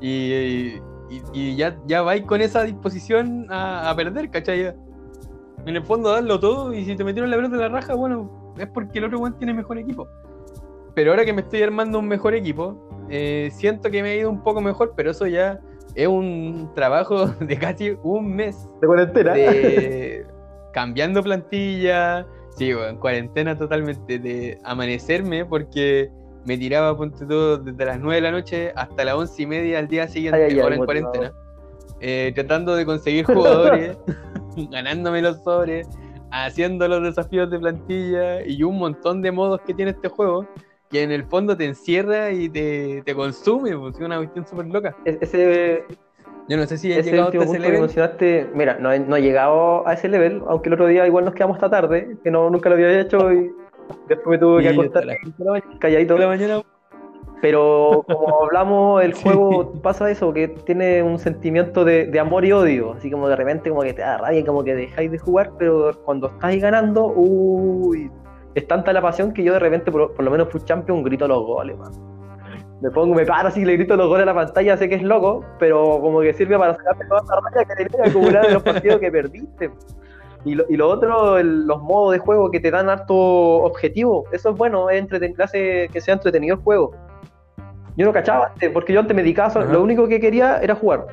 Y, 0.00 0.74
y, 1.08 1.22
y 1.32 1.56
ya, 1.56 1.78
ya 1.86 2.02
vais 2.02 2.22
con 2.24 2.42
esa 2.42 2.64
disposición 2.64 3.46
a, 3.48 3.88
a 3.88 3.96
perder, 3.96 4.28
¿cachai? 4.30 4.74
En 5.64 5.76
el 5.76 5.82
fondo 5.82 6.10
darlo 6.10 6.38
todo 6.38 6.74
y 6.74 6.84
si 6.84 6.94
te 6.96 7.04
metieron 7.04 7.30
la 7.30 7.36
pelota 7.36 7.54
en 7.54 7.60
la 7.62 7.68
raja, 7.70 7.94
bueno, 7.94 8.52
es 8.58 8.66
porque 8.66 8.98
el 8.98 9.06
otro 9.06 9.20
weón 9.20 9.38
tiene 9.38 9.54
mejor 9.54 9.78
equipo. 9.78 10.06
Pero 10.94 11.10
ahora 11.12 11.24
que 11.24 11.32
me 11.32 11.40
estoy 11.40 11.62
armando 11.62 11.98
un 11.98 12.06
mejor 12.06 12.34
equipo, 12.34 12.88
eh, 13.08 13.48
siento 13.52 13.90
que 13.90 14.02
me 14.02 14.10
ha 14.10 14.16
ido 14.16 14.30
un 14.30 14.42
poco 14.42 14.60
mejor, 14.60 14.92
pero 14.94 15.12
eso 15.12 15.26
ya 15.26 15.60
es 15.94 16.06
un 16.06 16.70
trabajo 16.74 17.26
de 17.40 17.58
casi 17.58 17.96
un 18.02 18.34
mes 18.34 18.68
De 18.80 18.86
cuarentena. 18.86 19.32
de 19.32 20.26
cambiando 20.72 21.22
plantilla, 21.22 22.26
sí, 22.54 22.72
bueno, 22.72 22.88
en 22.90 22.96
cuarentena 22.96 23.56
totalmente, 23.56 24.18
de 24.18 24.58
amanecerme 24.64 25.44
porque 25.44 26.10
me 26.44 26.58
tiraba 26.58 26.96
ponte 26.96 27.24
todo 27.26 27.58
desde 27.58 27.84
las 27.84 27.98
9 27.98 28.16
de 28.16 28.20
la 28.20 28.30
noche 28.32 28.72
hasta 28.76 29.04
las 29.04 29.14
11 29.14 29.42
y 29.42 29.46
media 29.46 29.78
al 29.78 29.88
día 29.88 30.08
siguiente, 30.08 30.36
Ay, 30.38 30.44
ay, 30.50 30.52
ay, 30.54 30.60
ahora 30.60 30.74
en 30.76 30.84
cuarentena, 30.84 31.32
eh, 32.00 32.32
tratando 32.34 32.74
de 32.74 32.84
conseguir 32.84 33.24
jugadores, 33.24 33.96
ganándome 34.70 35.22
los 35.22 35.42
sobres, 35.42 35.88
haciendo 36.30 36.86
los 36.88 37.02
desafíos 37.02 37.50
de 37.50 37.58
plantilla 37.58 38.44
y 38.46 38.62
un 38.62 38.78
montón 38.78 39.22
de 39.22 39.32
modos 39.32 39.60
que 39.66 39.72
tiene 39.74 39.92
este 39.92 40.08
juego. 40.08 40.46
Que 40.90 41.02
en 41.02 41.10
el 41.10 41.24
fondo 41.24 41.56
te 41.56 41.64
encierra 41.64 42.30
y 42.30 42.48
te, 42.48 43.02
te 43.04 43.14
consume, 43.16 43.76
pues, 43.76 43.96
es 43.96 44.00
una 44.02 44.18
cuestión 44.18 44.46
súper 44.46 44.66
loca. 44.66 44.94
Es- 45.04 45.16
Ese, 45.22 45.84
Yo 46.48 46.56
no 46.58 46.66
sé 46.66 46.76
si 46.76 46.92
he 46.92 46.98
ese 46.98 47.10
llegado 47.10 47.26
último 47.28 47.44
ese 47.44 47.52
que 47.54 47.58
level. 47.60 47.80
mencionaste, 47.80 48.50
mira, 48.54 48.76
no 48.78 48.92
he, 48.92 48.98
no 49.00 49.16
he 49.16 49.22
llegado 49.22 49.86
a 49.88 49.94
ese 49.94 50.08
level, 50.08 50.42
aunque 50.46 50.68
el 50.68 50.74
otro 50.74 50.86
día 50.86 51.06
igual 51.06 51.24
nos 51.24 51.34
quedamos 51.34 51.56
hasta 51.56 51.70
tarde, 51.70 52.16
que 52.22 52.30
no, 52.30 52.50
nunca 52.50 52.68
lo 52.68 52.74
había 52.74 53.00
hecho 53.00 53.32
y 53.32 53.50
después 54.08 54.26
me 54.28 54.38
tuve 54.38 54.62
que 54.62 54.68
Y 54.70 54.72
acostar 54.72 55.02
hasta 55.02 55.12
las 55.14 55.16
5 55.24 55.36
de 55.38 55.44
la 55.44 55.50
mañana- 55.52 55.78
calladito. 55.80 56.14
de 56.14 56.20
la 56.20 56.26
mañana 56.28 56.62
Pero 57.40 58.04
como 58.06 58.42
hablamos, 58.44 59.02
el 59.02 59.14
Sí. 59.14 59.22
juego 59.22 59.72
pasa 59.82 60.10
eso, 60.10 60.32
que 60.32 60.48
tiene 60.48 61.02
un 61.02 61.18
sentimiento 61.18 61.84
de, 61.84 62.06
de 62.06 62.20
amor 62.20 62.44
y 62.44 62.52
odio, 62.52 62.92
así 62.92 63.10
como 63.10 63.28
de 63.28 63.36
repente 63.36 63.70
como 63.70 63.82
que 63.82 63.92
te 63.94 64.02
da 64.02 64.18
rabia, 64.18 64.44
como 64.44 64.64
que 64.64 64.74
dejáis 64.74 65.10
de 65.10 65.18
jugar, 65.18 65.52
pero 65.58 65.92
cuando 66.04 66.28
estáis 66.28 66.62
ganando, 66.62 67.06
uy, 67.06 68.10
es 68.54 68.66
tanta 68.68 68.92
la 68.92 69.02
pasión 69.02 69.32
que 69.32 69.42
yo 69.42 69.52
de 69.54 69.58
repente, 69.58 69.90
por, 69.90 70.12
por 70.14 70.24
lo 70.24 70.30
menos 70.30 70.48
fui 70.50 70.60
champion, 70.62 71.02
grito 71.02 71.26
los 71.26 71.42
goles, 71.44 71.76
man. 71.76 71.92
Me 72.84 72.90
pongo, 72.90 73.14
me 73.14 73.24
paro 73.24 73.48
así, 73.48 73.64
le 73.64 73.72
grito 73.78 73.96
los 73.96 74.08
goles 74.08 74.24
a 74.24 74.26
la 74.26 74.34
pantalla, 74.34 74.76
sé 74.76 74.90
que 74.90 74.96
es 74.96 75.02
loco, 75.02 75.42
pero 75.58 76.00
como 76.02 76.20
que 76.20 76.34
sirve 76.34 76.58
para 76.58 76.76
sacarte 76.76 77.06
toda 77.06 77.22
esa 77.24 77.36
rabia 77.40 77.64
que 77.64 77.84
tenés 77.86 78.10
acumulada 78.10 78.46
en 78.48 78.52
los 78.54 78.62
partidos 78.62 79.00
que 79.00 79.10
perdiste. 79.10 79.70
Y 80.44 80.54
lo, 80.54 80.64
y 80.68 80.76
lo 80.76 80.90
otro, 80.90 81.38
el- 81.38 81.66
los 81.66 81.80
modos 81.82 82.12
de 82.12 82.18
juego 82.18 82.50
que 82.50 82.60
te 82.60 82.70
dan 82.70 82.90
harto 82.90 83.14
objetivo, 83.16 84.26
eso 84.32 84.50
es 84.50 84.56
bueno, 84.58 84.90
es 84.90 85.02
entreten- 85.02 85.34
hace 85.42 85.88
que 85.90 85.98
sea 86.02 86.12
entretenido 86.12 86.56
el 86.56 86.62
juego. 86.62 86.90
Yo 87.96 88.04
no 88.04 88.12
cachaba 88.12 88.48
antes, 88.48 88.70
porque 88.70 88.92
yo 88.92 89.00
antes 89.00 89.16
me 89.16 89.22
dedicaba, 89.22 89.64
lo 89.64 89.82
único 89.82 90.06
que 90.06 90.20
quería 90.20 90.58
era 90.58 90.74
jugar. 90.74 91.06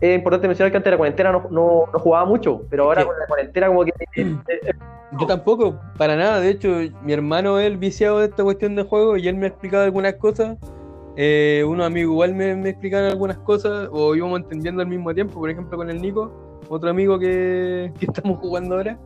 Es 0.00 0.16
importante 0.16 0.48
mencionar 0.48 0.72
que 0.72 0.78
antes 0.78 0.86
de 0.90 0.92
la 0.92 0.96
cuarentena 0.98 1.30
no, 1.30 1.46
no- 1.52 1.84
no 1.92 1.98
jugaba 2.00 2.24
mucho, 2.24 2.62
pero 2.68 2.82
ahora 2.86 3.04
con 3.04 3.16
la 3.16 3.26
cuarentena 3.28 3.68
como 3.68 3.84
que... 3.84 3.92
Yo 5.20 5.26
tampoco, 5.26 5.76
para 5.98 6.16
nada. 6.16 6.40
De 6.40 6.50
hecho, 6.50 6.68
mi 7.02 7.12
hermano 7.12 7.58
es 7.60 7.66
el 7.66 7.76
viciado 7.76 8.18
de 8.20 8.26
esta 8.26 8.42
cuestión 8.44 8.74
de 8.76 8.82
juego 8.84 9.16
y 9.16 9.26
él 9.28 9.36
me 9.36 9.46
ha 9.46 9.48
explicado 9.48 9.84
algunas 9.84 10.14
cosas. 10.14 10.56
Eh, 11.22 11.62
unos 11.66 11.84
amigos 11.86 12.12
igual 12.12 12.34
me, 12.34 12.56
me 12.56 12.70
explicaron 12.70 13.10
algunas 13.10 13.36
cosas 13.38 13.88
o 13.92 14.14
íbamos 14.14 14.40
entendiendo 14.40 14.80
al 14.80 14.88
mismo 14.88 15.12
tiempo. 15.12 15.38
Por 15.38 15.50
ejemplo, 15.50 15.76
con 15.76 15.90
el 15.90 16.00
Nico, 16.00 16.32
otro 16.70 16.88
amigo 16.88 17.18
que, 17.18 17.92
que 17.98 18.06
estamos 18.10 18.38
jugando 18.38 18.76
ahora. 18.76 18.98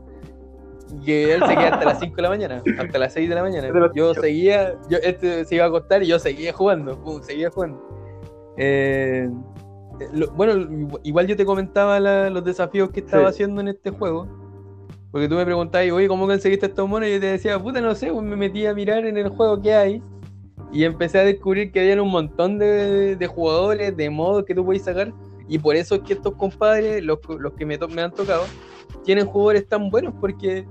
Que 1.04 1.34
él 1.34 1.40
se 1.44 1.54
queda 1.56 1.68
hasta 1.74 1.84
las 1.86 1.98
5 1.98 2.14
de 2.14 2.22
la 2.22 2.28
mañana, 2.28 2.62
hasta 2.78 2.98
las 2.98 3.12
6 3.14 3.28
de 3.28 3.34
la 3.34 3.42
mañana. 3.42 3.68
Yo 3.96 4.14
seguía, 4.14 4.74
yo, 4.88 4.98
este 5.02 5.44
se 5.44 5.56
iba 5.56 5.64
a 5.64 5.68
acostar 5.68 6.02
y 6.04 6.06
yo 6.06 6.18
seguía 6.20 6.52
jugando, 6.52 7.02
pum, 7.02 7.20
seguía 7.20 7.50
jugando. 7.50 7.82
Eh, 8.58 9.28
eh, 9.98 10.08
lo- 10.12 10.30
bueno, 10.32 10.52
igual 11.02 11.26
yo 11.26 11.36
te 11.36 11.44
comentaba 11.44 11.98
la- 11.98 12.30
los 12.30 12.44
desafíos 12.44 12.90
que 12.90 13.00
estaba 13.00 13.24
Sí. 13.24 13.28
haciendo 13.30 13.60
en 13.60 13.68
este 13.68 13.90
juego. 13.90 14.28
Porque 15.10 15.28
tú 15.28 15.34
me 15.36 15.44
preguntabas, 15.44 15.90
oye, 15.90 16.06
¿cómo 16.06 16.26
conseguiste 16.26 16.66
estos 16.66 16.88
monos? 16.88 17.08
Y 17.08 17.14
yo 17.14 17.20
te 17.20 17.26
decía, 17.26 17.58
puta, 17.58 17.80
no 17.80 17.94
sé, 17.94 18.12
pues 18.12 18.22
me 18.24 18.36
metí 18.36 18.66
a 18.66 18.74
mirar 18.74 19.04
en 19.06 19.16
el 19.16 19.28
juego 19.30 19.60
que 19.62 19.72
hay. 19.74 20.02
Y 20.74 20.84
empecé 20.84 21.18
a 21.20 21.24
descubrir 21.24 21.70
que 21.72 21.80
había 21.80 22.02
un 22.02 22.10
montón 22.10 22.58
de, 22.58 23.16
de 23.16 23.26
jugadores, 23.26 23.96
de 23.96 24.10
modos 24.10 24.44
que 24.44 24.54
tú 24.54 24.64
podías 24.64 24.84
sacar. 24.84 25.12
Y 25.48 25.58
por 25.58 25.76
eso 25.76 25.94
es 25.94 26.00
que 26.02 26.14
estos 26.14 26.34
compadres, 26.34 27.02
los, 27.02 27.18
los 27.38 27.52
que 27.54 27.64
me, 27.64 27.78
to- 27.78 27.88
me 27.88 28.02
han 28.02 28.10
tocado, 28.12 28.42
tienen 29.04 29.24
jugadores 29.26 29.66
tan 29.68 29.88
buenos 29.88 30.12
porque 30.20 30.66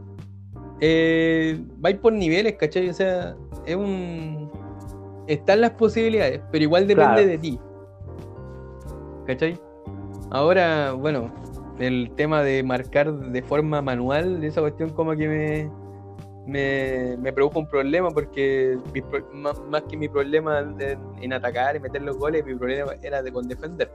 eh, 0.81 1.57
vais 1.77 1.97
por 1.97 2.11
niveles, 2.13 2.55
¿cachai? 2.59 2.89
O 2.89 2.93
sea, 2.93 3.35
es 3.65 3.75
un. 3.75 4.51
Están 5.27 5.61
las 5.61 5.71
posibilidades, 5.71 6.41
pero 6.51 6.63
igual 6.63 6.85
depende 6.85 7.13
Claro. 7.13 7.27
de 7.27 7.37
ti. 7.37 7.59
¿Cachai? 9.25 9.57
Ahora, 10.31 10.91
bueno, 10.93 11.31
el 11.79 12.11
tema 12.15 12.43
de 12.43 12.61
marcar 12.63 13.13
de 13.13 13.41
forma 13.41 13.81
manual, 13.81 14.43
esa 14.43 14.59
cuestión 14.61 14.89
como 14.89 15.15
que 15.15 15.27
me, 15.27 15.71
me, 16.45 17.15
me 17.17 17.31
produjo 17.31 17.59
un 17.59 17.67
problema 17.67 18.09
porque 18.09 18.77
mi 18.93 19.01
más, 19.33 19.59
más 19.61 19.83
que 19.83 19.97
mi 19.97 20.09
problema 20.09 20.59
en, 21.21 21.33
atacar 21.33 21.75
y 21.75 21.79
meter 21.79 22.01
los 22.01 22.17
goles, 22.17 22.45
mi 22.45 22.55
problema 22.55 22.93
era 23.01 23.21
de 23.21 23.31
con 23.31 23.47
defender. 23.47 23.91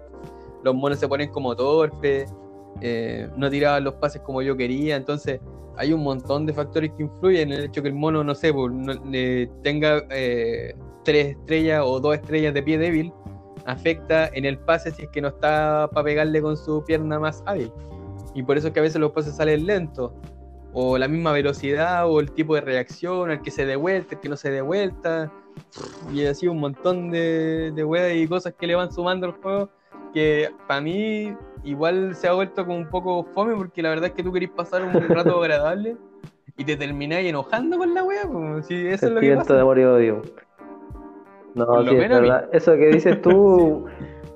Los 0.65 0.75
monos 0.75 0.99
se 0.99 1.09
ponen 1.09 1.31
como 1.31 1.55
torpes, 1.55 2.35
eh, 2.81 3.29
no 3.37 3.51
tiraban 3.51 3.85
los 3.85 3.95
pases 3.95 4.23
como 4.23 4.43
yo 4.43 4.57
quería, 4.57 4.97
entonces 4.97 5.41
hay 5.77 5.93
un 5.93 6.03
montón 6.03 6.47
de 6.47 6.53
factores 6.53 6.91
que 6.97 7.05
influyen 7.05 7.53
en 7.53 7.59
el 7.59 7.65
hecho 7.67 7.83
que 7.83 7.89
el 7.89 7.95
mono, 7.95 8.25
no 8.25 8.35
sé, 8.35 8.53
pues, 8.53 8.73
eh, 9.13 9.49
tenga 9.63 10.05
eh, 10.11 10.75
tres 11.05 11.37
estrellas 11.37 11.83
o 11.85 12.01
dos 12.01 12.17
estrellas 12.17 12.53
de 12.55 12.63
pie 12.63 12.79
débil, 12.79 13.13
afecta 13.67 14.29
en 14.29 14.45
el 14.45 14.59
pase 14.59 14.91
si 14.91 15.03
es 15.03 15.09
que 15.11 15.21
no 15.21 15.29
está 15.29 15.89
para 15.93 16.05
pegarle 16.05 16.43
con 16.43 16.57
su 16.57 16.83
pierna 16.85 17.21
más 17.21 17.43
hábil. 17.47 17.71
Y 18.35 18.43
por 18.43 18.57
eso 18.57 18.69
es 18.69 18.75
que 18.75 18.81
a 18.81 18.83
veces 18.83 19.01
los 19.01 19.13
pases 19.13 19.37
salen 19.37 19.67
lentos. 19.67 20.13
O 20.81 20.97
la 20.97 21.09
misma 21.09 21.33
velocidad, 21.33 22.09
o 22.09 22.21
el 22.21 22.31
tipo 22.31 22.55
de 22.55 22.61
reacción, 22.61 23.33
el 23.33 23.43
que 23.43 23.51
se 23.51 23.67
dé 23.67 23.75
vuelta, 23.75 24.15
el 24.15 24.21
que 24.21 24.29
no 24.29 24.37
se 24.37 24.49
dé 24.49 24.61
vuelta. 24.61 25.33
Y 26.13 26.25
así 26.25 26.47
un 26.47 26.61
montón 26.61 27.11
de, 27.11 27.73
de 27.75 27.83
weas 27.83 28.15
y 28.15 28.29
cosas 28.29 28.55
que 28.55 28.69
le 28.69 28.77
van 28.77 28.93
sumando 28.93 29.27
al 29.27 29.33
juego. 29.33 29.71
Que 30.15 30.51
para 30.69 30.81
mí 30.81 31.37
igual 31.65 32.15
se 32.15 32.29
ha 32.29 32.33
vuelto 32.33 32.65
como 32.65 32.79
un 32.79 32.89
poco 32.89 33.25
fome, 33.35 33.57
porque 33.57 33.83
la 33.83 33.89
verdad 33.89 34.11
es 34.11 34.13
que 34.13 34.23
tú 34.23 34.33
querés 34.33 34.51
pasar 34.51 34.85
un 34.85 34.93
rato 35.09 35.43
agradable 35.43 35.97
y 36.57 36.65
te 36.65 36.77
termináis 36.77 37.29
enojando 37.29 37.77
con 37.77 37.93
la 37.93 38.05
wea. 38.05 38.23
Como 38.23 38.63
si 38.63 38.87
eso 38.87 39.07
es 39.07 39.13
lo 39.13 39.21
que 39.21 39.35
pasa. 39.35 39.55
de 39.55 39.61
amor 39.61 39.81
y 39.81 39.85
odio. 39.85 40.23
No, 41.67 41.83
sí, 41.83 41.97
es 41.97 42.09
verdad. 42.09 42.49
Eso 42.53 42.73
que 42.77 42.89
dices 42.89 43.21
tú, 43.23 43.87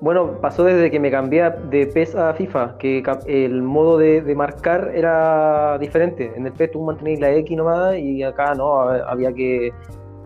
bueno, 0.01 0.39
pasó 0.41 0.63
desde 0.63 0.91
que 0.91 0.99
me 0.99 1.09
cambié 1.09 1.49
de 1.69 1.87
PES 1.87 2.15
a 2.15 2.33
FIFA, 2.33 2.77
que 2.77 3.03
el 3.27 3.61
modo 3.61 3.97
de, 3.97 4.21
de 4.21 4.35
marcar 4.35 4.91
era 4.93 5.77
diferente. 5.79 6.31
En 6.35 6.45
el 6.45 6.53
PES 6.53 6.71
tú 6.71 6.81
mantenías 6.81 7.19
la 7.19 7.31
X 7.31 7.57
nomás 7.57 7.97
y 7.97 8.23
acá 8.23 8.53
no, 8.55 8.81
había 8.81 9.33
que 9.33 9.71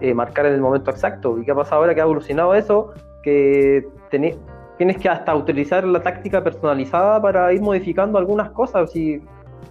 eh, 0.02 0.14
marcar 0.14 0.46
en 0.46 0.54
el 0.54 0.62
momento 0.62 0.92
exacto. 0.92 1.38
¿Y 1.40 1.46
qué 1.46 1.52
ha 1.52 1.56
pasado 1.56 1.82
ahora? 1.82 1.94
Que 1.94 2.02
ha 2.02 2.06
evolucionado 2.06 2.54
eso, 2.54 2.94
que 3.24 3.86
teni- 4.12 4.38
tienes 4.78 4.98
que 4.98 5.10
hasta 5.10 5.36
utilizar 5.36 5.84
la 5.84 6.02
táctica 6.02 6.44
personalizada 6.44 7.22
para 7.22 7.52
ir 7.54 7.62
modificando 7.62 8.18
algunas 8.18 8.52
cosas. 8.52 8.92
Si, 8.92 9.22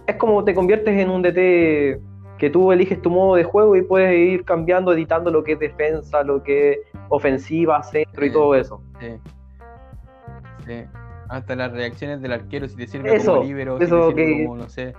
es 0.05 0.15
como 0.15 0.43
te 0.43 0.53
conviertes 0.53 0.97
en 0.97 1.09
un 1.09 1.21
DT 1.21 1.99
que 2.37 2.49
tú 2.51 2.71
eliges 2.71 3.01
tu 3.01 3.09
modo 3.09 3.35
de 3.35 3.43
juego 3.43 3.75
y 3.75 3.81
puedes 3.81 4.15
ir 4.15 4.45
cambiando, 4.45 4.93
editando 4.93 5.31
lo 5.31 5.43
que 5.43 5.53
es 5.53 5.59
defensa, 5.59 6.23
lo 6.23 6.43
que 6.43 6.71
es 6.71 6.79
ofensiva, 7.09 7.81
centro 7.83 8.25
y 8.25 8.29
Sí. 8.29 8.33
todo 8.33 8.55
eso. 8.55 8.81
Sí. 8.99 9.17
Sí. 10.65 10.83
Hasta 11.29 11.55
las 11.55 11.71
reacciones 11.71 12.21
del 12.21 12.33
arquero, 12.33 12.67
si 12.67 12.75
te 12.77 12.87
sirve 12.87 13.15
Eso, 13.15 13.33
como 13.35 13.45
libero, 13.45 13.77
si 13.77 13.83
eso 13.85 14.09
te 14.09 14.15
sirve 14.15 14.25
que- 14.37 14.45
como, 14.45 14.57
no 14.57 14.69
sé, 14.69 14.93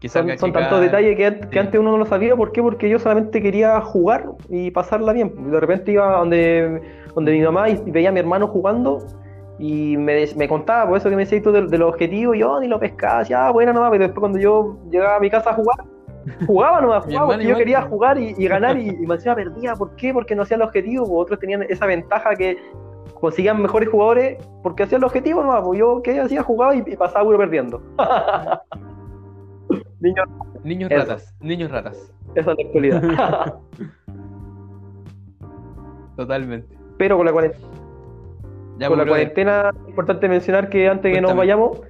que 0.00 0.08
Son, 0.08 0.26
tantos 0.52 0.80
detalles 0.80 1.16
que, 1.16 1.26
an- 1.26 1.40
que 1.40 1.48
sí. 1.52 1.58
antes 1.58 1.80
uno 1.80 1.92
no 1.92 1.98
lo 1.98 2.04
sabía. 2.06 2.36
¿Por 2.36 2.52
qué? 2.52 2.60
Porque 2.62 2.88
yo 2.90 2.98
solamente 2.98 3.40
quería 3.40 3.80
jugar 3.80 4.26
y 4.50 4.70
pasarla 4.70 5.12
bien. 5.14 5.50
De 5.50 5.58
repente 5.58 5.92
iba 5.92 6.18
donde, 6.18 6.82
donde 7.14 7.32
mi 7.32 7.40
mamá 7.40 7.70
y 7.70 7.76
veía 7.90 8.10
a 8.10 8.12
mi 8.12 8.20
hermano 8.20 8.46
jugando 8.48 8.98
y 9.58 9.96
me, 9.96 10.26
me 10.36 10.46
contaba, 10.48 10.88
por 10.88 10.98
eso 10.98 11.08
que 11.08 11.16
me 11.16 11.22
decías 11.22 11.42
tú 11.42 11.52
de, 11.52 11.66
de 11.68 11.78
los 11.78 11.88
objetivos, 11.94 12.36
y 12.36 12.40
yo 12.40 12.60
ni 12.60 12.68
lo 12.68 12.78
pescaba, 12.78 13.22
ya, 13.22 13.50
buena 13.50 13.72
nomás, 13.72 13.90
pero 13.92 14.04
después 14.04 14.20
cuando 14.20 14.38
yo 14.38 14.76
llegaba 14.90 15.16
a 15.16 15.20
mi 15.20 15.30
casa 15.30 15.50
a 15.50 15.54
jugar, 15.54 15.76
jugaba 16.46 16.80
nomás, 16.80 17.04
jugaba 17.06 17.26
porque 17.28 17.44
yo 17.46 17.56
quería 17.56 17.82
jugar 17.82 18.18
y, 18.18 18.34
y 18.36 18.48
ganar 18.48 18.78
y, 18.78 18.88
y 18.88 19.06
me 19.06 19.14
hacía 19.14 19.34
perdía. 19.34 19.74
¿Por 19.74 19.94
qué? 19.96 20.12
Porque 20.12 20.34
no 20.34 20.42
hacía 20.42 20.56
el 20.56 20.62
objetivo, 20.62 21.18
otros 21.18 21.38
tenían 21.38 21.62
esa 21.68 21.86
ventaja 21.86 22.34
que 22.34 22.58
conseguían 23.20 23.62
mejores 23.62 23.88
jugadores 23.88 24.38
porque 24.62 24.82
hacían 24.82 25.00
el 25.00 25.06
objetivo 25.06 25.42
nomás, 25.42 25.62
pues 25.64 25.78
yo 25.78 26.02
que 26.02 26.20
hacía 26.20 26.42
jugaba 26.42 26.76
y, 26.76 26.82
y 26.86 26.96
pasaba 26.96 27.24
puro 27.24 27.38
perdiendo. 27.38 27.80
Niño, 30.00 30.22
Niños 30.64 30.90
ratas, 30.90 31.34
niños 31.40 31.70
ratas, 31.70 32.12
esa 32.34 32.52
es 32.52 32.58
la 32.58 32.64
actualidad. 32.64 33.58
totalmente. 36.16 36.76
Pero 36.96 37.16
con 37.16 37.26
la 37.26 37.32
cuarentena, 37.32 37.66
Ya, 38.78 38.88
con 38.88 38.98
la 38.98 39.04
pues, 39.04 39.10
cuarentena 39.10 39.70
es 39.70 39.88
importante 39.88 40.28
mencionar 40.28 40.68
que 40.70 40.88
antes 40.88 41.12
que 41.12 41.20
nos 41.20 41.36
vayamos, 41.36 41.82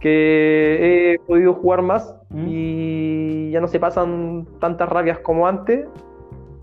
que 0.00 1.14
he 1.14 1.18
podido 1.20 1.54
jugar 1.54 1.82
más 1.82 2.14
¿Mm? 2.30 2.46
y 2.48 3.29
ya 3.50 3.60
no 3.60 3.68
se 3.68 3.80
pasan 3.80 4.46
tantas 4.60 4.88
rabias 4.88 5.18
como 5.20 5.46
antes. 5.46 5.86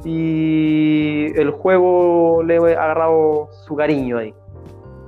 Y 0.04 1.32
el 1.36 1.50
juego 1.52 2.44
le 2.44 2.58
he 2.58 2.76
agarrado 2.76 3.50
su 3.66 3.76
cariño 3.76 4.18
ahí. 4.20 4.34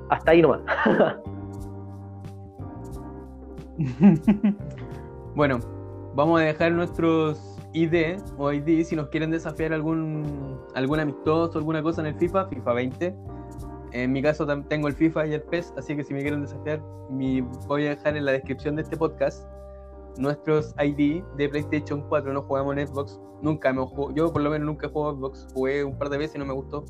Hasta 0.10 0.32
ahí 0.32 0.42
nomás. 0.42 0.62
bueno, 5.36 5.60
vamos 6.16 6.42
a 6.42 6.44
dejar 6.44 6.72
nuestros 6.72 7.58
ID 7.74 8.18
o 8.38 8.52
ID 8.52 8.84
si 8.84 8.96
nos 8.96 9.10
quieren 9.10 9.30
desafiar 9.30 9.74
algún 9.74 10.60
algún 10.76 11.00
amistoso, 11.00 11.60
alguna 11.60 11.84
cosa 11.84 12.02
en 12.02 12.08
el 12.08 12.16
FIFA, 12.16 12.48
FIFA 12.48 12.74
20. 12.74 13.16
En 13.92 14.12
mi 14.12 14.22
caso 14.22 14.46
tengo 14.68 14.88
el 14.88 14.94
FIFA 14.94 15.28
y 15.28 15.34
el 15.34 15.42
PES, 15.42 15.74
así 15.78 15.96
que 15.96 16.04
si 16.04 16.14
me 16.14 16.22
quieren 16.22 16.42
desafiar, 16.42 16.82
mi, 17.10 17.42
voy 17.68 17.88
a 17.88 17.90
dejar 17.92 18.16
en 18.18 18.26
la 18.26 18.34
descripción 18.34 18.76
de 18.76 18.84
este 18.84 18.96
podcast 18.96 19.48
nuestros 20.20 20.76
ID 20.80 21.24
de 21.38 21.50
PlayStation 21.50 22.02
4. 22.08 22.32
No 22.34 22.44
jugamos 22.44 22.78
en 22.78 22.88
Xbox, 22.88 23.20
nunca 23.42 23.74
me 23.74 23.82
jugado, 23.86 24.14
yo 24.16 24.32
por 24.32 24.42
lo 24.42 24.50
menos 24.52 24.66
nunca 24.68 24.88
he 24.88 24.90
jugado 24.90 25.16
Xbox, 25.18 25.48
jugué 25.54 25.84
un 25.84 25.98
par 25.98 26.10
de 26.10 26.18
veces 26.20 26.36
y 26.36 26.40
no 26.40 26.46
me 26.46 26.54
gustó. 26.54 26.86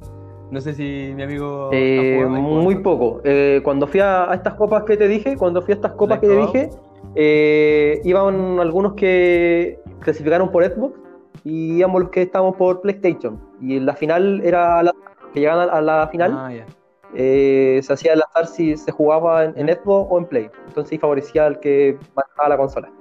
No 0.51 0.59
sé 0.61 0.73
si 0.73 1.13
mi 1.15 1.21
amigo 1.23 1.69
Eh, 1.71 2.17
jugado, 2.17 2.36
¿ha 2.36 2.39
jugado 2.41 2.63
muy 2.63 2.75
poco. 2.77 3.21
Eh, 3.23 3.61
cuando 3.63 3.86
fui 3.88 3.99
a, 3.99 4.30
a 4.32 4.34
estas 4.34 4.55
copas 4.55 4.84
que 4.84 4.97
te 4.97 5.07
dije, 5.07 5.38
cuando 5.38 5.61
fui 5.61 5.73
a 5.73 5.75
estas 5.75 5.91
copas 5.93 6.17
¿La 6.17 6.21
que 6.21 6.27
te 6.27 6.36
dije, 6.38 6.69
eh, 7.15 8.01
iban 8.03 8.59
algunos 8.59 8.93
que 8.93 9.80
clasificaron 9.99 10.51
por 10.51 10.63
Xbox 10.65 10.97
y 11.43 11.77
íbamos 11.77 12.01
los 12.01 12.09
que 12.09 12.23
estábamos 12.23 12.55
por 12.55 12.82
PlayStation. 12.82 13.39
Y 13.61 13.77
en 13.77 13.86
la 13.86 13.93
final 13.93 14.41
era 14.43 14.82
la, 14.82 14.91
que 15.34 15.39
llegaban 15.41 15.69
a, 15.69 15.82
la 15.82 16.07
final, 16.07 16.34
Ah, 16.36 16.51
ya. 16.51 16.65
eh, 17.13 17.80
se 17.84 17.93
hacía 17.93 18.13
al 18.13 18.23
azar 18.23 18.47
si 18.47 18.75
se 18.75 18.91
jugaba 18.91 19.45
en, 19.45 19.53
en 19.55 19.67
Xbox 19.75 20.07
o 20.11 20.17
en 20.17 20.25
Play. 20.25 20.49
Entonces 20.67 20.99
favorecía 20.99 21.45
al 21.45 21.59
que 21.59 21.95
manejaba 22.15 22.49
la 22.49 22.57
consola. 22.57 22.91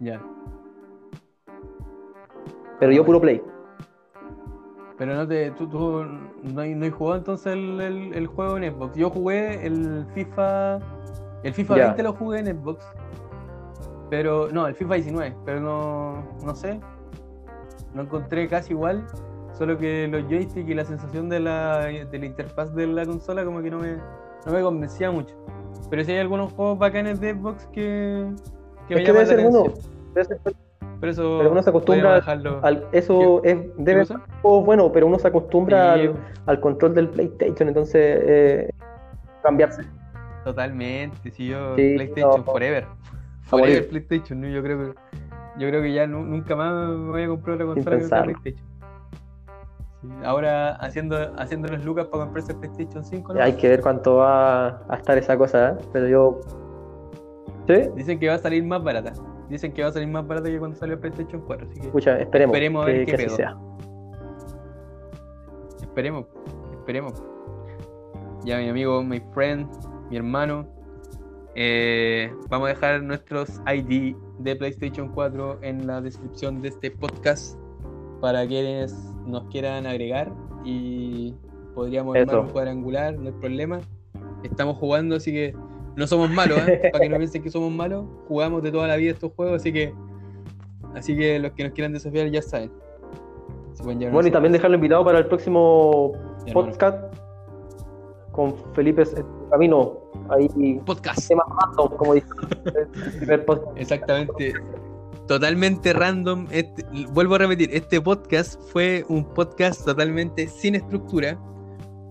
Ya. 0.00 0.20
Pero 2.80 2.92
yo 2.92 3.04
puro 3.04 3.20
Play. 3.20 3.42
Pero 4.98 5.14
no 5.14 5.26
te, 5.26 5.50
tú, 5.52 5.68
tú 5.68 6.04
no, 6.42 6.60
hay, 6.60 6.74
no 6.74 6.84
hay 6.84 6.90
jugado 6.90 7.16
entonces 7.18 7.52
el, 7.52 7.80
el- 7.80 8.14
el 8.14 8.26
juego 8.26 8.56
en 8.58 8.72
Xbox. 8.72 8.96
Yo 8.96 9.10
jugué 9.10 9.66
el 9.66 10.06
FIFA. 10.14 10.78
El 11.42 11.52
FIFA 11.52 11.76
Ya. 11.76 11.84
20 11.86 12.02
lo 12.04 12.12
jugué 12.12 12.38
en 12.40 12.46
Xbox. 12.58 12.84
Pero. 14.10 14.48
No, 14.52 14.66
el 14.66 14.74
FIFA 14.74 14.94
19. 14.94 15.36
Pero 15.44 15.60
no. 15.60 16.24
No 16.44 16.54
sé. 16.54 16.80
Lo 17.94 18.02
encontré 18.02 18.48
casi 18.48 18.72
igual. 18.72 19.04
Solo 19.52 19.78
que 19.78 20.08
los 20.08 20.22
joysticks 20.28 20.68
y 20.68 20.74
la 20.74 20.84
sensación 20.84 21.28
de 21.28 21.38
la, 21.40 21.78
de 21.86 22.18
la 22.18 22.26
interfaz 22.26 22.74
de 22.74 22.88
la 22.88 23.06
consola 23.06 23.44
como 23.44 23.62
que 23.62 23.70
no 23.70 23.78
me, 23.78 23.96
no 24.46 24.52
me 24.52 24.60
convencía 24.62 25.12
mucho. 25.12 25.36
Pero 25.90 26.02
si 26.02 26.10
hay 26.12 26.18
algunos 26.18 26.52
juegos 26.52 26.78
bacanes 26.78 27.20
de 27.20 27.34
Xbox 27.34 27.66
que. 27.66 28.32
Que 28.88 28.94
Es 28.94 29.00
que 29.04 29.12
debe 29.12 29.26
ser 29.26 29.40
uno. 29.46 29.60
atención. 29.60 29.92
Debe 30.14 30.24
ser- 30.26 30.38
Por 31.00 31.08
eso. 31.08 31.36
Pero 31.38 31.50
uno 31.50 31.62
se 31.62 31.70
acostumbra 31.70 32.16
al- 32.62 32.86
eso 32.92 33.42
es, 33.44 33.56
¿Qué 33.56 33.70
debe 33.78 34.04
ser 34.06 34.16
bueno, 34.42 34.90
pero 34.92 35.06
uno 35.06 35.18
se 35.18 35.28
acostumbra 35.28 35.94
Sí, 35.96 36.00
al, 36.02 36.14
al 36.46 36.60
control 36.60 36.94
del 36.94 37.08
PlayStation, 37.08 37.68
entonces 37.68 38.18
eh, 38.24 38.70
cambiarse. 39.42 39.82
Totalmente, 40.44 41.30
si 41.30 41.48
yo 41.48 41.74
Sí, 41.76 41.94
PlayStation 41.94 42.38
no. 42.40 42.44
Forever. 42.44 42.86
Forever. 43.42 43.88
PlayStation, 43.88 44.40
¿no? 44.40 44.48
yo 44.48 44.62
creo 44.62 44.78
que 44.78 44.94
yo 45.58 45.68
creo 45.68 45.82
que 45.82 45.92
ya 45.92 46.06
nu- 46.06 46.24
nunca 46.24 46.56
más 46.56 46.72
me 46.74 47.10
voy 47.10 47.22
a 47.22 47.28
comprar 47.28 47.54
otra 47.62 47.66
consola 47.66 47.96
que. 47.98 48.24
PlayStation. 48.24 48.66
Sí, 50.02 50.08
ahora 50.24 50.74
haciendo 50.76 51.16
haciendo 51.38 51.68
los 51.68 51.84
lucas 51.84 52.06
para 52.06 52.24
comprarse 52.24 52.52
el 52.52 52.58
PlayStation 52.58 53.04
5, 53.04 53.34
¿no? 53.34 53.40
Hay 53.42 53.54
que 53.54 53.68
ver 53.68 53.80
cuánto 53.80 54.16
va 54.16 54.68
a 54.88 54.96
estar 54.96 55.16
esa 55.18 55.36
cosa, 55.36 55.70
¿eh? 55.70 55.74
pero 55.92 56.08
yo. 56.08 56.40
¿Sí? 57.66 57.74
Dicen 57.96 58.18
que 58.18 58.28
va 58.28 58.34
a 58.34 58.38
salir 58.38 58.62
más 58.64 58.82
barata. 58.82 59.12
Dicen 59.48 59.72
que 59.72 59.82
va 59.82 59.88
a 59.88 59.92
salir 59.92 60.08
más 60.08 60.26
barata 60.26 60.48
que 60.48 60.58
cuando 60.58 60.76
salió 60.76 60.94
el 60.94 61.00
PlayStation 61.00 61.42
4, 61.46 61.66
así 61.70 61.80
que 61.80 61.86
Escucha, 61.86 62.18
esperemos, 62.20 62.54
Esperemos 62.54 62.82
a 62.82 62.86
que, 62.86 62.92
ver 62.92 63.06
qué 63.06 63.10
que 63.12 63.16
así 63.16 63.24
pedo. 63.26 63.36
sea. 63.36 63.56
esperemos, 65.80 66.26
esperemos. 66.72 67.22
Ya 68.44 68.58
mi 68.58 68.68
amigo, 68.68 69.02
mi 69.02 69.20
friend, 69.32 69.68
mi 70.10 70.16
hermano, 70.16 70.66
Eh, 71.56 72.32
vamos 72.50 72.66
a 72.66 72.70
dejar 72.70 73.00
nuestros 73.04 73.60
ID 73.72 74.16
de 74.40 74.56
PlayStation 74.56 75.08
4 75.14 75.60
en 75.62 75.86
la 75.86 76.00
descripción 76.00 76.60
de 76.60 76.68
este 76.70 76.90
podcast 76.90 77.56
para 78.20 78.44
quienes 78.44 78.92
nos 79.24 79.44
quieran 79.50 79.86
agregar 79.86 80.32
y 80.64 81.32
podríamos 81.76 82.16
armar 82.16 82.34
Eso. 82.34 82.42
un 82.42 82.48
cuadrangular, 82.48 83.16
no 83.16 83.26
hay 83.26 83.32
problema. 83.40 83.78
Estamos 84.42 84.78
jugando, 84.78 85.14
así 85.14 85.30
que 85.32 85.54
no 85.96 86.06
somos 86.06 86.30
malos, 86.30 86.58
¿eh? 86.68 86.88
para 86.92 87.02
que 87.04 87.08
no 87.08 87.16
piensen 87.16 87.42
que 87.42 87.50
somos 87.50 87.72
malos. 87.72 88.04
Jugamos 88.28 88.62
de 88.62 88.70
toda 88.72 88.88
la 88.88 88.96
vida 88.96 89.12
estos 89.12 89.32
juegos, 89.32 89.56
así 89.60 89.72
que 89.72 89.92
así 90.94 91.16
que 91.16 91.38
los 91.38 91.52
que 91.52 91.64
nos 91.64 91.72
quieran 91.72 91.92
desafiar 91.92 92.28
ya 92.30 92.42
saben. 92.42 92.70
Bueno, 93.82 94.26
y 94.26 94.30
también 94.30 94.52
dejarlo 94.52 94.76
invitado 94.76 95.04
para 95.04 95.18
el 95.18 95.26
próximo 95.26 96.12
Ya, 96.14 96.50
hermano. 96.52 96.70
podcast 96.70 97.14
con 98.32 98.54
Felipe 98.74 99.02
Camino. 99.50 99.98
Ahí, 100.30 100.80
podcast. 100.86 101.28
temas 101.28 101.46
random, 101.60 101.88
como 101.96 102.14
dice. 102.14 102.26
el 102.64 103.12
primer 103.18 103.44
podcast. 103.44 103.76
Exactamente. 103.76 104.52
Totalmente 105.26 105.92
random. 105.92 106.46
Este- 106.50 106.84
vuelvo 107.12 107.34
a 107.34 107.38
repetir, 107.38 107.70
este 107.72 108.00
podcast 108.00 108.60
fue 108.72 109.04
un 109.08 109.24
podcast 109.24 109.84
totalmente 109.84 110.46
sin 110.46 110.76
estructura. 110.76 111.38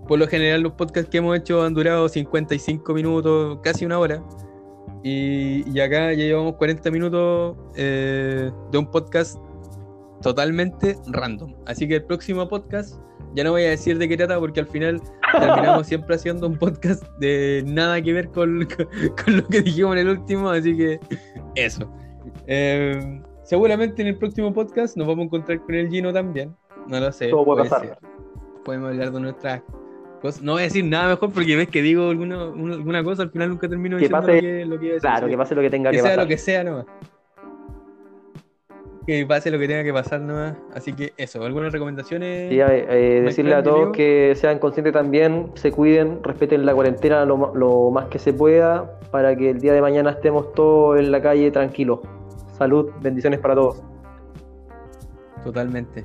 Por 0.07 0.19
lo 0.19 0.27
general 0.27 0.61
los 0.61 0.73
podcasts 0.73 1.09
que 1.09 1.17
hemos 1.19 1.37
hecho 1.37 1.63
han 1.63 1.73
durado 1.73 2.09
55 2.09 2.93
minutos, 2.93 3.59
casi 3.63 3.85
una 3.85 3.99
hora. 3.99 4.21
Y, 5.03 5.69
y 5.69 5.79
acá 5.79 6.13
ya 6.13 6.23
llevamos 6.23 6.55
40 6.55 6.91
minutos 6.91 7.57
eh, 7.75 8.51
de 8.71 8.77
un 8.77 8.89
podcast 8.89 9.37
totalmente 10.21 10.95
random. 11.07 11.53
Así 11.65 11.87
que 11.87 11.95
el 11.95 12.03
próximo 12.05 12.47
podcast, 12.47 12.99
ya 13.35 13.43
no 13.43 13.51
voy 13.51 13.63
a 13.63 13.69
decir 13.71 13.97
de 13.97 14.07
qué 14.07 14.15
trata 14.15 14.39
porque 14.39 14.61
al 14.61 14.67
final 14.67 15.01
terminamos 15.33 15.87
siempre 15.87 16.15
haciendo 16.15 16.47
un 16.47 16.57
podcast 16.57 17.03
de 17.19 17.63
nada 17.65 18.01
que 18.01 18.13
ver 18.13 18.29
con, 18.29 18.65
con- 18.65 18.87
con 19.25 19.37
lo 19.37 19.47
que 19.47 19.61
dijimos 19.61 19.93
en 19.93 20.07
el 20.07 20.09
último. 20.19 20.49
Así 20.49 20.75
que 20.77 20.99
eso. 21.55 21.89
Eh, 22.47 23.21
seguramente 23.43 24.01
en 24.01 24.09
el 24.09 24.17
próximo 24.17 24.53
podcast 24.53 24.95
nos 24.95 25.07
vamos 25.07 25.23
a 25.23 25.25
encontrar 25.25 25.59
con 25.61 25.75
el 25.75 25.89
Gino 25.89 26.13
también. 26.13 26.55
No 26.87 26.99
lo 26.99 27.11
sé. 27.11 27.29
Todo 27.29 27.43
puede 27.45 27.63
pasar. 27.69 27.87
ser. 27.87 27.97
Podemos 28.63 28.91
hablar 28.91 29.11
de 29.11 29.19
nuestras 29.19 29.61
cosas. 30.23 30.41
No 30.41 30.53
voy 30.53 30.61
a 30.61 30.65
decir 30.65 30.83
nada 30.85 31.09
mejor 31.09 31.31
porque 31.31 31.55
ves 31.55 31.67
que 31.67 31.81
digo 31.83 32.09
alguna, 32.09 32.45
una- 32.47 32.73
alguna 32.73 33.03
cosa, 33.03 33.21
al 33.23 33.29
final 33.29 33.49
nunca 33.49 33.69
termino 33.69 33.97
Que 33.97 34.05
diciendo 34.05 34.25
pase- 34.25 34.35
lo 34.35 34.41
que, 34.41 34.65
lo 34.65 34.79
que 34.79 34.85
iba 34.85 34.91
a 34.93 34.95
decir. 34.95 35.01
Claro, 35.09 35.27
que 35.27 35.37
pase 35.37 35.55
lo 35.55 35.61
que 35.61 35.69
tenga 35.69 35.91
que 35.91 35.97
que, 35.97 36.01
sea 36.01 36.11
pasar. 36.11 36.23
lo 36.23 36.27
que 36.27 36.37
sea 36.39 36.63
nomás. 36.63 36.85
Que 39.05 39.25
pase 39.25 39.51
lo 39.51 39.59
que 39.59 39.67
tenga 39.67 39.83
que 39.83 39.91
pasar 39.91 40.21
nomás. 40.21 40.55
Así 40.73 40.93
que 40.93 41.11
eso, 41.17 41.43
algunas 41.43 41.73
recomendaciones. 41.73 42.49
Sí, 42.49 42.59
eh, 42.59 42.63
eh, 42.65 42.85
¿No 43.15 43.19
hay 43.19 43.21
decirle 43.25 43.53
a 43.53 43.61
todos 43.61 43.91
que 43.95 44.33
sean 44.37 44.59
conscientes 44.59 44.93
también, 44.93 45.51
se 45.55 45.71
cuiden, 45.71 46.23
respeten 46.23 46.65
la 46.65 46.73
cuarentena 46.73 47.25
lo, 47.25 47.53
lo 47.53 47.91
más 47.91 48.05
que 48.07 48.17
se 48.17 48.31
pueda 48.33 48.97
para 49.11 49.35
que 49.35 49.49
el 49.49 49.59
día 49.59 49.73
de 49.73 49.81
mañana 49.81 50.11
estemos 50.11 50.53
todos 50.53 50.99
en 50.99 51.11
la 51.11 51.21
calle 51.21 51.51
tranquilos. 51.51 51.99
Salud, 52.57 52.91
bendiciones 53.01 53.39
para 53.41 53.55
todos. 53.55 53.83
Totalmente. 55.43 56.03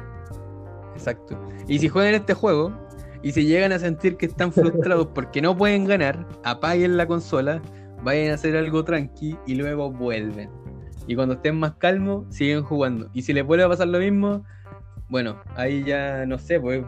Exacto. 0.95 1.39
Y 1.69 1.79
si 1.79 1.89
juegan 1.89 2.15
este 2.15 2.35
juego 2.35 2.73
y 3.23 3.33
si 3.33 3.47
llegan 3.47 3.73
a 3.73 3.79
sentir 3.79 4.17
que 4.17 4.27
están 4.27 4.53
frustrados 4.53 5.09
porque 5.15 5.43
no 5.43 5.57
pueden 5.57 5.87
ganar, 5.87 6.27
apaguen 6.45 6.97
la 6.97 7.07
consola, 7.07 7.61
vayan 8.03 8.31
a 8.31 8.35
hacer 8.35 8.57
algo 8.57 8.85
tranqui 8.85 9.37
y 9.47 9.55
luego 9.55 9.91
vuelven. 9.91 10.51
Y 11.07 11.17
cuando 11.17 11.35
estén 11.35 11.59
más 11.59 11.75
calmos, 11.75 12.27
siguen 12.29 12.63
jugando. 12.63 13.09
Y 13.15 13.23
si 13.23 13.33
les 13.33 13.45
vuelve 13.45 13.65
a 13.65 13.69
pasar 13.69 13.89
lo 13.89 13.99
mismo, 13.99 14.45
bueno, 15.09 15.41
ahí 15.57 15.83
ya 15.85 16.27
no 16.27 16.39
sé, 16.39 16.61
pues 16.61 16.85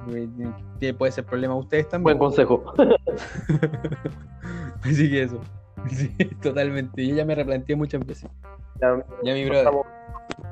eh, 0.82 0.92
puede 0.92 1.10
ser 1.12 1.24
problema 1.24 1.54
a 1.54 1.56
ustedes 1.56 1.88
también. 1.88 2.18
Buen 2.18 2.30
consejo. 2.30 2.74
Así 4.82 5.10
que 5.10 5.22
eso. 5.22 5.40
Sí, 5.88 6.10
totalmente. 6.42 7.06
Yo 7.06 7.14
ya 7.16 7.24
me 7.24 7.34
replanteé 7.34 7.74
muchas 7.74 8.04
veces. 8.04 8.28
Ya, 8.82 9.02
Ya 9.24 9.32
mi 9.32 9.46
brother. 9.46 9.70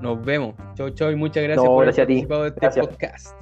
Nos 0.00 0.24
vemos. 0.24 0.54
Chau, 0.74 0.88
chau 0.88 1.10
y 1.10 1.16
muchas 1.16 1.42
gracias 1.42 1.62
No, 1.64 1.74
por 1.74 1.84
gracias 1.84 2.06
haber 2.06 2.16
ti. 2.16 2.26
participado 2.26 2.42
de 2.44 2.48
este 2.48 2.60
Gracias. 2.60 2.86
podcast. 2.86 3.36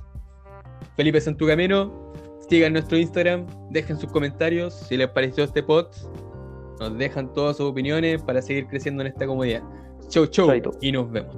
Felipe 0.97 1.21
Santucamino, 1.21 2.13
sigan 2.49 2.73
nuestro 2.73 2.97
Instagram, 2.97 3.47
dejen 3.71 3.99
sus 3.99 4.11
comentarios 4.11 4.75
si 4.75 4.97
les 4.97 5.09
pareció 5.09 5.45
este 5.45 5.63
pod. 5.63 5.87
Nos 6.81 6.99
dejan 6.99 7.33
todas 7.33 7.57
sus 7.57 7.71
opiniones 7.71 8.23
para 8.23 8.43
seguir 8.43 8.67
creciendo 8.67 9.03
en 9.03 9.09
esta 9.09 9.27
comunidad. 9.27 9.63
Chau, 10.09 10.27
chau 10.27 10.49
Chaito. 10.49 10.73
y 10.81 10.93
nos 10.93 11.11
vemos. 11.11 11.35